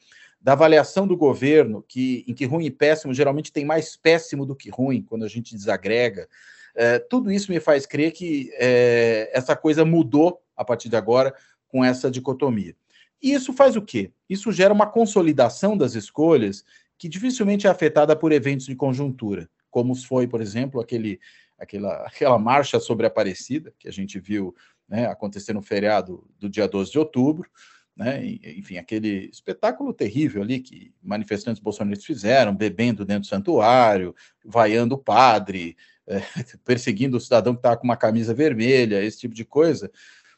da 0.45 0.53
avaliação 0.53 1.07
do 1.07 1.17
governo, 1.17 1.83
que 1.89 2.23
em 2.29 2.35
que 2.35 2.45
ruim 2.45 2.67
e 2.67 2.71
péssimo 2.71 3.15
geralmente 3.15 3.51
tem 3.51 3.65
mais 3.65 3.97
péssimo 3.97 4.45
do 4.45 4.55
que 4.55 4.69
ruim 4.69 5.03
quando 5.03 5.25
a 5.25 5.29
gente 5.29 5.55
desagrega, 5.55 6.29
é, 6.75 6.99
tudo 6.99 7.33
isso 7.33 7.51
me 7.51 7.59
faz 7.59 7.87
crer 7.87 8.13
que 8.13 8.51
é, 8.59 9.31
essa 9.33 9.57
coisa 9.57 9.87
mudou 9.87 10.43
a 10.55 10.63
partir 10.63 10.91
de 10.91 10.97
agora 10.97 11.35
com 11.67 11.83
essa 11.83 12.11
dicotomia. 12.11 12.77
E 13.23 13.33
isso 13.33 13.55
faz 13.55 13.75
o 13.75 13.81
quê? 13.81 14.13
Isso 14.29 14.53
gera 14.53 14.75
uma 14.75 14.87
consolidação 14.87 15.79
das 15.79 15.95
escolhas 15.95 16.63
que 16.99 17.09
dificilmente 17.09 17.67
é 17.67 17.71
afetada 17.71 18.15
por 18.15 18.31
eventos 18.31 18.67
de 18.67 18.77
conjuntura, 18.77 19.49
como 19.71 19.95
foi, 19.95 20.27
por 20.27 20.43
exemplo, 20.43 20.79
aquele, 20.79 21.19
aquela, 21.59 22.07
aquela 22.07 22.39
marcha 22.39 22.79
sobre 22.79 23.07
a 23.07 23.09
Aparecida, 23.09 23.73
que 23.79 23.89
a 23.89 23.93
gente 23.93 24.21
viu 24.21 24.55
né, 24.87 25.07
acontecer 25.07 25.55
no 25.55 25.63
feriado 25.63 26.23
do 26.39 26.51
dia 26.51 26.69
12 26.69 26.93
de 26.93 26.99
outubro, 26.99 27.49
né, 27.97 28.25
enfim, 28.25 28.77
aquele 28.77 29.31
espetáculo 29.33 29.93
terrível 29.93 30.43
ali 30.43 30.61
que 30.61 30.93
manifestantes 31.03 31.63
bolsonaristas 31.63 32.07
fizeram, 32.07 32.55
bebendo 32.55 33.05
dentro 33.05 33.23
do 33.23 33.27
santuário, 33.27 34.15
vaiando 34.45 34.97
o 34.97 34.99
padre, 34.99 35.77
é, 36.07 36.21
perseguindo 36.65 37.17
o 37.17 37.21
cidadão 37.21 37.55
que 37.55 37.61
estava 37.61 37.77
com 37.77 37.85
uma 37.85 37.97
camisa 37.97 38.35
vermelha, 38.35 39.03
esse 39.03 39.21
tipo 39.21 39.35
de 39.35 39.45
coisa 39.45 39.91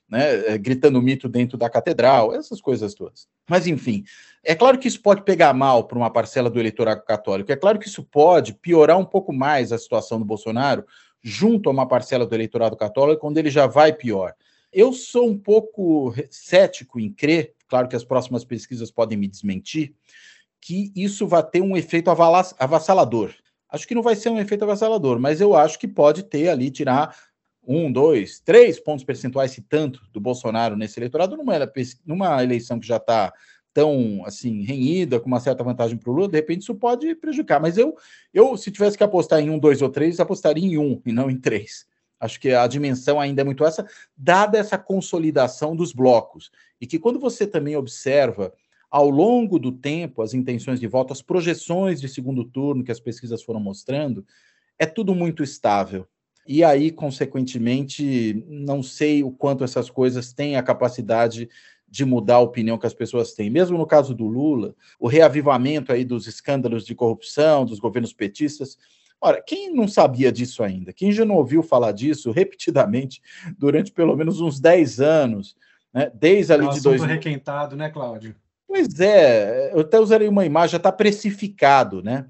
né, 0.08 0.54
é, 0.54 0.58
gritando 0.58 1.02
mito 1.02 1.28
dentro 1.28 1.58
da 1.58 1.68
catedral, 1.68 2.34
essas 2.34 2.60
coisas 2.60 2.94
todas. 2.94 3.26
Mas, 3.48 3.66
enfim, 3.66 4.04
é 4.44 4.54
claro 4.54 4.78
que 4.78 4.88
isso 4.88 5.00
pode 5.02 5.22
pegar 5.22 5.52
mal 5.52 5.84
para 5.84 5.98
uma 5.98 6.10
parcela 6.10 6.48
do 6.48 6.58
eleitorado 6.58 7.02
católico, 7.04 7.50
é 7.50 7.56
claro 7.56 7.78
que 7.78 7.88
isso 7.88 8.04
pode 8.04 8.54
piorar 8.54 8.98
um 8.98 9.04
pouco 9.04 9.32
mais 9.32 9.72
a 9.72 9.78
situação 9.78 10.18
do 10.18 10.24
Bolsonaro 10.24 10.84
junto 11.22 11.68
a 11.68 11.72
uma 11.72 11.88
parcela 11.88 12.24
do 12.26 12.34
eleitorado 12.34 12.76
católico, 12.76 13.20
quando 13.20 13.38
ele 13.38 13.50
já 13.50 13.66
vai 13.66 13.92
pior. 13.92 14.34
Eu 14.76 14.92
sou 14.92 15.26
um 15.26 15.38
pouco 15.38 16.14
cético 16.28 17.00
em 17.00 17.10
crer, 17.10 17.54
claro 17.66 17.88
que 17.88 17.96
as 17.96 18.04
próximas 18.04 18.44
pesquisas 18.44 18.90
podem 18.90 19.16
me 19.16 19.26
desmentir, 19.26 19.94
que 20.60 20.92
isso 20.94 21.26
vai 21.26 21.42
ter 21.42 21.62
um 21.62 21.74
efeito 21.74 22.10
avassalador. 22.10 23.32
Acho 23.70 23.88
que 23.88 23.94
não 23.94 24.02
vai 24.02 24.14
ser 24.14 24.28
um 24.28 24.38
efeito 24.38 24.64
avassalador, 24.64 25.18
mas 25.18 25.40
eu 25.40 25.56
acho 25.56 25.78
que 25.78 25.88
pode 25.88 26.24
ter 26.24 26.50
ali, 26.50 26.70
tirar 26.70 27.16
um, 27.66 27.90
dois, 27.90 28.38
três 28.38 28.78
pontos 28.78 29.02
percentuais, 29.02 29.50
se 29.50 29.62
tanto, 29.62 30.02
do 30.12 30.20
Bolsonaro 30.20 30.76
nesse 30.76 30.98
eleitorado, 30.98 31.38
numa, 31.38 31.54
numa 32.04 32.44
eleição 32.44 32.78
que 32.78 32.86
já 32.86 32.98
está 32.98 33.32
tão 33.72 34.26
assim 34.26 34.62
renhida, 34.62 35.18
com 35.18 35.26
uma 35.26 35.40
certa 35.40 35.64
vantagem 35.64 35.96
para 35.96 36.10
o 36.10 36.12
Lula, 36.12 36.28
de 36.28 36.36
repente 36.36 36.60
isso 36.60 36.74
pode 36.74 37.14
prejudicar. 37.14 37.62
Mas 37.62 37.78
eu, 37.78 37.96
eu, 38.30 38.54
se 38.58 38.70
tivesse 38.70 38.98
que 38.98 39.04
apostar 39.04 39.40
em 39.40 39.48
um, 39.48 39.58
dois 39.58 39.80
ou 39.80 39.88
três, 39.88 40.20
apostaria 40.20 40.66
em 40.66 40.76
um 40.76 41.00
e 41.06 41.12
não 41.12 41.30
em 41.30 41.40
três. 41.40 41.86
Acho 42.18 42.40
que 42.40 42.50
a 42.50 42.66
dimensão 42.66 43.20
ainda 43.20 43.42
é 43.42 43.44
muito 43.44 43.64
essa, 43.64 43.86
dada 44.16 44.58
essa 44.58 44.78
consolidação 44.78 45.76
dos 45.76 45.92
blocos. 45.92 46.50
E 46.80 46.86
que 46.86 46.98
quando 46.98 47.18
você 47.18 47.46
também 47.46 47.76
observa 47.76 48.52
ao 48.90 49.10
longo 49.10 49.58
do 49.58 49.72
tempo 49.72 50.22
as 50.22 50.32
intenções 50.32 50.80
de 50.80 50.86
voto, 50.86 51.12
as 51.12 51.22
projeções 51.22 52.00
de 52.00 52.08
segundo 52.08 52.44
turno 52.44 52.84
que 52.84 52.92
as 52.92 53.00
pesquisas 53.00 53.42
foram 53.42 53.60
mostrando, 53.60 54.24
é 54.78 54.86
tudo 54.86 55.14
muito 55.14 55.42
estável. 55.42 56.06
E 56.46 56.62
aí, 56.62 56.92
consequentemente, 56.92 58.44
não 58.48 58.82
sei 58.82 59.22
o 59.22 59.32
quanto 59.32 59.64
essas 59.64 59.90
coisas 59.90 60.32
têm 60.32 60.56
a 60.56 60.62
capacidade 60.62 61.48
de 61.88 62.04
mudar 62.04 62.36
a 62.36 62.40
opinião 62.40 62.78
que 62.78 62.86
as 62.86 62.94
pessoas 62.94 63.32
têm. 63.32 63.50
Mesmo 63.50 63.78
no 63.78 63.86
caso 63.86 64.14
do 64.14 64.26
Lula, 64.26 64.74
o 64.98 65.08
reavivamento 65.08 65.92
aí 65.92 66.04
dos 66.04 66.26
escândalos 66.26 66.84
de 66.84 66.94
corrupção, 66.94 67.64
dos 67.64 67.78
governos 67.78 68.12
petistas. 68.12 68.78
Ora, 69.20 69.42
quem 69.42 69.74
não 69.74 69.88
sabia 69.88 70.30
disso 70.30 70.62
ainda? 70.62 70.92
Quem 70.92 71.10
já 71.10 71.24
não 71.24 71.36
ouviu 71.36 71.62
falar 71.62 71.92
disso 71.92 72.30
repetidamente 72.30 73.22
durante 73.58 73.90
pelo 73.90 74.16
menos 74.16 74.40
uns 74.40 74.60
10 74.60 75.00
anos, 75.00 75.56
né? 75.92 76.10
desde 76.14 76.52
ali 76.52 76.66
é 76.66 76.68
um 76.68 76.72
de 76.72 76.80
dois. 76.80 77.02
requentado, 77.02 77.76
né, 77.76 77.88
Cláudio? 77.88 78.36
Pois 78.68 79.00
é, 79.00 79.72
eu 79.72 79.80
até 79.80 79.98
usaria 79.98 80.28
uma 80.28 80.44
imagem, 80.44 80.72
já 80.72 80.76
está 80.76 80.92
precificado, 80.92 82.02
né? 82.02 82.26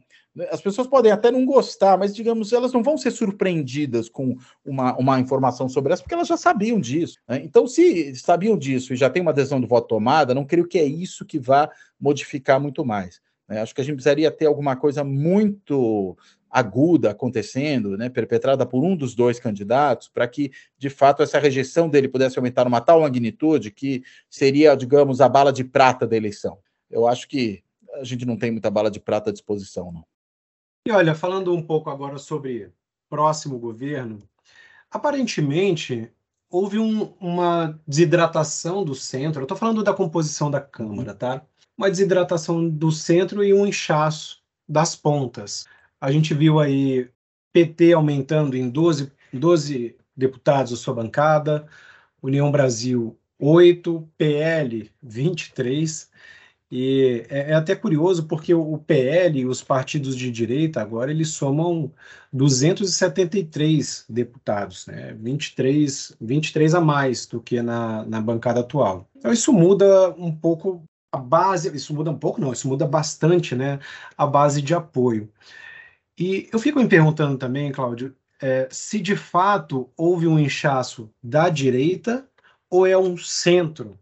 As 0.51 0.61
pessoas 0.61 0.87
podem 0.87 1.11
até 1.11 1.31
não 1.31 1.47
gostar, 1.47 1.97
mas, 1.97 2.15
digamos, 2.15 2.53
elas 2.53 2.71
não 2.71 2.83
vão 2.83 2.99
ser 2.99 3.11
surpreendidas 3.11 4.07
com 4.11 4.37
uma, 4.63 4.95
uma 4.99 5.19
informação 5.19 5.67
sobre 5.67 5.95
essa, 5.95 6.03
porque 6.03 6.15
elas 6.15 6.29
já 6.29 6.37
sabiam 6.37 6.79
disso. 6.79 7.19
Né? 7.27 7.41
Então, 7.43 7.67
se 7.67 8.15
sabiam 8.17 8.59
disso 8.59 8.93
e 8.93 8.97
já 8.97 9.09
tem 9.09 9.23
uma 9.23 9.31
adesão 9.31 9.59
do 9.59 9.67
voto 9.67 9.89
tomada, 9.89 10.35
não 10.35 10.45
creio 10.45 10.69
que 10.69 10.79
é 10.79 10.85
isso 10.85 11.25
que 11.25 11.39
vá 11.39 11.71
modificar 11.99 12.61
muito 12.61 12.85
mais. 12.85 13.19
Né? 13.49 13.61
Acho 13.61 13.75
que 13.75 13.81
a 13.81 13.85
gente 13.85 13.95
precisaria 13.95 14.31
ter 14.31 14.47
alguma 14.47 14.77
coisa 14.77 15.05
muito 15.05 16.17
aguda 16.51 17.11
acontecendo, 17.11 17.99
né, 17.99 18.09
perpetrada 18.09 18.65
por 18.65 18.83
um 18.83 18.97
dos 18.97 19.15
dois 19.15 19.39
candidatos, 19.39 20.09
para 20.09 20.27
que, 20.27 20.51
de 20.79 20.89
fato, 20.89 21.23
essa 21.23 21.39
rejeição 21.39 21.89
dele 21.89 22.09
pudesse 22.09 22.39
aumentar 22.39 22.67
uma 22.67 22.81
tal 22.81 23.03
magnitude 23.03 23.71
que 23.71 24.03
seria, 24.31 24.75
digamos, 24.75 25.21
a 25.21 25.29
bala 25.29 25.53
de 25.53 25.65
prata 25.65 26.07
da 26.07 26.17
eleição. 26.17 26.59
Eu 26.91 27.07
acho 27.07 27.29
que 27.29 27.63
a 27.95 28.05
gente 28.05 28.25
não 28.25 28.37
tem 28.37 28.51
muita 28.51 28.71
bala 28.71 28.91
de 28.91 29.01
prata 29.01 29.31
à 29.31 29.33
disposição, 29.33 29.93
não. 29.93 30.05
E 30.87 30.91
olha, 30.91 31.15
falando 31.15 31.53
um 31.53 31.63
pouco 31.63 31.91
agora 31.91 32.17
sobre 32.17 32.71
próximo 33.09 33.59
governo, 33.59 34.21
aparentemente 34.91 36.11
houve 36.49 36.79
um, 36.79 37.13
uma 37.21 37.79
desidratação 37.87 38.85
do 38.85 38.95
centro. 38.95 39.41
Eu 39.41 39.45
estou 39.45 39.59
falando 39.59 39.83
da 39.83 39.93
composição 39.93 40.51
da 40.51 40.61
Câmara, 40.61 41.13
tá? 41.15 41.45
Uma 41.77 41.91
desidratação 41.91 42.69
do 42.69 42.91
centro 42.91 43.45
e 43.45 43.53
um 43.53 43.67
inchaço 43.67 44.43
das 44.69 44.97
pontas. 44.97 45.67
A 46.01 46.11
gente 46.11 46.33
viu 46.33 46.59
aí 46.59 47.11
PT 47.53 47.93
aumentando 47.93 48.57
em 48.57 48.69
12, 48.69 49.13
12 49.33 49.97
deputados 50.17 50.73
a 50.73 50.77
sua 50.77 50.95
bancada, 50.95 51.67
União 52.23 52.51
Brasil 52.51 53.19
8, 53.39 54.09
PL 54.17 54.91
23. 55.03 56.11
E 56.71 57.25
é, 57.29 57.51
é, 57.51 57.55
até 57.55 57.77
curioso 57.77 58.27
porque 58.27 58.53
o 58.53 58.77
PL 58.79 59.41
e 59.41 59.47
os 59.47 59.63
partidos 59.63 60.17
de 60.17 60.31
direita 60.31 60.81
agora 60.81 61.13
eles 61.13 61.29
somam 61.29 61.93
273 62.33 64.05
deputados, 64.09 64.87
né? 64.87 65.15
23, 65.21 66.17
23 66.21 66.75
a 66.75 66.81
mais 66.81 67.27
do 67.27 67.41
que 67.41 67.63
na, 67.63 68.05
na 68.07 68.21
bancada 68.21 68.61
atual. 68.61 69.09
Então 69.17 69.33
isso 69.33 69.53
muda 69.53 70.11
um 70.19 70.33
pouco 70.33 70.83
a 71.17 71.21
base, 71.21 71.75
isso 71.75 71.95
muda 71.95 72.11
um 72.11 72.19
pouco, 72.19 72.41
não, 72.41 72.53
isso 72.53 72.69
muda 72.69 72.87
bastante, 72.87 73.55
né? 73.55 73.79
A 74.17 74.27
base 74.27 74.61
de 74.63 74.75
apoio. 74.75 75.31
E 76.19 76.49
eu 76.53 76.59
fico 76.59 76.79
me 76.79 76.89
perguntando 76.89 77.37
também, 77.37 77.73
Cláudio, 77.73 78.15
é, 78.41 78.69
se 78.71 79.01
de 79.01 79.17
fato 79.17 79.91
houve 79.97 80.27
um 80.27 80.39
inchaço 80.39 81.11
da 81.23 81.49
direita 81.49 82.27
ou 82.71 82.87
é 82.87 82.97
um 82.97 83.17
centro 83.17 83.99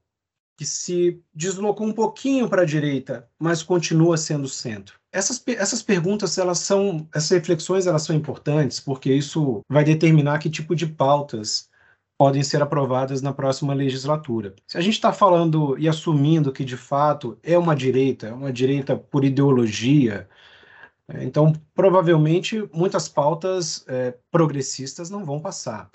que 0.56 0.64
se 0.64 1.20
deslocou 1.34 1.86
um 1.86 1.92
pouquinho 1.92 2.48
para 2.48 2.62
a 2.62 2.66
direita, 2.66 3.28
mas 3.38 3.62
continua 3.62 4.16
sendo 4.16 4.48
centro? 4.48 4.98
Essas, 5.12 5.42
essas 5.46 5.82
perguntas, 5.82 6.38
elas 6.38 6.60
são, 6.60 7.08
essas 7.14 7.30
reflexões, 7.30 7.86
elas 7.86 8.02
são 8.02 8.14
importantes, 8.14 8.80
porque 8.80 9.12
isso 9.12 9.60
vai 9.68 9.84
determinar 9.84 10.38
que 10.38 10.50
tipo 10.50 10.74
de 10.74 10.86
pautas 10.86 11.68
podem 12.16 12.42
ser 12.42 12.62
aprovadas 12.62 13.20
na 13.22 13.32
próxima 13.32 13.74
legislatura. 13.74 14.54
Se 14.66 14.78
a 14.78 14.80
gente 14.80 14.94
está 14.94 15.12
falando 15.12 15.76
e 15.78 15.88
assumindo 15.88 16.52
que 16.52 16.64
de 16.64 16.76
fato 16.76 17.38
é 17.42 17.58
uma 17.58 17.74
direita, 17.74 18.28
é 18.28 18.32
uma 18.32 18.52
direita 18.52 18.96
por 18.96 19.24
ideologia, 19.24 20.28
é, 21.08 21.24
então 21.24 21.52
provavelmente 21.74 22.68
muitas 22.72 23.08
pautas 23.08 23.84
é, 23.88 24.14
progressistas 24.30 25.10
não 25.10 25.24
vão 25.24 25.40
passar. 25.40 25.90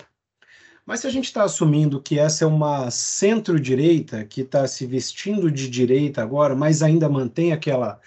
Mas 0.86 1.00
se 1.00 1.06
a 1.06 1.10
gente 1.10 1.26
está 1.26 1.44
assumindo 1.44 2.00
que 2.02 2.18
essa 2.18 2.44
é 2.44 2.46
uma 2.46 2.90
centro-direita 2.90 4.24
que 4.24 4.40
está 4.42 4.66
se 4.66 4.86
vestindo 4.86 5.50
de 5.50 5.68
direita 5.68 6.22
agora, 6.22 6.54
mas 6.54 6.82
ainda 6.82 7.08
mantém 7.08 7.52
aquela, 7.52 8.00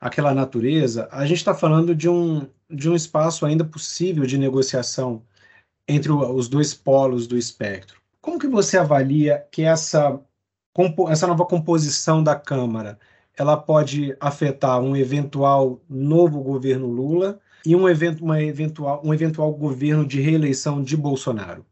aquela 0.00 0.34
natureza, 0.34 1.08
a 1.12 1.26
gente 1.26 1.38
está 1.38 1.54
falando 1.54 1.94
de 1.94 2.08
um, 2.08 2.46
de 2.68 2.90
um 2.90 2.94
espaço 2.94 3.46
ainda 3.46 3.64
possível 3.64 4.26
de 4.26 4.36
negociação 4.36 5.22
entre 5.88 6.12
os 6.12 6.48
dois 6.48 6.74
polos 6.74 7.26
do 7.26 7.36
espectro. 7.36 8.00
Como 8.20 8.38
que 8.38 8.46
você 8.46 8.78
avalia 8.78 9.46
que 9.50 9.62
essa, 9.62 10.18
essa 11.10 11.26
nova 11.26 11.44
composição 11.44 12.22
da 12.22 12.34
Câmara 12.34 12.98
ela 13.36 13.56
pode 13.56 14.16
afetar 14.20 14.80
um 14.80 14.96
eventual 14.96 15.82
novo 15.88 16.40
governo 16.40 16.86
Lula 16.86 17.40
e 17.66 17.74
um, 17.74 17.88
evento, 17.88 18.22
uma 18.22 18.42
eventual, 18.42 19.02
um 19.04 19.12
eventual 19.12 19.52
governo 19.52 20.06
de 20.06 20.20
reeleição 20.20 20.82
de 20.82 20.96
Bolsonaro? 20.96 21.66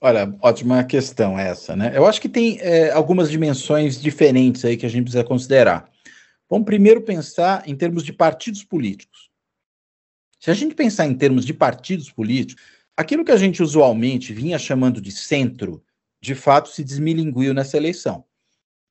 Olha, 0.00 0.32
ótima 0.40 0.84
questão 0.84 1.38
essa, 1.38 1.74
né? 1.74 1.92
Eu 1.94 2.06
acho 2.06 2.20
que 2.20 2.28
tem 2.28 2.58
é, 2.60 2.90
algumas 2.92 3.30
dimensões 3.30 4.00
diferentes 4.00 4.64
aí 4.64 4.76
que 4.76 4.86
a 4.86 4.88
gente 4.88 5.04
precisa 5.04 5.24
considerar. 5.24 5.90
Vamos 6.48 6.66
primeiro 6.66 7.02
pensar 7.02 7.68
em 7.68 7.74
termos 7.74 8.04
de 8.04 8.12
partidos 8.12 8.62
políticos. 8.62 9.28
Se 10.38 10.50
a 10.50 10.54
gente 10.54 10.74
pensar 10.74 11.06
em 11.06 11.14
termos 11.14 11.44
de 11.44 11.52
partidos 11.52 12.12
políticos, 12.12 12.62
aquilo 12.98 13.24
que 13.24 13.30
a 13.30 13.36
gente 13.36 13.62
usualmente 13.62 14.32
vinha 14.32 14.58
chamando 14.58 15.00
de 15.00 15.12
centro, 15.12 15.84
de 16.20 16.34
fato 16.34 16.68
se 16.68 16.82
desmilinguiu 16.82 17.54
nessa 17.54 17.76
eleição. 17.76 18.24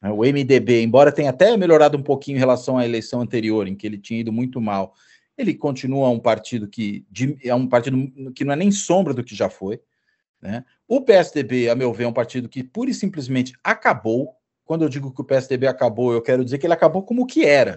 O 0.02 0.24
MDB, 0.24 0.82
embora 0.82 1.12
tenha 1.12 1.30
até 1.30 1.58
melhorado 1.58 1.98
um 1.98 2.02
pouquinho 2.02 2.38
em 2.38 2.40
relação 2.40 2.78
à 2.78 2.86
eleição 2.86 3.20
anterior, 3.20 3.68
em 3.68 3.76
que 3.76 3.86
ele 3.86 3.98
tinha 3.98 4.22
ido 4.22 4.32
muito 4.32 4.62
mal, 4.62 4.94
ele 5.38 5.54
continua 5.54 6.08
um 6.08 6.20
partido 6.20 6.70
que 6.70 7.06
é 7.44 7.54
um 7.54 7.68
partido 7.68 8.32
que 8.34 8.46
não 8.46 8.54
é 8.54 8.56
nem 8.56 8.72
sombra 8.72 9.14
do 9.14 9.26
que 9.26 9.36
já 9.36 9.50
foi. 9.50 9.82
Né? 10.42 10.64
O 10.88 11.02
PSDB, 11.02 11.68
a 11.68 11.76
meu 11.76 11.92
ver, 11.92 12.06
é 12.06 12.08
um 12.08 12.14
partido 12.14 12.48
que 12.48 12.64
pura 12.64 12.90
e 12.90 12.94
simplesmente 12.94 13.54
acabou. 13.62 14.36
Quando 14.64 14.84
eu 14.84 14.90
digo 14.90 15.12
que 15.14 15.20
o 15.20 15.26
PSDB 15.26 15.68
acabou, 15.68 16.14
eu 16.14 16.22
quero 16.22 16.46
dizer 16.46 16.60
que 16.60 16.66
ele 16.66 16.74
acabou 16.74 17.04
como 17.04 17.28
que 17.28 17.44
era. 17.44 17.76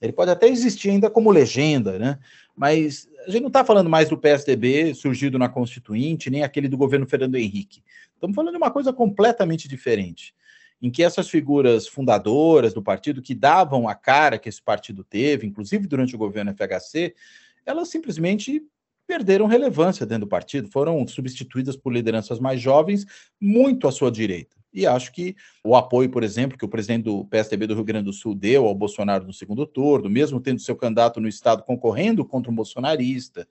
Ele 0.00 0.12
pode 0.12 0.30
até 0.30 0.46
existir 0.46 0.90
ainda 0.90 1.08
como 1.08 1.30
legenda, 1.30 1.98
né? 1.98 2.18
Mas 2.60 3.08
a 3.26 3.30
gente 3.30 3.40
não 3.40 3.48
está 3.48 3.64
falando 3.64 3.88
mais 3.88 4.10
do 4.10 4.18
PSDB 4.18 4.92
surgido 4.92 5.38
na 5.38 5.48
Constituinte, 5.48 6.28
nem 6.28 6.42
aquele 6.42 6.68
do 6.68 6.76
governo 6.76 7.06
Fernando 7.06 7.36
Henrique. 7.36 7.82
Estamos 8.12 8.36
falando 8.36 8.52
de 8.52 8.58
uma 8.58 8.70
coisa 8.70 8.92
completamente 8.92 9.66
diferente, 9.66 10.34
em 10.82 10.90
que 10.90 11.02
essas 11.02 11.30
figuras 11.30 11.88
fundadoras 11.88 12.74
do 12.74 12.82
partido, 12.82 13.22
que 13.22 13.34
davam 13.34 13.88
a 13.88 13.94
cara 13.94 14.38
que 14.38 14.46
esse 14.46 14.60
partido 14.60 15.02
teve, 15.02 15.46
inclusive 15.46 15.86
durante 15.86 16.14
o 16.14 16.18
governo 16.18 16.54
FHC, 16.54 17.14
elas 17.64 17.88
simplesmente 17.88 18.62
perderam 19.06 19.46
relevância 19.46 20.04
dentro 20.04 20.26
do 20.26 20.28
partido, 20.28 20.68
foram 20.68 21.08
substituídas 21.08 21.78
por 21.78 21.90
lideranças 21.90 22.38
mais 22.38 22.60
jovens, 22.60 23.06
muito 23.40 23.88
à 23.88 23.90
sua 23.90 24.10
direita. 24.10 24.59
E 24.72 24.86
acho 24.86 25.12
que 25.12 25.34
o 25.64 25.74
apoio, 25.74 26.08
por 26.08 26.22
exemplo, 26.22 26.56
que 26.56 26.64
o 26.64 26.68
presidente 26.68 27.04
do 27.04 27.24
PSDB 27.24 27.66
do 27.66 27.74
Rio 27.74 27.84
Grande 27.84 28.04
do 28.04 28.12
Sul 28.12 28.34
deu 28.34 28.66
ao 28.66 28.74
Bolsonaro 28.74 29.26
no 29.26 29.32
segundo 29.32 29.66
turno, 29.66 30.08
mesmo 30.08 30.40
tendo 30.40 30.60
seu 30.60 30.76
candidato 30.76 31.20
no 31.20 31.28
estado 31.28 31.62
concorrendo 31.64 32.24
contra 32.24 32.50
um 32.52 32.54
bolsonarista, 32.54 33.46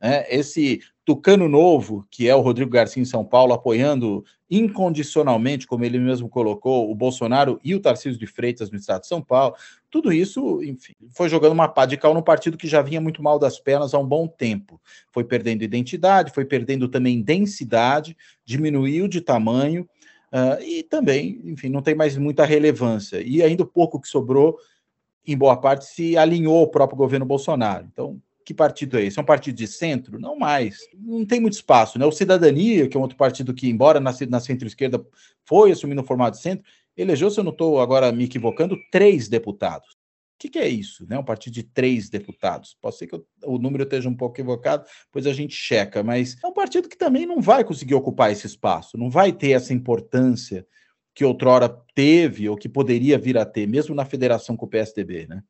né, 0.00 0.24
esse 0.28 0.80
tucano 1.04 1.48
novo, 1.48 2.06
que 2.10 2.28
é 2.28 2.34
o 2.34 2.40
Rodrigo 2.40 2.70
Garcia 2.70 3.02
em 3.02 3.06
São 3.06 3.24
Paulo, 3.24 3.52
apoiando 3.52 4.24
incondicionalmente, 4.50 5.66
como 5.66 5.84
ele 5.84 5.98
mesmo 5.98 6.28
colocou, 6.28 6.90
o 6.90 6.94
Bolsonaro 6.94 7.60
e 7.64 7.74
o 7.74 7.80
Tarcísio 7.80 8.18
de 8.18 8.26
Freitas 8.26 8.70
no 8.70 8.76
estado 8.76 9.02
de 9.02 9.08
São 9.08 9.22
Paulo, 9.22 9.54
tudo 9.90 10.12
isso, 10.12 10.62
enfim, 10.62 10.92
foi 11.10 11.28
jogando 11.28 11.52
uma 11.52 11.68
pá 11.68 11.86
de 11.86 11.96
cal 11.96 12.14
no 12.14 12.22
partido 12.22 12.56
que 12.56 12.66
já 12.66 12.82
vinha 12.82 13.00
muito 13.00 13.22
mal 13.22 13.38
das 13.38 13.58
pernas 13.58 13.94
há 13.94 13.98
um 13.98 14.06
bom 14.06 14.26
tempo. 14.26 14.80
Foi 15.12 15.24
perdendo 15.24 15.62
identidade, 15.62 16.32
foi 16.32 16.44
perdendo 16.44 16.88
também 16.88 17.22
densidade, 17.22 18.16
diminuiu 18.44 19.06
de 19.06 19.20
tamanho, 19.20 19.88
Uh, 20.34 20.60
e 20.60 20.82
também, 20.82 21.40
enfim, 21.44 21.68
não 21.68 21.80
tem 21.80 21.94
mais 21.94 22.16
muita 22.18 22.44
relevância. 22.44 23.22
E 23.22 23.40
ainda 23.40 23.62
o 23.62 23.66
pouco 23.66 24.00
que 24.00 24.08
sobrou, 24.08 24.58
em 25.24 25.36
boa 25.36 25.56
parte, 25.56 25.84
se 25.84 26.16
alinhou 26.16 26.58
ao 26.58 26.66
próprio 26.66 26.98
governo 26.98 27.24
Bolsonaro. 27.24 27.86
Então, 27.92 28.20
que 28.44 28.52
partido 28.52 28.98
é 28.98 29.04
esse? 29.04 29.16
É 29.16 29.22
um 29.22 29.24
partido 29.24 29.54
de 29.54 29.68
centro? 29.68 30.18
Não 30.18 30.36
mais. 30.36 30.78
Não 30.92 31.24
tem 31.24 31.40
muito 31.40 31.54
espaço. 31.54 32.00
Né? 32.00 32.04
O 32.04 32.10
Cidadania, 32.10 32.88
que 32.88 32.96
é 32.96 33.00
um 33.00 33.02
outro 33.04 33.16
partido 33.16 33.54
que, 33.54 33.70
embora 33.70 34.00
nascido 34.00 34.30
na 34.30 34.40
centro-esquerda, 34.40 35.06
foi 35.44 35.70
assumindo 35.70 36.02
o 36.02 36.04
formato 36.04 36.36
de 36.36 36.42
centro, 36.42 36.64
elegeu, 36.96 37.30
se 37.30 37.38
eu 37.38 37.44
não 37.44 37.52
estou 37.52 37.80
agora 37.80 38.10
me 38.10 38.24
equivocando, 38.24 38.76
três 38.90 39.28
deputados 39.28 39.96
que, 40.38 40.48
que 40.48 40.58
é 40.58 40.68
isso? 40.68 41.06
Né? 41.08 41.18
Um 41.18 41.24
partido 41.24 41.54
de 41.54 41.62
três 41.62 42.08
deputados. 42.08 42.76
Pode 42.80 42.96
ser 42.96 43.06
que 43.06 43.20
o 43.44 43.58
número 43.58 43.84
esteja 43.84 44.08
um 44.08 44.16
pouco 44.16 44.34
equivocado, 44.36 44.84
pois 45.12 45.26
a 45.26 45.32
gente 45.32 45.54
checa, 45.54 46.02
mas 46.02 46.36
é 46.42 46.46
um 46.46 46.52
partido 46.52 46.88
que 46.88 46.98
também 46.98 47.26
não 47.26 47.40
vai 47.40 47.64
conseguir 47.64 47.94
ocupar 47.94 48.32
esse 48.32 48.46
espaço, 48.46 48.98
não 48.98 49.10
vai 49.10 49.32
ter 49.32 49.50
essa 49.50 49.72
importância 49.72 50.66
que 51.14 51.24
outrora 51.24 51.68
teve 51.94 52.48
ou 52.48 52.56
que 52.56 52.68
poderia 52.68 53.16
vir 53.16 53.38
a 53.38 53.44
ter, 53.44 53.66
mesmo 53.66 53.94
na 53.94 54.04
federação 54.04 54.56
com 54.56 54.66
o 54.66 54.68
PSDB. 54.68 55.26
Né? 55.28 55.42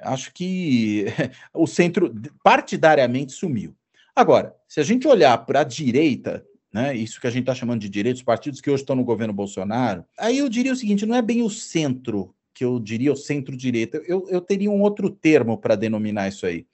Acho 0.00 0.32
que 0.32 1.06
o 1.54 1.66
centro 1.66 2.12
partidariamente 2.42 3.32
sumiu. 3.32 3.76
Agora, 4.16 4.54
se 4.66 4.80
a 4.80 4.82
gente 4.82 5.06
olhar 5.06 5.36
para 5.44 5.60
a 5.60 5.64
direita, 5.64 6.44
né, 6.72 6.94
isso 6.94 7.20
que 7.20 7.26
a 7.26 7.30
gente 7.30 7.42
está 7.42 7.54
chamando 7.54 7.80
de 7.80 7.88
direita, 7.88 8.16
os 8.16 8.22
partidos 8.22 8.60
que 8.60 8.70
hoje 8.70 8.82
estão 8.82 8.96
no 8.96 9.04
governo 9.04 9.32
Bolsonaro, 9.32 10.04
aí 10.18 10.38
eu 10.38 10.48
diria 10.48 10.72
o 10.72 10.76
seguinte: 10.76 11.06
não 11.06 11.14
é 11.14 11.22
bem 11.22 11.42
o 11.42 11.50
centro 11.50 12.34
que 12.60 12.64
eu 12.66 12.78
diria 12.78 13.10
o 13.10 13.16
centro-direita. 13.16 14.02
Eu, 14.06 14.26
eu 14.28 14.38
teria 14.38 14.70
um 14.70 14.82
outro 14.82 15.08
termo 15.08 15.56
para 15.56 15.74
denominar 15.74 16.28
isso 16.28 16.44
aí, 16.44 16.66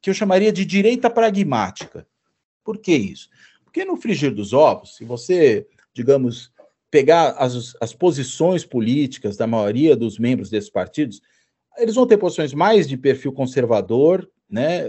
que 0.00 0.10
eu 0.10 0.14
chamaria 0.14 0.50
de 0.50 0.64
direita 0.64 1.08
pragmática. 1.08 2.04
Por 2.64 2.78
que 2.78 2.92
isso? 2.92 3.30
Porque 3.62 3.84
no 3.84 3.96
frigir 3.96 4.34
dos 4.34 4.52
ovos, 4.52 4.96
se 4.96 5.04
você, 5.04 5.64
digamos, 5.94 6.52
pegar 6.90 7.36
as, 7.38 7.76
as 7.80 7.94
posições 7.94 8.64
políticas 8.64 9.36
da 9.36 9.46
maioria 9.46 9.94
dos 9.94 10.18
membros 10.18 10.50
desses 10.50 10.68
partidos, 10.68 11.22
eles 11.78 11.94
vão 11.94 12.04
ter 12.04 12.18
posições 12.18 12.52
mais 12.52 12.88
de 12.88 12.96
perfil 12.96 13.32
conservador, 13.32 14.28
né, 14.50 14.86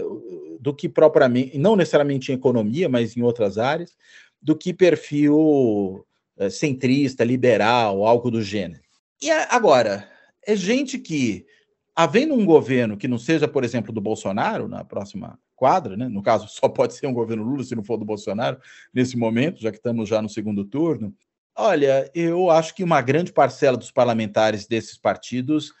do 0.58 0.74
que 0.74 0.88
propriamente, 0.88 1.56
não 1.56 1.76
necessariamente 1.76 2.32
em 2.32 2.34
economia, 2.34 2.88
mas 2.88 3.16
em 3.16 3.22
outras 3.22 3.56
áreas, 3.56 3.96
do 4.42 4.56
que 4.56 4.74
perfil 4.74 6.04
é, 6.36 6.50
centrista, 6.50 7.22
liberal, 7.22 8.04
algo 8.04 8.32
do 8.32 8.42
gênero. 8.42 8.82
E 9.22 9.30
agora, 9.30 10.12
é 10.46 10.56
gente 10.56 10.98
que, 10.98 11.46
havendo 11.94 12.34
um 12.34 12.44
governo 12.44 12.96
que 12.96 13.08
não 13.08 13.18
seja, 13.18 13.48
por 13.48 13.64
exemplo, 13.64 13.92
do 13.92 14.00
Bolsonaro, 14.00 14.68
na 14.68 14.84
próxima 14.84 15.38
quadra, 15.54 15.96
né? 15.96 16.08
no 16.08 16.22
caso, 16.22 16.48
só 16.48 16.68
pode 16.68 16.94
ser 16.94 17.06
um 17.06 17.12
governo 17.12 17.44
Lula 17.44 17.64
se 17.64 17.74
não 17.74 17.84
for 17.84 17.96
do 17.96 18.04
Bolsonaro, 18.04 18.58
nesse 18.92 19.16
momento, 19.16 19.60
já 19.60 19.70
que 19.70 19.78
estamos 19.78 20.08
já 20.08 20.20
no 20.20 20.28
segundo 20.28 20.64
turno. 20.64 21.14
Olha, 21.56 22.10
eu 22.14 22.50
acho 22.50 22.74
que 22.74 22.82
uma 22.82 23.00
grande 23.00 23.32
parcela 23.32 23.76
dos 23.76 23.90
parlamentares 23.90 24.66
desses 24.66 24.98
partidos 24.98 25.72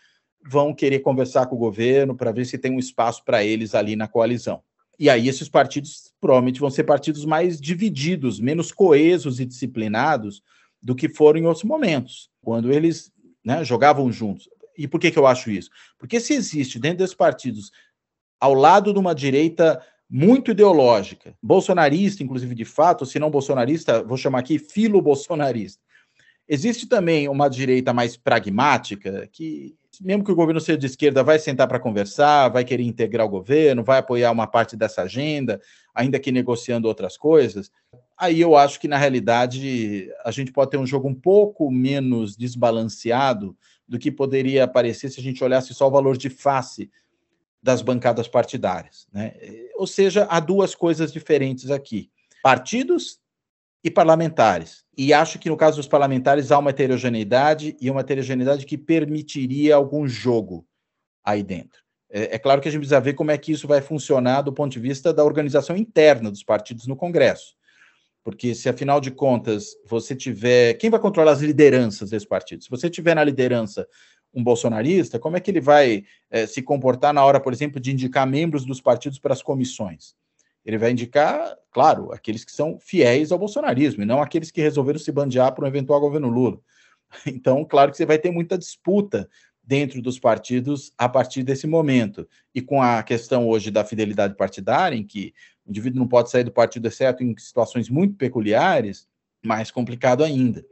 vão 0.46 0.74
querer 0.74 1.00
conversar 1.00 1.46
com 1.46 1.56
o 1.56 1.58
governo 1.58 2.14
para 2.14 2.30
ver 2.30 2.44
se 2.44 2.58
tem 2.58 2.72
um 2.72 2.78
espaço 2.78 3.24
para 3.24 3.42
eles 3.42 3.74
ali 3.74 3.96
na 3.96 4.06
coalizão. 4.06 4.62
E 4.98 5.10
aí 5.10 5.28
esses 5.28 5.48
partidos 5.48 6.12
provavelmente 6.20 6.60
vão 6.60 6.70
ser 6.70 6.84
partidos 6.84 7.24
mais 7.24 7.60
divididos, 7.60 8.38
menos 8.38 8.70
coesos 8.70 9.40
e 9.40 9.44
disciplinados 9.44 10.42
do 10.80 10.94
que 10.94 11.08
foram 11.08 11.40
em 11.40 11.46
outros 11.46 11.64
momentos, 11.64 12.30
quando 12.42 12.70
eles 12.70 13.10
né, 13.44 13.64
jogavam 13.64 14.12
juntos. 14.12 14.48
E 14.76 14.88
por 14.88 15.00
que, 15.00 15.10
que 15.10 15.18
eu 15.18 15.26
acho 15.26 15.50
isso? 15.50 15.70
Porque 15.98 16.20
se 16.20 16.34
existe 16.34 16.78
dentro 16.78 16.98
desses 16.98 17.14
partidos, 17.14 17.70
ao 18.40 18.54
lado 18.54 18.92
de 18.92 18.98
uma 18.98 19.14
direita 19.14 19.80
muito 20.08 20.50
ideológica, 20.50 21.34
bolsonarista, 21.42 22.22
inclusive 22.22 22.54
de 22.54 22.64
fato, 22.64 23.06
se 23.06 23.18
não 23.18 23.30
bolsonarista, 23.30 24.02
vou 24.02 24.16
chamar 24.16 24.40
aqui 24.40 24.58
filo-bolsonarista, 24.58 25.82
existe 26.46 26.86
também 26.86 27.28
uma 27.28 27.48
direita 27.48 27.92
mais 27.92 28.16
pragmática, 28.16 29.28
que 29.32 29.74
mesmo 30.00 30.24
que 30.24 30.32
o 30.32 30.34
governo 30.34 30.60
seja 30.60 30.78
de 30.78 30.86
esquerda, 30.86 31.22
vai 31.22 31.38
sentar 31.38 31.68
para 31.68 31.78
conversar, 31.78 32.48
vai 32.48 32.64
querer 32.64 32.82
integrar 32.82 33.26
o 33.26 33.30
governo, 33.30 33.84
vai 33.84 33.98
apoiar 33.98 34.30
uma 34.30 34.46
parte 34.46 34.76
dessa 34.76 35.02
agenda, 35.02 35.60
ainda 35.94 36.18
que 36.18 36.32
negociando 36.32 36.88
outras 36.88 37.16
coisas. 37.16 37.70
Aí 38.16 38.40
eu 38.40 38.56
acho 38.56 38.80
que, 38.80 38.88
na 38.88 38.96
realidade, 38.96 40.10
a 40.24 40.30
gente 40.30 40.52
pode 40.52 40.70
ter 40.70 40.78
um 40.78 40.86
jogo 40.86 41.08
um 41.08 41.14
pouco 41.14 41.70
menos 41.70 42.36
desbalanceado 42.36 43.56
do 43.86 43.98
que 43.98 44.10
poderia 44.10 44.66
parecer 44.66 45.10
se 45.10 45.20
a 45.20 45.22
gente 45.22 45.42
olhasse 45.42 45.74
só 45.74 45.88
o 45.88 45.90
valor 45.90 46.16
de 46.16 46.30
face 46.30 46.90
das 47.62 47.82
bancadas 47.82 48.28
partidárias. 48.28 49.06
Né? 49.12 49.34
Ou 49.76 49.86
seja, 49.86 50.26
há 50.30 50.40
duas 50.40 50.74
coisas 50.74 51.12
diferentes 51.12 51.70
aqui: 51.70 52.10
partidos 52.42 53.20
e 53.82 53.90
parlamentares. 53.90 54.84
E 54.96 55.12
acho 55.12 55.38
que 55.38 55.50
no 55.50 55.56
caso 55.56 55.76
dos 55.76 55.88
parlamentares 55.88 56.50
há 56.50 56.58
uma 56.58 56.70
heterogeneidade 56.70 57.76
e 57.80 57.90
uma 57.90 58.00
heterogeneidade 58.00 58.64
que 58.64 58.78
permitiria 58.78 59.74
algum 59.74 60.06
jogo 60.08 60.66
aí 61.22 61.42
dentro. 61.42 61.82
É, 62.10 62.36
é, 62.36 62.38
claro 62.38 62.60
que 62.60 62.68
a 62.68 62.70
gente 62.70 62.80
precisa 62.80 63.00
ver 63.00 63.14
como 63.14 63.30
é 63.30 63.36
que 63.38 63.52
isso 63.52 63.66
vai 63.66 63.82
funcionar 63.82 64.42
do 64.42 64.52
ponto 64.52 64.72
de 64.72 64.78
vista 64.78 65.12
da 65.12 65.24
organização 65.24 65.76
interna 65.76 66.30
dos 66.30 66.42
partidos 66.42 66.86
no 66.86 66.96
Congresso. 66.96 67.56
Porque 68.24 68.54
se 68.54 68.70
afinal 68.70 69.00
de 69.00 69.10
contas 69.10 69.76
você 69.86 70.16
tiver. 70.16 70.74
Quem 70.74 70.88
vai 70.88 70.98
controlar 70.98 71.32
as 71.32 71.42
lideranças 71.42 72.10
desse 72.10 72.26
partido? 72.26 72.64
Se 72.64 72.70
você 72.70 72.88
tiver 72.88 73.14
na 73.14 73.22
liderança 73.22 73.86
um 74.32 74.42
bolsonarista, 74.42 75.18
como 75.18 75.36
é 75.36 75.40
que 75.40 75.50
ele 75.50 75.60
vai 75.60 76.04
é, 76.30 76.46
se 76.46 76.62
comportar 76.62 77.12
na 77.12 77.24
hora, 77.24 77.38
por 77.38 77.52
exemplo, 77.52 77.78
de 77.78 77.92
indicar 77.92 78.26
membros 78.26 78.64
dos 78.64 78.80
partidos 78.80 79.18
para 79.18 79.34
as 79.34 79.42
comissões? 79.42 80.16
Ele 80.64 80.78
vai 80.78 80.90
indicar, 80.90 81.54
claro, 81.70 82.10
aqueles 82.12 82.44
que 82.44 82.50
são 82.50 82.78
fiéis 82.80 83.30
ao 83.30 83.38
bolsonarismo, 83.38 84.02
e 84.02 84.06
não 84.06 84.22
aqueles 84.22 84.50
que 84.50 84.62
resolveram 84.62 84.98
se 84.98 85.12
bandear 85.12 85.54
para 85.54 85.66
um 85.66 85.68
eventual 85.68 86.00
governo 86.00 86.28
Lula. 86.28 86.58
Então, 87.26 87.64
claro 87.64 87.92
que 87.92 87.96
você 87.96 88.04
vai 88.04 88.18
ter 88.18 88.32
muita 88.32 88.58
disputa 88.58 89.28
dentro 89.62 90.02
dos 90.02 90.18
partidos 90.18 90.92
a 90.98 91.08
partir 91.08 91.44
desse 91.44 91.64
momento. 91.64 92.28
E 92.52 92.60
com 92.60 92.82
a 92.82 93.02
questão 93.04 93.48
hoje 93.48 93.70
da 93.70 93.84
fidelidade 93.84 94.34
partidária, 94.34 94.96
em 94.96 95.06
que 95.06 95.32
o 95.66 95.70
indivíduo 95.70 95.98
não 95.98 96.08
pode 96.08 96.30
sair 96.30 96.44
do 96.44 96.52
partido, 96.52 96.88
exceto 96.88 97.22
em 97.22 97.36
situações 97.38 97.88
muito 97.88 98.14
peculiares, 98.16 99.06
mais 99.44 99.70
complicado 99.70 100.22
ainda. 100.22 100.64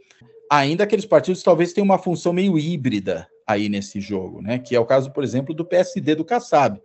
Ainda 0.50 0.84
aqueles 0.84 1.06
partidos 1.06 1.42
talvez 1.42 1.72
tenham 1.72 1.84
uma 1.84 1.98
função 1.98 2.32
meio 2.32 2.58
híbrida 2.58 3.26
aí 3.46 3.68
nesse 3.68 4.00
jogo, 4.00 4.42
né? 4.42 4.58
Que 4.58 4.76
é 4.76 4.80
o 4.80 4.86
caso, 4.86 5.10
por 5.10 5.24
exemplo, 5.24 5.54
do 5.54 5.64
PSD 5.64 6.14
do 6.14 6.24
Kassab 6.24 6.80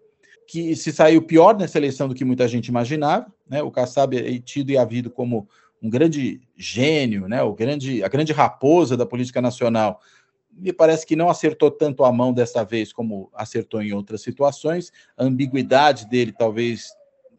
que 0.48 0.76
se 0.78 0.94
saiu 0.94 1.22
pior 1.22 1.58
nessa 1.58 1.78
eleição 1.78 2.08
do 2.08 2.16
que 2.16 2.24
muita 2.24 2.48
gente 2.48 2.68
imaginava, 2.68 3.28
né? 3.48 3.62
O 3.62 3.70
Kassab 3.70 4.18
é 4.18 4.40
tido 4.40 4.72
e 4.72 4.78
havido 4.78 5.12
como 5.12 5.48
um 5.84 5.90
grande 5.90 6.40
gênio, 6.56 7.28
né? 7.28 7.44
O 7.44 7.54
grande, 7.54 8.02
a 8.02 8.08
grande 8.08 8.32
raposa 8.32 8.96
da 8.96 9.06
política 9.06 9.42
nacional. 9.42 10.00
Me 10.50 10.72
parece 10.72 11.06
que 11.06 11.18
não 11.18 11.30
acertou 11.30 11.70
tanto 11.70 12.04
a 12.04 12.12
mão 12.12 12.34
dessa 12.34 12.64
vez 12.64 12.94
como 12.94 13.30
acertou 13.36 13.82
em 13.82 13.92
outras 13.92 14.22
situações. 14.22 14.92
A 15.18 15.26
ambiguidade 15.26 16.08
dele 16.08 16.32
talvez 16.32 16.88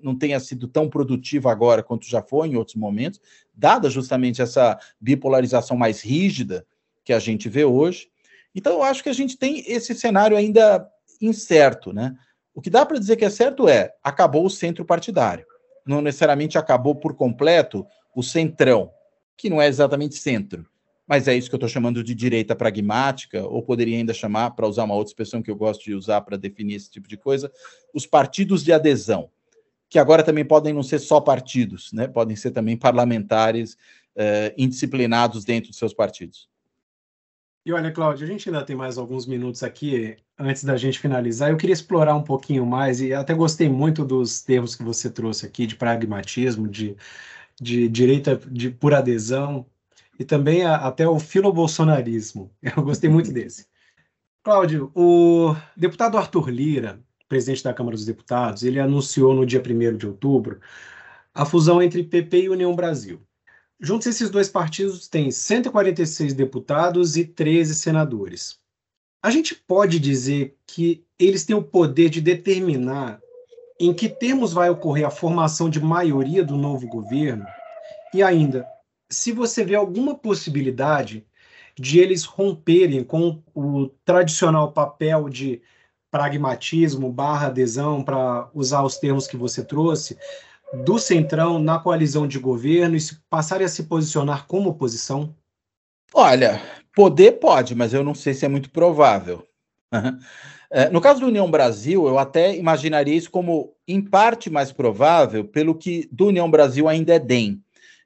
não 0.00 0.16
tenha 0.16 0.38
sido 0.40 0.68
tão 0.68 0.88
produtiva 0.88 1.50
agora 1.50 1.82
quanto 1.82 2.06
já 2.06 2.22
foi 2.22 2.48
em 2.48 2.56
outros 2.56 2.76
momentos, 2.76 3.20
dada 3.54 3.90
justamente 3.90 4.40
essa 4.42 4.78
bipolarização 5.00 5.76
mais 5.76 6.00
rígida 6.00 6.66
que 7.04 7.12
a 7.12 7.18
gente 7.18 7.48
vê 7.48 7.64
hoje. 7.64 8.08
Então, 8.54 8.74
eu 8.74 8.82
acho 8.82 9.02
que 9.02 9.08
a 9.08 9.14
gente 9.14 9.36
tem 9.36 9.64
esse 9.66 9.94
cenário 9.94 10.36
ainda 10.36 10.88
incerto, 11.20 11.92
né? 11.92 12.16
O 12.54 12.60
que 12.60 12.70
dá 12.70 12.84
para 12.84 12.98
dizer 12.98 13.16
que 13.16 13.24
é 13.24 13.30
certo 13.30 13.68
é 13.68 13.94
acabou 14.02 14.44
o 14.44 14.50
centro 14.50 14.84
partidário. 14.84 15.46
Não 15.86 16.02
necessariamente 16.02 16.58
acabou 16.58 16.94
por 16.94 17.14
completo 17.14 17.86
o 18.14 18.22
centrão, 18.22 18.90
que 19.36 19.48
não 19.48 19.62
é 19.62 19.68
exatamente 19.68 20.16
centro, 20.16 20.66
mas 21.06 21.26
é 21.26 21.34
isso 21.34 21.48
que 21.48 21.54
eu 21.54 21.58
estou 21.58 21.68
chamando 21.68 22.04
de 22.04 22.14
direita 22.14 22.54
pragmática, 22.54 23.46
ou 23.46 23.62
poderia 23.62 23.96
ainda 23.96 24.12
chamar, 24.12 24.50
para 24.50 24.66
usar 24.66 24.84
uma 24.84 24.94
outra 24.94 25.10
expressão 25.10 25.40
que 25.40 25.50
eu 25.50 25.56
gosto 25.56 25.84
de 25.84 25.94
usar 25.94 26.20
para 26.20 26.36
definir 26.36 26.74
esse 26.74 26.90
tipo 26.90 27.08
de 27.08 27.16
coisa, 27.16 27.50
os 27.94 28.04
partidos 28.04 28.62
de 28.62 28.72
adesão, 28.72 29.30
que 29.88 29.98
agora 29.98 30.22
também 30.22 30.44
podem 30.44 30.72
não 30.72 30.82
ser 30.82 30.98
só 30.98 31.20
partidos, 31.20 31.92
né? 31.92 32.06
podem 32.06 32.36
ser 32.36 32.50
também 32.50 32.76
parlamentares 32.76 33.76
eh, 34.14 34.54
indisciplinados 34.58 35.44
dentro 35.44 35.70
dos 35.70 35.78
seus 35.78 35.94
partidos. 35.94 36.48
E 37.64 37.72
olha, 37.72 37.92
Cláudio, 37.92 38.24
a 38.24 38.30
gente 38.30 38.48
ainda 38.48 38.64
tem 38.64 38.74
mais 38.74 38.96
alguns 38.96 39.26
minutos 39.26 39.62
aqui 39.62 40.16
antes 40.38 40.64
da 40.64 40.76
gente 40.76 40.98
finalizar. 40.98 41.50
Eu 41.50 41.56
queria 41.56 41.74
explorar 41.74 42.14
um 42.14 42.22
pouquinho 42.22 42.64
mais 42.64 43.00
e 43.00 43.12
até 43.12 43.34
gostei 43.34 43.68
muito 43.68 44.04
dos 44.04 44.42
termos 44.42 44.74
que 44.74 44.82
você 44.82 45.10
trouxe 45.10 45.44
aqui 45.44 45.66
de 45.66 45.76
pragmatismo, 45.76 46.66
de, 46.66 46.96
de 47.60 47.88
direita 47.88 48.36
de 48.36 48.70
por 48.70 48.94
adesão 48.94 49.66
e 50.18 50.24
também 50.24 50.64
a, 50.64 50.76
até 50.76 51.06
o 51.06 51.18
filobolsonarismo. 51.18 52.50
Eu 52.62 52.82
gostei 52.82 53.10
muito 53.10 53.30
desse. 53.30 53.66
Cláudio, 54.42 54.90
o 54.94 55.54
deputado 55.76 56.16
Arthur 56.16 56.48
Lira, 56.48 56.98
presidente 57.28 57.62
da 57.62 57.74
Câmara 57.74 57.96
dos 57.96 58.06
Deputados, 58.06 58.62
ele 58.62 58.80
anunciou 58.80 59.34
no 59.34 59.44
dia 59.44 59.62
1 59.62 59.96
de 59.96 60.06
outubro 60.06 60.60
a 61.34 61.44
fusão 61.44 61.82
entre 61.82 62.02
PP 62.02 62.42
e 62.42 62.48
União 62.48 62.74
Brasil. 62.74 63.20
Juntos, 63.80 64.08
esses 64.08 64.28
dois 64.28 64.48
partidos 64.48 65.06
têm 65.06 65.30
146 65.30 66.34
deputados 66.34 67.16
e 67.16 67.24
13 67.24 67.74
senadores. 67.74 68.58
A 69.22 69.30
gente 69.30 69.54
pode 69.54 70.00
dizer 70.00 70.56
que 70.66 71.04
eles 71.18 71.44
têm 71.44 71.54
o 71.54 71.62
poder 71.62 72.08
de 72.08 72.20
determinar 72.20 73.20
em 73.78 73.94
que 73.94 74.08
termos 74.08 74.52
vai 74.52 74.68
ocorrer 74.68 75.06
a 75.06 75.10
formação 75.10 75.70
de 75.70 75.80
maioria 75.80 76.42
do 76.44 76.56
novo 76.56 76.88
governo? 76.88 77.46
E 78.12 78.22
ainda, 78.22 78.66
se 79.08 79.30
você 79.30 79.64
vê 79.64 79.74
alguma 79.74 80.16
possibilidade 80.16 81.24
de 81.78 82.00
eles 82.00 82.24
romperem 82.24 83.04
com 83.04 83.40
o 83.54 83.88
tradicional 84.04 84.72
papel 84.72 85.28
de 85.28 85.62
pragmatismo 86.10 87.12
barra 87.12 87.48
adesão, 87.48 88.02
para 88.02 88.48
usar 88.54 88.82
os 88.82 88.96
termos 88.96 89.26
que 89.26 89.36
você 89.36 89.64
trouxe, 89.64 90.16
do 90.84 90.98
Centrão 90.98 91.58
na 91.58 91.78
coalizão 91.78 92.26
de 92.26 92.38
governo 92.38 92.96
e 92.96 93.00
passarem 93.30 93.64
a 93.64 93.68
se 93.68 93.84
posicionar 93.84 94.46
como 94.46 94.70
oposição? 94.70 95.34
Olha, 96.12 96.60
poder 96.94 97.32
pode, 97.32 97.74
mas 97.74 97.92
eu 97.92 98.02
não 98.02 98.14
sei 98.14 98.34
se 98.34 98.44
é 98.44 98.48
muito 98.48 98.70
provável. 98.70 99.46
É, 100.70 100.90
no 100.90 101.00
caso 101.00 101.20
do 101.20 101.28
União 101.28 101.50
Brasil, 101.50 102.06
eu 102.06 102.18
até 102.18 102.54
imaginaria 102.54 103.14
isso 103.14 103.30
como, 103.30 103.74
em 103.86 104.02
parte, 104.02 104.50
mais 104.50 104.70
provável, 104.70 105.42
pelo 105.42 105.74
que 105.74 106.06
do 106.12 106.26
União 106.26 106.50
Brasil 106.50 106.86
ainda 106.86 107.14
é 107.14 107.18
DEM. 107.18 107.62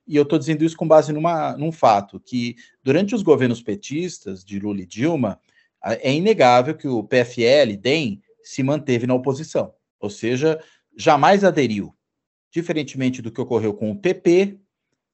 E 0.07 0.15
eu 0.15 0.23
estou 0.23 0.39
dizendo 0.39 0.65
isso 0.65 0.77
com 0.77 0.87
base 0.87 1.13
numa, 1.13 1.57
num 1.57 1.73
fato, 1.73 2.21
que 2.21 2.55
durante 2.83 3.17
os 3.17 3.23
governos 3.23 3.61
petistas 3.61 4.45
de 4.45 4.61
Lula 4.61 4.81
e 4.81 4.87
Dilma, 4.87 5.41
é 5.85 6.13
inegável 6.13 6.75
que 6.75 6.89
o 6.89 7.03
PFL, 7.03 7.77
DEM, 7.81 8.23
se 8.43 8.63
manteve 8.63 9.07
na 9.07 9.15
oposição. 9.15 9.73
Ou 10.01 10.11
seja, 10.11 10.61
jamais 10.97 11.45
aderiu 11.45 11.95
diferentemente 12.51 13.23
do 13.23 13.33
que 13.33 13.41
ocorreu 13.41 13.73
com 13.73 13.91
o 13.91 13.99
PP, 13.99 14.59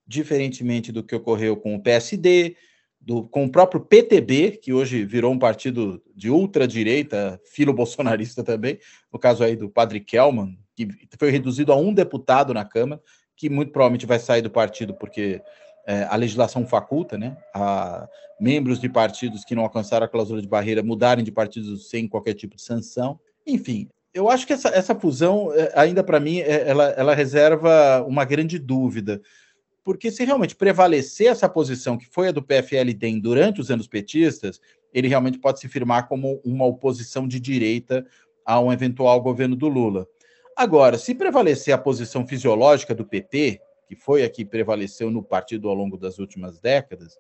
diferentemente 0.07 0.91
do 0.91 1.05
que 1.05 1.15
ocorreu 1.15 1.57
com 1.57 1.75
o 1.75 1.83
PSD, 1.83 2.57
do, 3.01 3.23
com 3.29 3.45
o 3.45 3.51
próprio 3.51 3.81
PTB, 3.81 4.59
que 4.63 4.73
hoje 4.73 5.05
virou 5.05 5.33
um 5.33 5.39
partido 5.39 6.03
de 6.15 6.31
ultradireita, 6.31 7.41
filo-bolsonarista 7.47 8.43
também, 8.43 8.79
no 9.13 9.19
caso 9.19 9.45
aí 9.45 9.55
do 9.55 9.71
Padre 9.71 10.01
Kelman, 10.01 10.59
que 10.75 10.89
foi 11.19 11.31
reduzido 11.31 11.73
a 11.73 11.77
um 11.77 11.93
deputado 11.93 12.53
na 12.53 12.65
Câmara, 12.65 13.01
que 13.37 13.49
muito 13.49 13.71
provavelmente 13.71 14.07
vai 14.07 14.19
sair 14.19 14.43
do 14.43 14.51
partido 14.51 14.95
porque 14.95 15.41
é, 15.89 16.07
a 16.11 16.17
legislação 16.17 16.67
faculta, 16.67 17.17
né, 17.17 17.35
a 17.55 18.07
membros 18.39 18.79
de 18.79 18.91
partidos 18.91 19.43
que 19.43 19.55
não 19.55 19.63
alcançaram 19.63 20.05
a 20.05 20.09
cláusula 20.09 20.43
de 20.43 20.47
barreira 20.47 20.83
mudarem 20.83 21.25
de 21.25 21.33
partidos 21.33 21.89
sem 21.89 22.07
qualquer 22.07 22.35
tipo 22.35 22.57
de 22.57 22.63
sanção. 22.63 23.19
Enfim, 23.47 23.89
eu 24.13 24.29
acho 24.29 24.47
que 24.47 24.53
essa, 24.53 24.69
essa 24.69 24.95
fusão, 24.95 25.51
é, 25.55 25.73
ainda 25.75 26.05
para 26.05 26.21
mim, 26.21 26.41
é, 26.41 26.69
ela, 26.69 26.91
ela 26.91 27.15
reserva 27.15 28.05
uma 28.07 28.27
grande 28.27 28.59
dúvida. 28.59 29.23
Porque 29.83 30.11
se 30.11 30.27
realmente 30.27 30.55
prevalecer 30.55 31.29
essa 31.29 31.49
posição 31.49 31.97
que 31.97 32.05
foi 32.05 32.29
a 32.29 32.33
do 32.33 32.43
PFL-DEM 32.43 33.19
durante 33.19 33.59
os 33.59 33.71
anos 33.71 33.87
petistas, 33.89 34.61
ele 34.93 35.09
realmente 35.09 35.39
pode 35.39 35.59
se 35.59 35.69
firmar 35.69 36.07
como 36.07 36.39
uma 36.45 36.67
oposição 36.67 37.27
de 37.27 37.41
direita 37.41 38.07
a 38.45 38.61
um 38.61 38.71
eventual 38.71 39.23
governo 39.23 39.57
do 39.57 39.69
Lula. 39.69 40.07
Agora, 40.55 40.99
se 40.99 41.15
prevalecer 41.15 41.73
a 41.73 41.79
posição 41.79 42.27
fisiológica 42.27 42.95
do 42.95 43.07
PT, 43.07 43.63
que 43.89 43.97
foi 43.97 44.23
a 44.23 44.29
que 44.29 44.45
prevaleceu 44.45 45.11
no 45.11 45.23
partido 45.23 45.69
ao 45.69 45.75
longo 45.75 45.97
das 45.97 46.19
últimas 46.19 46.61
décadas, 46.61 47.19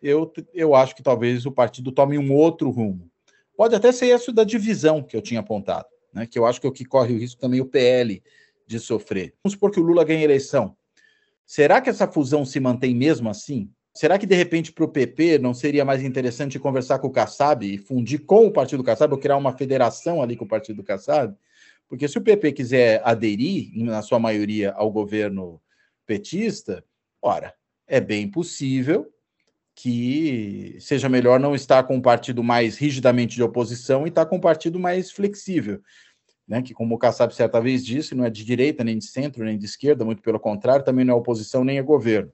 eu, 0.00 0.32
eu 0.54 0.74
acho 0.74 0.94
que 0.94 1.02
talvez 1.02 1.44
o 1.44 1.52
partido 1.52 1.90
tome 1.90 2.16
um 2.16 2.32
outro 2.32 2.70
rumo 2.70 3.10
pode 3.56 3.74
até 3.74 3.90
ser 3.90 4.14
isso 4.14 4.32
da 4.32 4.44
divisão 4.44 5.02
que 5.02 5.16
eu 5.16 5.22
tinha 5.22 5.40
apontado, 5.40 5.88
né? 6.12 6.26
que 6.26 6.38
eu 6.38 6.46
acho 6.46 6.60
que 6.60 6.66
é 6.66 6.70
o 6.70 6.72
que 6.72 6.84
corre 6.84 7.14
o 7.14 7.18
risco 7.18 7.40
também 7.40 7.60
o 7.60 7.66
PL 7.66 8.22
de 8.66 8.78
sofrer. 8.78 9.34
Vamos 9.42 9.54
supor 9.54 9.70
que 9.70 9.80
o 9.80 9.82
Lula 9.82 10.04
ganhe 10.04 10.22
eleição. 10.22 10.76
Será 11.44 11.80
que 11.80 11.88
essa 11.88 12.06
fusão 12.06 12.44
se 12.44 12.60
mantém 12.60 12.94
mesmo 12.94 13.30
assim? 13.30 13.70
Será 13.94 14.18
que, 14.18 14.26
de 14.26 14.34
repente, 14.34 14.72
para 14.72 14.84
o 14.84 14.88
PP 14.88 15.38
não 15.38 15.54
seria 15.54 15.84
mais 15.84 16.02
interessante 16.02 16.58
conversar 16.58 16.98
com 16.98 17.06
o 17.06 17.12
Kassab 17.12 17.64
e 17.64 17.78
fundir 17.78 18.26
com 18.26 18.46
o 18.46 18.52
Partido 18.52 18.84
Kassab 18.84 19.14
ou 19.14 19.18
criar 19.18 19.38
uma 19.38 19.56
federação 19.56 20.20
ali 20.20 20.36
com 20.36 20.44
o 20.44 20.48
Partido 20.48 20.84
Kassab? 20.84 21.34
Porque 21.88 22.06
se 22.06 22.18
o 22.18 22.20
PP 22.20 22.52
quiser 22.52 23.00
aderir, 23.04 23.70
na 23.74 24.02
sua 24.02 24.18
maioria, 24.18 24.72
ao 24.72 24.90
governo 24.90 25.60
petista, 26.06 26.84
ora, 27.20 27.54
é 27.86 28.00
bem 28.00 28.30
possível 28.30 29.06
que 29.74 30.76
seja 30.80 31.08
melhor 31.08 31.38
não 31.38 31.54
estar 31.54 31.82
com 31.82 31.96
um 31.96 32.00
partido 32.00 32.42
mais 32.42 32.78
rigidamente 32.78 33.36
de 33.36 33.42
oposição 33.42 34.06
e 34.06 34.08
estar 34.08 34.24
com 34.24 34.36
um 34.36 34.40
partido 34.40 34.78
mais 34.78 35.10
flexível. 35.10 35.82
Né, 36.48 36.62
que, 36.62 36.72
como 36.72 36.94
o 36.94 36.98
Kassab 36.98 37.34
certa 37.34 37.60
vez 37.60 37.84
disse, 37.84 38.14
não 38.14 38.24
é 38.24 38.30
de 38.30 38.44
direita, 38.44 38.84
nem 38.84 38.96
de 38.96 39.04
centro, 39.06 39.44
nem 39.44 39.58
de 39.58 39.64
esquerda, 39.64 40.04
muito 40.04 40.22
pelo 40.22 40.38
contrário, 40.38 40.84
também 40.84 41.04
não 41.04 41.14
é 41.14 41.16
oposição 41.16 41.64
nem 41.64 41.78
é 41.78 41.82
governo 41.82 42.32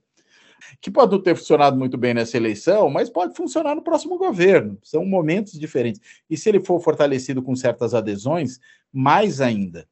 que 0.80 0.90
pode 0.90 1.12
não 1.12 1.22
ter 1.22 1.36
funcionado 1.36 1.76
muito 1.76 1.96
bem 1.96 2.14
nessa 2.14 2.36
eleição, 2.36 2.88
mas 2.90 3.10
pode 3.10 3.34
funcionar 3.34 3.74
no 3.74 3.82
próximo 3.82 4.16
governo. 4.16 4.78
São 4.82 5.04
momentos 5.04 5.58
diferentes. 5.58 6.00
E 6.28 6.36
se 6.36 6.48
ele 6.48 6.60
for 6.60 6.80
fortalecido 6.80 7.42
com 7.42 7.54
certas 7.54 7.94
adesões, 7.94 8.58
mais 8.92 9.40
ainda. 9.40 9.86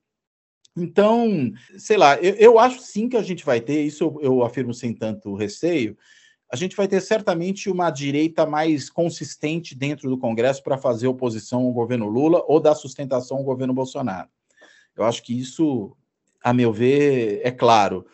Então, 0.80 1.52
sei 1.76 1.96
lá, 1.96 2.16
eu, 2.16 2.34
eu 2.34 2.58
acho 2.58 2.80
sim 2.80 3.08
que 3.08 3.16
a 3.16 3.22
gente 3.22 3.44
vai 3.44 3.60
ter, 3.60 3.82
isso 3.82 4.04
eu, 4.04 4.20
eu 4.22 4.42
afirmo 4.42 4.72
sem 4.72 4.94
tanto 4.94 5.34
receio, 5.34 5.96
a 6.50 6.56
gente 6.56 6.74
vai 6.74 6.88
ter 6.88 7.00
certamente 7.00 7.70
uma 7.70 7.90
direita 7.90 8.44
mais 8.44 8.90
consistente 8.90 9.74
dentro 9.74 10.08
do 10.10 10.18
Congresso 10.18 10.62
para 10.62 10.78
fazer 10.78 11.06
oposição 11.06 11.62
ao 11.62 11.72
governo 11.72 12.08
Lula 12.08 12.42
ou 12.48 12.58
dar 12.58 12.74
sustentação 12.74 13.36
ao 13.36 13.44
governo 13.44 13.72
Bolsonaro. 13.72 14.28
Eu 14.96 15.04
acho 15.04 15.22
que 15.22 15.38
isso, 15.38 15.96
a 16.42 16.52
meu 16.52 16.72
ver, 16.72 17.40
é 17.44 17.50
claro. 17.50 18.04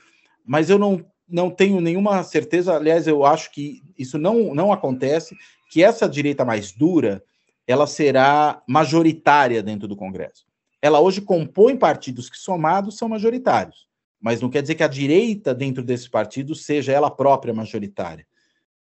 Mas 0.45 0.69
eu 0.69 0.79
não 0.79 1.05
não 1.29 1.51
tenho 1.51 1.81
nenhuma 1.81 2.23
certeza, 2.23 2.77
aliás, 2.77 3.07
eu 3.07 3.27
acho 3.27 3.51
que 3.51 3.83
isso 3.99 4.17
não, 4.17 4.55
não 4.55 4.73
acontece, 4.73 5.37
que 5.71 5.83
essa 5.83 6.09
direita 6.09 6.45
mais 6.45 6.71
dura, 6.71 7.23
ela 7.67 7.87
será 7.87 8.63
majoritária 8.69 9.63
dentro 9.63 9.89
do 9.89 9.97
Congresso. 9.97 10.47
Ela 10.81 11.01
hoje 11.01 11.21
compõe 11.21 11.77
partidos 11.77 12.29
que 12.29 12.37
somados 12.37 12.97
são 12.97 13.09
majoritários, 13.09 13.89
mas 14.21 14.41
não 14.41 14.51
quer 14.51 14.63
dizer 14.63 14.75
que 14.75 14.83
a 14.83 14.89
direita 14.89 15.55
dentro 15.55 15.83
desses 15.83 16.09
partidos 16.09 16.65
seja 16.65 16.93
ela 16.93 17.11
própria 17.11 17.55
majoritária. 17.55 18.27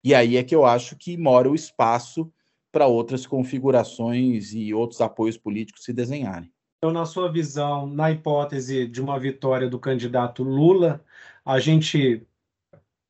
E 0.02 0.14
aí 0.14 0.36
é 0.36 0.42
que 0.42 0.54
eu 0.54 0.66
acho 0.66 0.96
que 0.96 1.16
mora 1.16 1.50
o 1.50 1.54
espaço 1.54 2.30
para 2.70 2.86
outras 2.86 3.26
configurações 3.26 4.52
e 4.52 4.74
outros 4.74 5.00
apoios 5.00 5.38
políticos 5.38 5.84
se 5.84 5.92
desenharem. 5.92 6.50
Então, 6.78 6.92
na 6.92 7.06
sua 7.06 7.32
visão, 7.32 7.86
na 7.86 8.10
hipótese 8.10 8.86
de 8.86 9.00
uma 9.00 9.18
vitória 9.18 9.68
do 9.70 9.78
candidato 9.78 10.42
Lula, 10.42 11.02
a 11.42 11.58
gente 11.58 12.26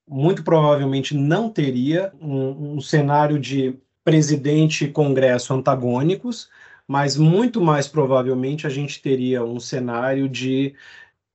muito 0.09 0.45
provavelmente 0.45 1.17
não 1.17 1.49
teria 1.51 2.13
um, 2.21 2.75
um 2.75 2.81
cenário 2.81 3.39
de 3.39 3.77
presidente 4.05 4.85
e 4.85 4.93
congresso 4.93 5.55
antagônicos, 5.55 6.49
mas 6.87 7.17
muito 7.17 7.61
mais 7.61 7.89
provavelmente 7.89 8.67
a 8.67 8.71
gente 8.71 9.01
teria 9.01 9.45
um 9.45 9.59
cenário 9.59 10.29
de 10.29 10.75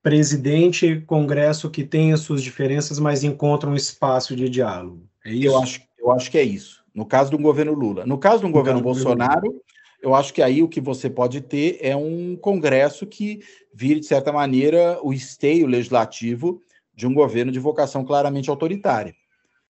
presidente 0.02 0.86
e 0.86 1.02
congresso 1.02 1.70
que 1.70 1.84
tem 1.84 2.14
as 2.14 2.22
suas 2.22 2.42
diferenças, 2.42 3.00
mas 3.00 3.24
encontram 3.24 3.72
um 3.72 3.76
espaço 3.76 4.36
de 4.36 4.50
diálogo. 4.50 5.04
É 5.26 5.32
isso? 5.32 5.48
Eu 5.48 5.58
acho, 5.58 5.82
eu 5.98 6.12
acho 6.12 6.32
que 6.32 6.38
é 6.38 6.44
isso. 6.44 6.84
No 6.94 7.06
caso 7.06 7.32
do 7.32 7.38
governo 7.38 7.74
Lula. 7.74 8.06
No 8.06 8.18
caso 8.18 8.42
do 8.42 8.48
no 8.48 8.54
governo 8.54 8.82
Bolsonaro, 8.82 9.48
Lula. 9.48 9.60
eu 10.02 10.16
acho 10.16 10.34
que 10.34 10.42
aí 10.42 10.64
o 10.64 10.70
que 10.70 10.80
você 10.80 11.10
pode 11.10 11.42
ter 11.42 11.78
é 11.82 11.96
um 11.96 12.36
congresso 12.36 13.06
que 13.06 13.42
vire, 13.74 14.00
de 14.00 14.06
certa 14.06 14.32
maneira, 14.32 15.00
o 15.04 15.14
esteio 15.14 15.68
legislativo 15.68 16.62
de 16.96 17.08
um 17.08 17.14
governo 17.14 17.52
de 17.52 17.60
vocação 17.60 18.04
claramente 18.04 18.50
autoritária. 18.50 19.14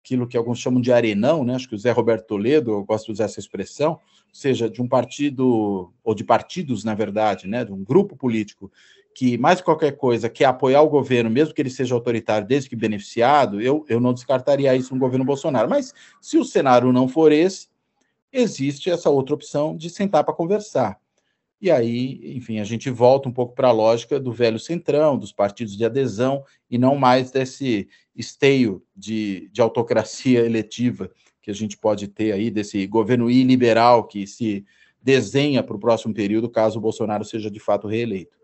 Aquilo 0.04 0.28
que 0.28 0.38
alguns 0.38 0.60
chamam 0.60 0.82
de 0.82 0.92
arenão, 0.92 1.44
né? 1.44 1.56
acho 1.56 1.68
que 1.68 1.76
o 1.76 1.78
Zé 1.78 1.92
Roberto 1.92 2.28
Toledo, 2.28 2.72
eu 2.72 2.84
gosto 2.84 3.08
de 3.08 3.14
usar 3.14 3.26
essa 3.26 3.40
expressão, 3.40 4.00
seja, 4.36 4.70
de 4.70 4.82
um 4.82 4.88
partido, 4.88 5.94
ou 6.04 6.14
de 6.14 6.24
partidos, 6.24 6.84
na 6.84 6.94
verdade, 6.94 7.48
né? 7.48 7.64
de 7.64 7.72
um 7.72 7.84
grupo 7.84 8.18
político 8.18 8.70
que, 9.14 9.38
mais 9.38 9.62
qualquer 9.62 9.94
coisa, 9.94 10.30
quer 10.30 10.44
apoiar 10.44 10.82
o 10.82 10.90
governo, 10.90 11.30
mesmo 11.30 11.54
que 11.54 11.62
ele 11.62 11.70
seja 11.70 11.96
autoritário, 11.96 12.46
desde 12.46 12.70
que 12.70 12.76
beneficiado, 12.76 13.62
eu, 13.62 13.86
eu 13.88 14.02
não 14.02 14.14
descartaria 14.14 14.76
isso 14.76 14.94
no 14.94 15.00
governo 15.00 15.24
Bolsonaro. 15.24 15.70
Mas 15.70 15.94
se 16.20 16.38
o 16.38 16.44
cenário 16.44 16.92
não 16.92 17.08
for 17.08 17.32
esse, 17.32 17.70
existe 18.30 18.90
essa 18.90 19.10
outra 19.10 19.34
opção 19.34 19.76
de 19.78 19.90
sentar 19.90 20.26
para 20.26 20.34
conversar. 20.34 21.00
E 21.62 21.72
aí, 21.72 22.20
enfim, 22.36 22.60
a 22.60 22.66
gente 22.66 22.90
volta 22.90 23.30
um 23.30 23.32
pouco 23.32 23.56
para 23.56 23.70
a 23.70 23.72
lógica 23.72 24.20
do 24.20 24.34
velho 24.34 24.60
centrão, 24.60 25.18
dos 25.18 25.32
partidos 25.32 25.78
de 25.78 25.86
adesão, 25.86 26.44
e 26.70 26.78
não 26.78 26.98
mais 26.98 27.32
desse 27.32 27.88
esteio 28.14 28.84
de, 28.94 29.50
de 29.54 29.62
autocracia 29.62 30.44
eletiva 30.46 31.10
que 31.46 31.52
a 31.52 31.54
gente 31.54 31.78
pode 31.78 32.08
ter 32.08 32.32
aí, 32.32 32.50
desse 32.50 32.88
governo 32.88 33.30
iliberal 33.30 34.06
que 34.06 34.26
se 34.26 34.66
desenha 35.00 35.62
para 35.62 35.76
o 35.76 35.80
próximo 35.80 36.12
período, 36.12 36.50
caso 36.50 36.80
o 36.80 36.82
Bolsonaro 36.82 37.24
seja 37.24 37.52
de 37.52 37.60
fato 37.60 37.88
reeleito. 37.88 38.36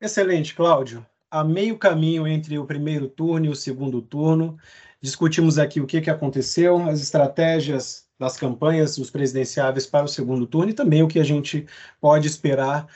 Excelente, 0.00 0.54
Cláudio. 0.54 1.04
A 1.28 1.42
meio 1.42 1.76
caminho 1.76 2.24
entre 2.28 2.56
o 2.60 2.64
primeiro 2.64 3.08
turno 3.08 3.46
e 3.46 3.48
o 3.48 3.56
segundo 3.56 4.00
turno, 4.00 4.56
discutimos 5.00 5.58
aqui 5.58 5.80
o 5.80 5.86
que, 5.86 6.00
que 6.00 6.10
aconteceu, 6.10 6.80
as 6.88 7.00
estratégias 7.00 8.06
das 8.16 8.36
campanhas 8.36 8.96
dos 8.96 9.10
presidenciáveis 9.10 9.84
para 9.84 10.04
o 10.04 10.08
segundo 10.08 10.46
turno 10.46 10.70
e 10.70 10.74
também 10.74 11.02
o 11.02 11.08
que 11.08 11.18
a 11.18 11.24
gente 11.24 11.66
pode 12.00 12.28
esperar 12.28 12.86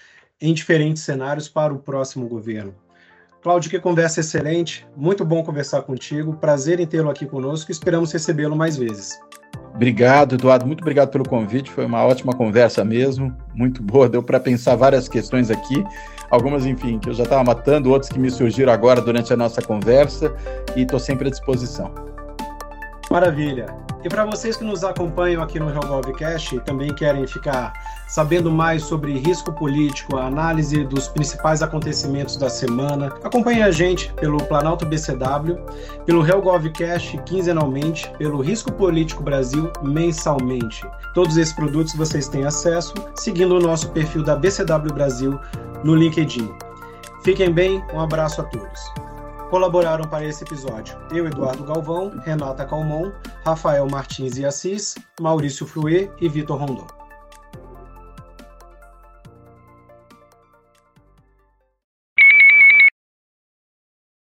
em 0.41 0.55
diferentes 0.55 1.03
cenários 1.03 1.49
para 1.49 1.75
o 1.75 1.81
próximo 1.81 2.29
governo. 2.29 2.73
Cláudio, 3.47 3.71
que 3.71 3.79
conversa 3.79 4.19
excelente, 4.19 4.85
muito 4.97 5.25
bom 5.25 5.41
conversar 5.41 5.83
contigo, 5.83 6.35
prazer 6.35 6.81
em 6.81 6.87
tê-lo 6.87 7.09
aqui 7.09 7.25
conosco, 7.25 7.71
esperamos 7.71 8.11
recebê-lo 8.11 8.57
mais 8.57 8.77
vezes. 8.77 9.17
Obrigado, 9.73 10.35
Eduardo, 10.35 10.67
muito 10.67 10.81
obrigado 10.81 11.11
pelo 11.11 11.23
convite, 11.23 11.71
foi 11.71 11.87
uma 11.87 12.05
ótima 12.05 12.33
conversa 12.33 12.85
mesmo, 12.85 13.33
muito 13.55 13.81
boa, 13.85 14.09
deu 14.09 14.21
para 14.21 14.41
pensar 14.41 14.75
várias 14.75 15.07
questões 15.07 15.49
aqui, 15.49 15.85
algumas, 16.29 16.67
enfim, 16.67 16.99
que 16.99 17.09
eu 17.09 17.15
já 17.15 17.23
estava 17.23 17.45
matando, 17.45 17.93
outras 17.93 18.11
que 18.11 18.19
me 18.19 18.33
surgiram 18.33 18.73
agora 18.73 19.01
durante 19.01 19.33
a 19.33 19.37
nossa 19.37 19.63
conversa, 19.63 20.35
e 20.75 20.83
estou 20.83 20.99
sempre 20.99 21.29
à 21.29 21.31
disposição. 21.31 21.95
Maravilha. 23.09 23.86
E 24.07 24.09
para 24.09 24.25
vocês 24.25 24.57
que 24.57 24.63
nos 24.63 24.85
acompanham 24.85 25.43
aqui 25.43 25.59
no 25.59 25.67
RealGovCast 25.67 26.55
e 26.55 26.61
também 26.61 26.95
querem 26.95 27.27
ficar 27.27 27.73
sabendo 28.07 28.53
mais 28.53 28.85
sobre 28.85 29.19
risco 29.19 29.53
político, 29.53 30.17
a 30.17 30.27
análise 30.27 30.85
dos 30.85 31.09
principais 31.09 31.61
acontecimentos 31.61 32.37
da 32.37 32.49
semana, 32.49 33.09
acompanhe 33.25 33.65
a 33.65 33.73
gente 33.73 34.13
pelo 34.13 34.39
Planalto 34.45 34.87
BCW, 34.87 35.59
pelo 36.05 36.23
RealGovCast 36.23 37.19
quinzenalmente, 37.27 38.09
pelo 38.17 38.41
Risco 38.41 38.73
Político 38.73 39.25
Brasil 39.25 39.73
mensalmente. 39.83 40.89
Todos 41.13 41.37
esses 41.37 41.53
produtos 41.53 41.93
vocês 41.97 42.29
têm 42.29 42.45
acesso 42.45 42.95
seguindo 43.17 43.57
o 43.57 43.61
nosso 43.61 43.91
perfil 43.91 44.23
da 44.23 44.37
BCW 44.37 44.95
Brasil 44.95 45.41
no 45.83 45.97
LinkedIn. 45.97 46.49
Fiquem 47.25 47.51
bem, 47.51 47.85
um 47.93 47.99
abraço 47.99 48.41
a 48.41 48.45
todos. 48.45 48.81
Colaboraram 49.51 50.09
para 50.09 50.25
esse 50.25 50.43
episódio 50.43 50.99
eu, 51.13 51.27
Eduardo 51.27 51.63
Galvão, 51.63 52.11
Renata 52.25 52.65
Calmon, 52.65 53.13
Rafael 53.45 53.87
Martins 53.89 54.37
e 54.39 54.45
Assis, 54.45 54.97
Maurício 55.21 55.65
Fruê 55.67 56.11
e 56.21 56.29
Vitor 56.29 56.59
Rondon. 56.59 56.87